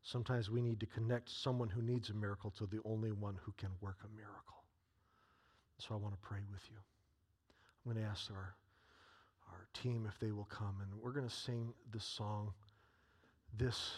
sometimes 0.03 0.49
we 0.49 0.61
need 0.61 0.79
to 0.79 0.85
connect 0.85 1.29
someone 1.29 1.69
who 1.69 1.81
needs 1.81 2.09
a 2.09 2.13
miracle 2.13 2.51
to 2.51 2.65
the 2.65 2.79
only 2.85 3.11
one 3.11 3.37
who 3.43 3.51
can 3.57 3.69
work 3.81 3.97
a 4.05 4.15
miracle. 4.15 4.63
So 5.79 5.93
I 5.93 5.97
want 5.97 6.13
to 6.13 6.27
pray 6.27 6.39
with 6.51 6.61
you. 6.69 6.77
I'm 7.85 7.93
going 7.93 8.03
to 8.03 8.09
ask 8.09 8.29
our, 8.31 8.55
our 9.49 9.67
team 9.73 10.07
if 10.07 10.19
they 10.19 10.31
will 10.31 10.45
come, 10.49 10.75
and 10.81 11.01
we're 11.01 11.11
going 11.11 11.27
to 11.27 11.35
sing 11.35 11.73
this 11.91 12.03
song, 12.03 12.53
This 13.57 13.91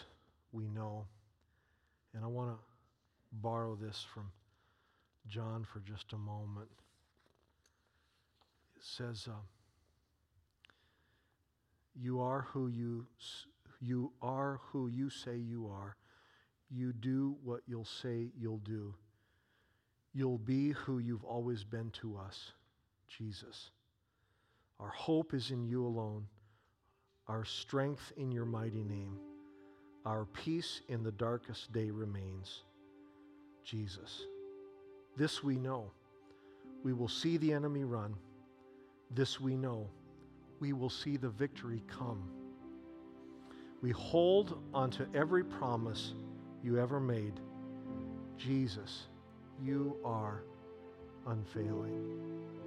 We 0.52 0.68
Know. 0.68 1.06
And 2.14 2.24
I 2.24 2.28
want 2.28 2.50
to 2.50 2.56
borrow 3.32 3.74
this 3.74 4.06
from 4.14 4.30
John 5.28 5.66
for 5.70 5.80
just 5.80 6.12
a 6.12 6.16
moment. 6.16 6.68
It 8.76 8.82
says, 8.82 9.28
uh, 9.28 9.34
you 11.94 12.20
are 12.20 12.46
who 12.52 12.68
you, 12.68 13.06
you 13.80 14.12
are 14.22 14.60
who 14.72 14.88
you 14.88 15.10
say 15.10 15.36
you 15.36 15.68
are. 15.68 15.96
You 16.70 16.92
do 16.92 17.36
what 17.44 17.60
you'll 17.66 17.84
say 17.84 18.30
you'll 18.38 18.58
do. 18.58 18.94
You'll 20.12 20.38
be 20.38 20.70
who 20.70 20.98
you've 20.98 21.24
always 21.24 21.64
been 21.64 21.90
to 22.00 22.16
us, 22.16 22.52
Jesus. 23.08 23.70
Our 24.80 24.88
hope 24.88 25.34
is 25.34 25.50
in 25.50 25.64
you 25.64 25.86
alone, 25.86 26.26
our 27.28 27.44
strength 27.44 28.12
in 28.16 28.32
your 28.32 28.44
mighty 28.44 28.82
name. 28.82 29.18
Our 30.04 30.26
peace 30.26 30.82
in 30.88 31.02
the 31.02 31.12
darkest 31.12 31.72
day 31.72 31.90
remains, 31.90 32.64
Jesus. 33.64 34.26
This 35.16 35.42
we 35.42 35.56
know. 35.56 35.90
We 36.82 36.92
will 36.92 37.08
see 37.08 37.38
the 37.38 37.52
enemy 37.52 37.84
run. 37.84 38.14
This 39.10 39.40
we 39.40 39.56
know 39.56 39.88
we 40.60 40.72
will 40.72 40.90
see 40.90 41.16
the 41.16 41.28
victory 41.28 41.82
come. 41.88 42.22
We 43.82 43.90
hold 43.90 44.62
onto 44.72 45.04
every 45.14 45.44
promise 45.44 46.14
you 46.62 46.78
ever 46.78 46.98
made. 47.00 47.38
Jesus, 48.38 49.08
you 49.62 49.96
are 50.04 50.42
unfailing. 51.26 52.63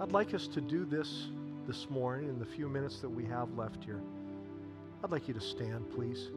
I'd 0.00 0.12
like 0.12 0.32
us 0.32 0.46
to 0.48 0.62
do 0.62 0.86
this 0.86 1.26
this 1.66 1.90
morning 1.90 2.30
in 2.30 2.38
the 2.38 2.46
few 2.46 2.70
minutes 2.70 3.00
that 3.00 3.08
we 3.10 3.26
have 3.26 3.52
left 3.52 3.84
here. 3.84 4.00
I'd 5.04 5.10
like 5.10 5.28
you 5.28 5.34
to 5.34 5.40
stand, 5.42 5.90
please. 5.90 6.30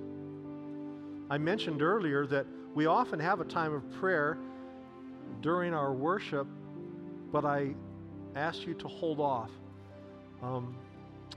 I 1.30 1.38
mentioned 1.38 1.82
earlier 1.82 2.28
that 2.28 2.46
we 2.76 2.88
often 2.88 3.22
have 3.22 3.40
a 3.40 3.46
time 3.46 3.74
of 3.74 3.90
prayer 4.02 4.38
during 5.40 5.74
our 5.74 5.94
worship, 5.94 6.46
but 7.32 7.46
I 7.46 7.74
asked 8.36 8.68
you 8.68 8.74
to 8.74 8.88
hold 8.90 9.22
off 9.22 9.50
um, 10.42 10.76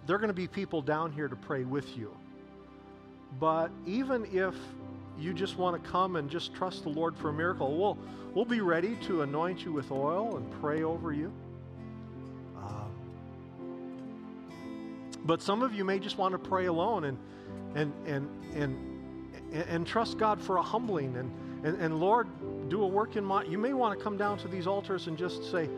there 0.08 0.16
are 0.16 0.18
going 0.18 0.26
to 0.26 0.34
be 0.34 0.48
people 0.48 0.82
down 0.82 1.12
here 1.12 1.28
to 1.28 1.36
pray 1.36 1.62
with 1.62 1.96
you. 1.96 2.12
But 3.38 3.70
even 3.86 4.26
if 4.32 4.54
you 5.16 5.32
just 5.32 5.58
want 5.58 5.80
to 5.80 5.90
come 5.90 6.16
and 6.16 6.28
just 6.28 6.52
trust 6.54 6.82
the 6.82 6.88
Lord 6.88 7.16
for 7.16 7.28
a 7.28 7.32
miracle, 7.32 7.76
we'll, 7.78 7.96
we'll 8.34 8.44
be 8.44 8.62
ready 8.62 8.96
to 9.02 9.22
anoint 9.22 9.64
you 9.64 9.72
with 9.72 9.92
oil 9.92 10.38
and 10.38 10.60
pray 10.60 10.82
over 10.82 11.12
you. 11.12 11.32
But 15.26 15.42
some 15.42 15.62
of 15.62 15.74
you 15.74 15.84
may 15.84 15.98
just 15.98 16.18
want 16.18 16.32
to 16.32 16.38
pray 16.38 16.66
alone 16.66 17.04
and, 17.04 17.18
and, 17.74 17.92
and, 18.06 18.28
and, 18.54 19.68
and, 19.68 19.86
trust 19.86 20.18
God 20.18 20.40
for 20.40 20.56
a 20.56 20.62
humbling. 20.62 21.16
And, 21.16 21.30
and, 21.64 21.80
and 21.80 22.00
Lord, 22.00 22.28
do 22.68 22.82
a 22.82 22.86
work 22.86 23.16
in 23.16 23.24
my. 23.24 23.44
You 23.44 23.58
may 23.58 23.72
want 23.72 23.98
to 23.98 24.02
come 24.02 24.16
down 24.16 24.38
to 24.38 24.48
these 24.48 24.66
altars 24.66 25.08
and 25.08 25.18
just 25.18 25.50
say, 25.50 25.68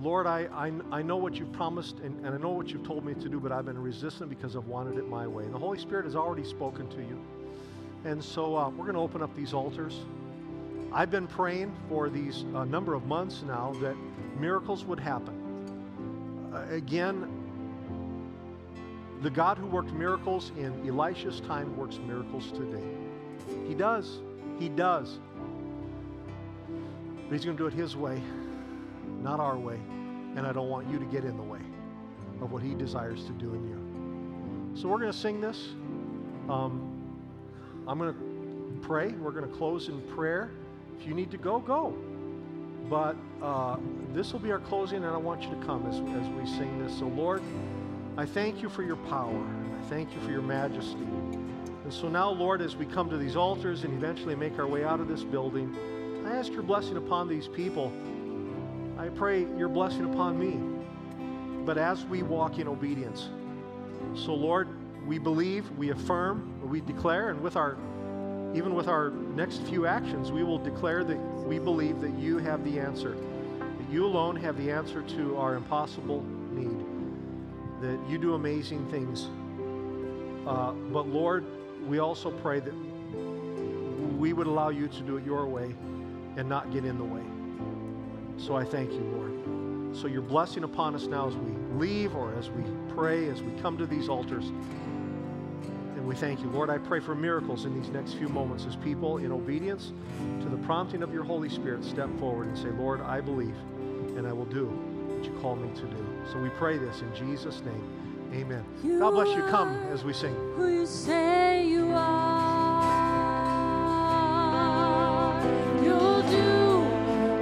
Lord, 0.00 0.26
I, 0.26 0.48
I, 0.52 0.72
I 0.92 1.02
know 1.02 1.16
what 1.16 1.34
you've 1.34 1.52
promised 1.52 1.98
and, 2.00 2.24
and 2.24 2.34
I 2.34 2.38
know 2.38 2.50
what 2.50 2.68
you've 2.68 2.86
told 2.86 3.04
me 3.04 3.14
to 3.14 3.28
do, 3.28 3.40
but 3.40 3.50
I've 3.50 3.64
been 3.64 3.80
resistant 3.80 4.28
because 4.28 4.54
I've 4.54 4.66
wanted 4.66 4.98
it 4.98 5.08
my 5.08 5.26
way. 5.26 5.44
And 5.44 5.54
the 5.54 5.58
Holy 5.58 5.78
Spirit 5.78 6.04
has 6.04 6.14
already 6.14 6.44
spoken 6.44 6.88
to 6.90 6.98
you. 6.98 7.18
And 8.04 8.22
so 8.22 8.56
uh, 8.56 8.68
we're 8.68 8.84
going 8.84 8.94
to 8.94 9.00
open 9.00 9.22
up 9.22 9.34
these 9.34 9.54
altars. 9.54 10.00
I've 10.92 11.10
been 11.10 11.26
praying 11.26 11.74
for 11.88 12.08
these 12.08 12.44
uh, 12.54 12.64
number 12.64 12.94
of 12.94 13.06
months 13.06 13.42
now 13.46 13.74
that 13.80 13.96
miracles 14.38 14.84
would 14.84 15.00
happen. 15.00 15.34
Uh, 16.52 16.74
again, 16.74 17.35
the 19.22 19.30
God 19.30 19.58
who 19.58 19.66
worked 19.66 19.92
miracles 19.92 20.52
in 20.56 20.86
Elisha's 20.88 21.40
time 21.40 21.76
works 21.76 21.98
miracles 22.06 22.52
today. 22.52 22.86
He 23.66 23.74
does. 23.74 24.20
He 24.58 24.68
does. 24.68 25.18
But 27.28 27.32
he's 27.32 27.44
going 27.44 27.56
to 27.56 27.62
do 27.62 27.66
it 27.66 27.72
his 27.72 27.96
way 27.96 28.22
not 29.22 29.40
our 29.40 29.58
way. 29.58 29.78
And 30.36 30.46
I 30.46 30.52
don't 30.52 30.68
want 30.68 30.88
you 30.88 30.98
to 30.98 31.04
get 31.06 31.24
in 31.24 31.36
the 31.36 31.42
way 31.42 31.60
of 32.40 32.52
what 32.52 32.62
He 32.62 32.74
desires 32.74 33.24
to 33.24 33.32
do 33.32 33.54
in 33.54 33.66
you. 33.66 34.80
So 34.80 34.88
we're 34.88 34.98
going 34.98 35.12
to 35.12 35.18
sing 35.18 35.40
this. 35.40 35.70
Um, 36.48 36.92
I'm 37.88 37.98
going 37.98 38.12
to 38.12 38.86
pray. 38.86 39.08
We're 39.08 39.32
going 39.32 39.48
to 39.48 39.56
close 39.56 39.88
in 39.88 40.00
prayer. 40.14 40.50
If 40.98 41.06
you 41.06 41.14
need 41.14 41.30
to 41.30 41.38
go, 41.38 41.58
go. 41.58 41.96
But 42.88 43.16
uh, 43.42 43.78
this 44.12 44.32
will 44.32 44.40
be 44.40 44.52
our 44.52 44.60
closing, 44.60 44.98
and 44.98 45.06
I 45.06 45.16
want 45.16 45.42
you 45.42 45.50
to 45.50 45.66
come 45.66 45.86
as, 45.86 45.96
as 45.96 46.28
we 46.30 46.46
sing 46.46 46.78
this. 46.84 46.96
So, 46.96 47.06
Lord, 47.06 47.42
I 48.16 48.24
thank 48.24 48.62
you 48.62 48.68
for 48.68 48.82
your 48.82 48.96
power. 48.96 49.46
I 49.78 49.82
thank 49.88 50.14
you 50.14 50.20
for 50.20 50.30
your 50.30 50.42
majesty. 50.42 51.06
And 51.84 51.92
so 51.92 52.08
now, 52.08 52.30
Lord, 52.30 52.62
as 52.62 52.74
we 52.74 52.86
come 52.86 53.10
to 53.10 53.16
these 53.18 53.36
altars 53.36 53.84
and 53.84 53.92
eventually 53.94 54.34
make 54.34 54.58
our 54.58 54.66
way 54.66 54.84
out 54.84 55.00
of 55.00 55.08
this 55.08 55.22
building, 55.22 55.76
I 56.26 56.36
ask 56.36 56.50
your 56.50 56.62
blessing 56.62 56.96
upon 56.96 57.28
these 57.28 57.46
people 57.46 57.92
I 58.98 59.10
pray 59.10 59.46
your 59.58 59.68
blessing 59.68 60.10
upon 60.10 60.38
me. 60.38 60.58
But 61.66 61.76
as 61.76 62.04
we 62.06 62.22
walk 62.22 62.58
in 62.58 62.66
obedience, 62.66 63.28
so 64.14 64.34
Lord, 64.34 64.68
we 65.06 65.18
believe, 65.18 65.70
we 65.72 65.90
affirm, 65.90 66.58
we 66.68 66.80
declare, 66.80 67.30
and 67.30 67.40
with 67.40 67.56
our 67.56 67.76
even 68.54 68.74
with 68.74 68.88
our 68.88 69.10
next 69.10 69.60
few 69.62 69.86
actions, 69.86 70.32
we 70.32 70.42
will 70.42 70.58
declare 70.58 71.04
that 71.04 71.18
we 71.46 71.58
believe 71.58 72.00
that 72.00 72.16
you 72.18 72.38
have 72.38 72.64
the 72.64 72.80
answer, 72.80 73.14
that 73.58 73.90
you 73.92 74.06
alone 74.06 74.34
have 74.34 74.56
the 74.56 74.70
answer 74.70 75.02
to 75.02 75.36
our 75.36 75.56
impossible 75.56 76.24
need, 76.52 76.95
that 77.86 78.10
you 78.10 78.18
do 78.18 78.34
amazing 78.34 78.84
things. 78.86 79.28
Uh, 80.46 80.72
but 80.92 81.06
Lord, 81.06 81.44
we 81.86 82.00
also 82.00 82.30
pray 82.30 82.60
that 82.60 82.74
we 84.18 84.32
would 84.32 84.46
allow 84.46 84.70
you 84.70 84.88
to 84.88 85.02
do 85.02 85.16
it 85.16 85.24
your 85.24 85.46
way 85.46 85.74
and 86.36 86.48
not 86.48 86.72
get 86.72 86.84
in 86.84 86.98
the 86.98 87.04
way. 87.04 87.22
So 88.38 88.56
I 88.56 88.64
thank 88.64 88.92
you, 88.92 89.00
Lord. 89.00 89.96
So 89.96 90.08
your 90.08 90.22
blessing 90.22 90.64
upon 90.64 90.94
us 90.94 91.06
now 91.06 91.28
as 91.28 91.36
we 91.36 91.52
leave 91.78 92.14
or 92.16 92.34
as 92.34 92.50
we 92.50 92.64
pray, 92.94 93.28
as 93.28 93.40
we 93.40 93.52
come 93.60 93.78
to 93.78 93.86
these 93.86 94.08
altars. 94.08 94.46
And 94.46 96.06
we 96.06 96.14
thank 96.14 96.40
you. 96.40 96.50
Lord, 96.50 96.70
I 96.70 96.78
pray 96.78 97.00
for 97.00 97.14
miracles 97.14 97.64
in 97.64 97.80
these 97.80 97.90
next 97.90 98.14
few 98.14 98.28
moments 98.28 98.66
as 98.66 98.76
people, 98.76 99.18
in 99.18 99.30
obedience 99.32 99.92
to 100.42 100.48
the 100.48 100.58
prompting 100.58 101.02
of 101.02 101.14
your 101.14 101.24
Holy 101.24 101.48
Spirit, 101.48 101.84
step 101.84 102.10
forward 102.18 102.48
and 102.48 102.58
say, 102.58 102.70
Lord, 102.70 103.00
I 103.00 103.20
believe 103.20 103.56
and 104.16 104.26
I 104.26 104.32
will 104.32 104.44
do 104.44 104.85
what 105.16 105.24
you 105.26 105.32
call 105.40 105.56
me 105.56 105.68
to 105.74 105.82
do. 105.82 106.06
So 106.30 106.38
we 106.38 106.50
pray 106.50 106.78
this 106.78 107.00
in 107.00 107.14
Jesus' 107.14 107.62
name. 107.62 107.82
Amen. 108.34 108.64
You 108.84 108.98
God 108.98 109.12
bless 109.12 109.34
you. 109.36 109.42
Come 109.44 109.74
as 109.92 110.04
we 110.04 110.12
sing. 110.12 110.34
who 110.56 110.68
you 110.68 110.86
say 110.86 111.66
you 111.66 111.90
are. 111.92 112.82
You'll 115.82 116.22
do 116.22 116.80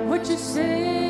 what 0.08 0.28
you 0.28 0.36
say 0.36 1.03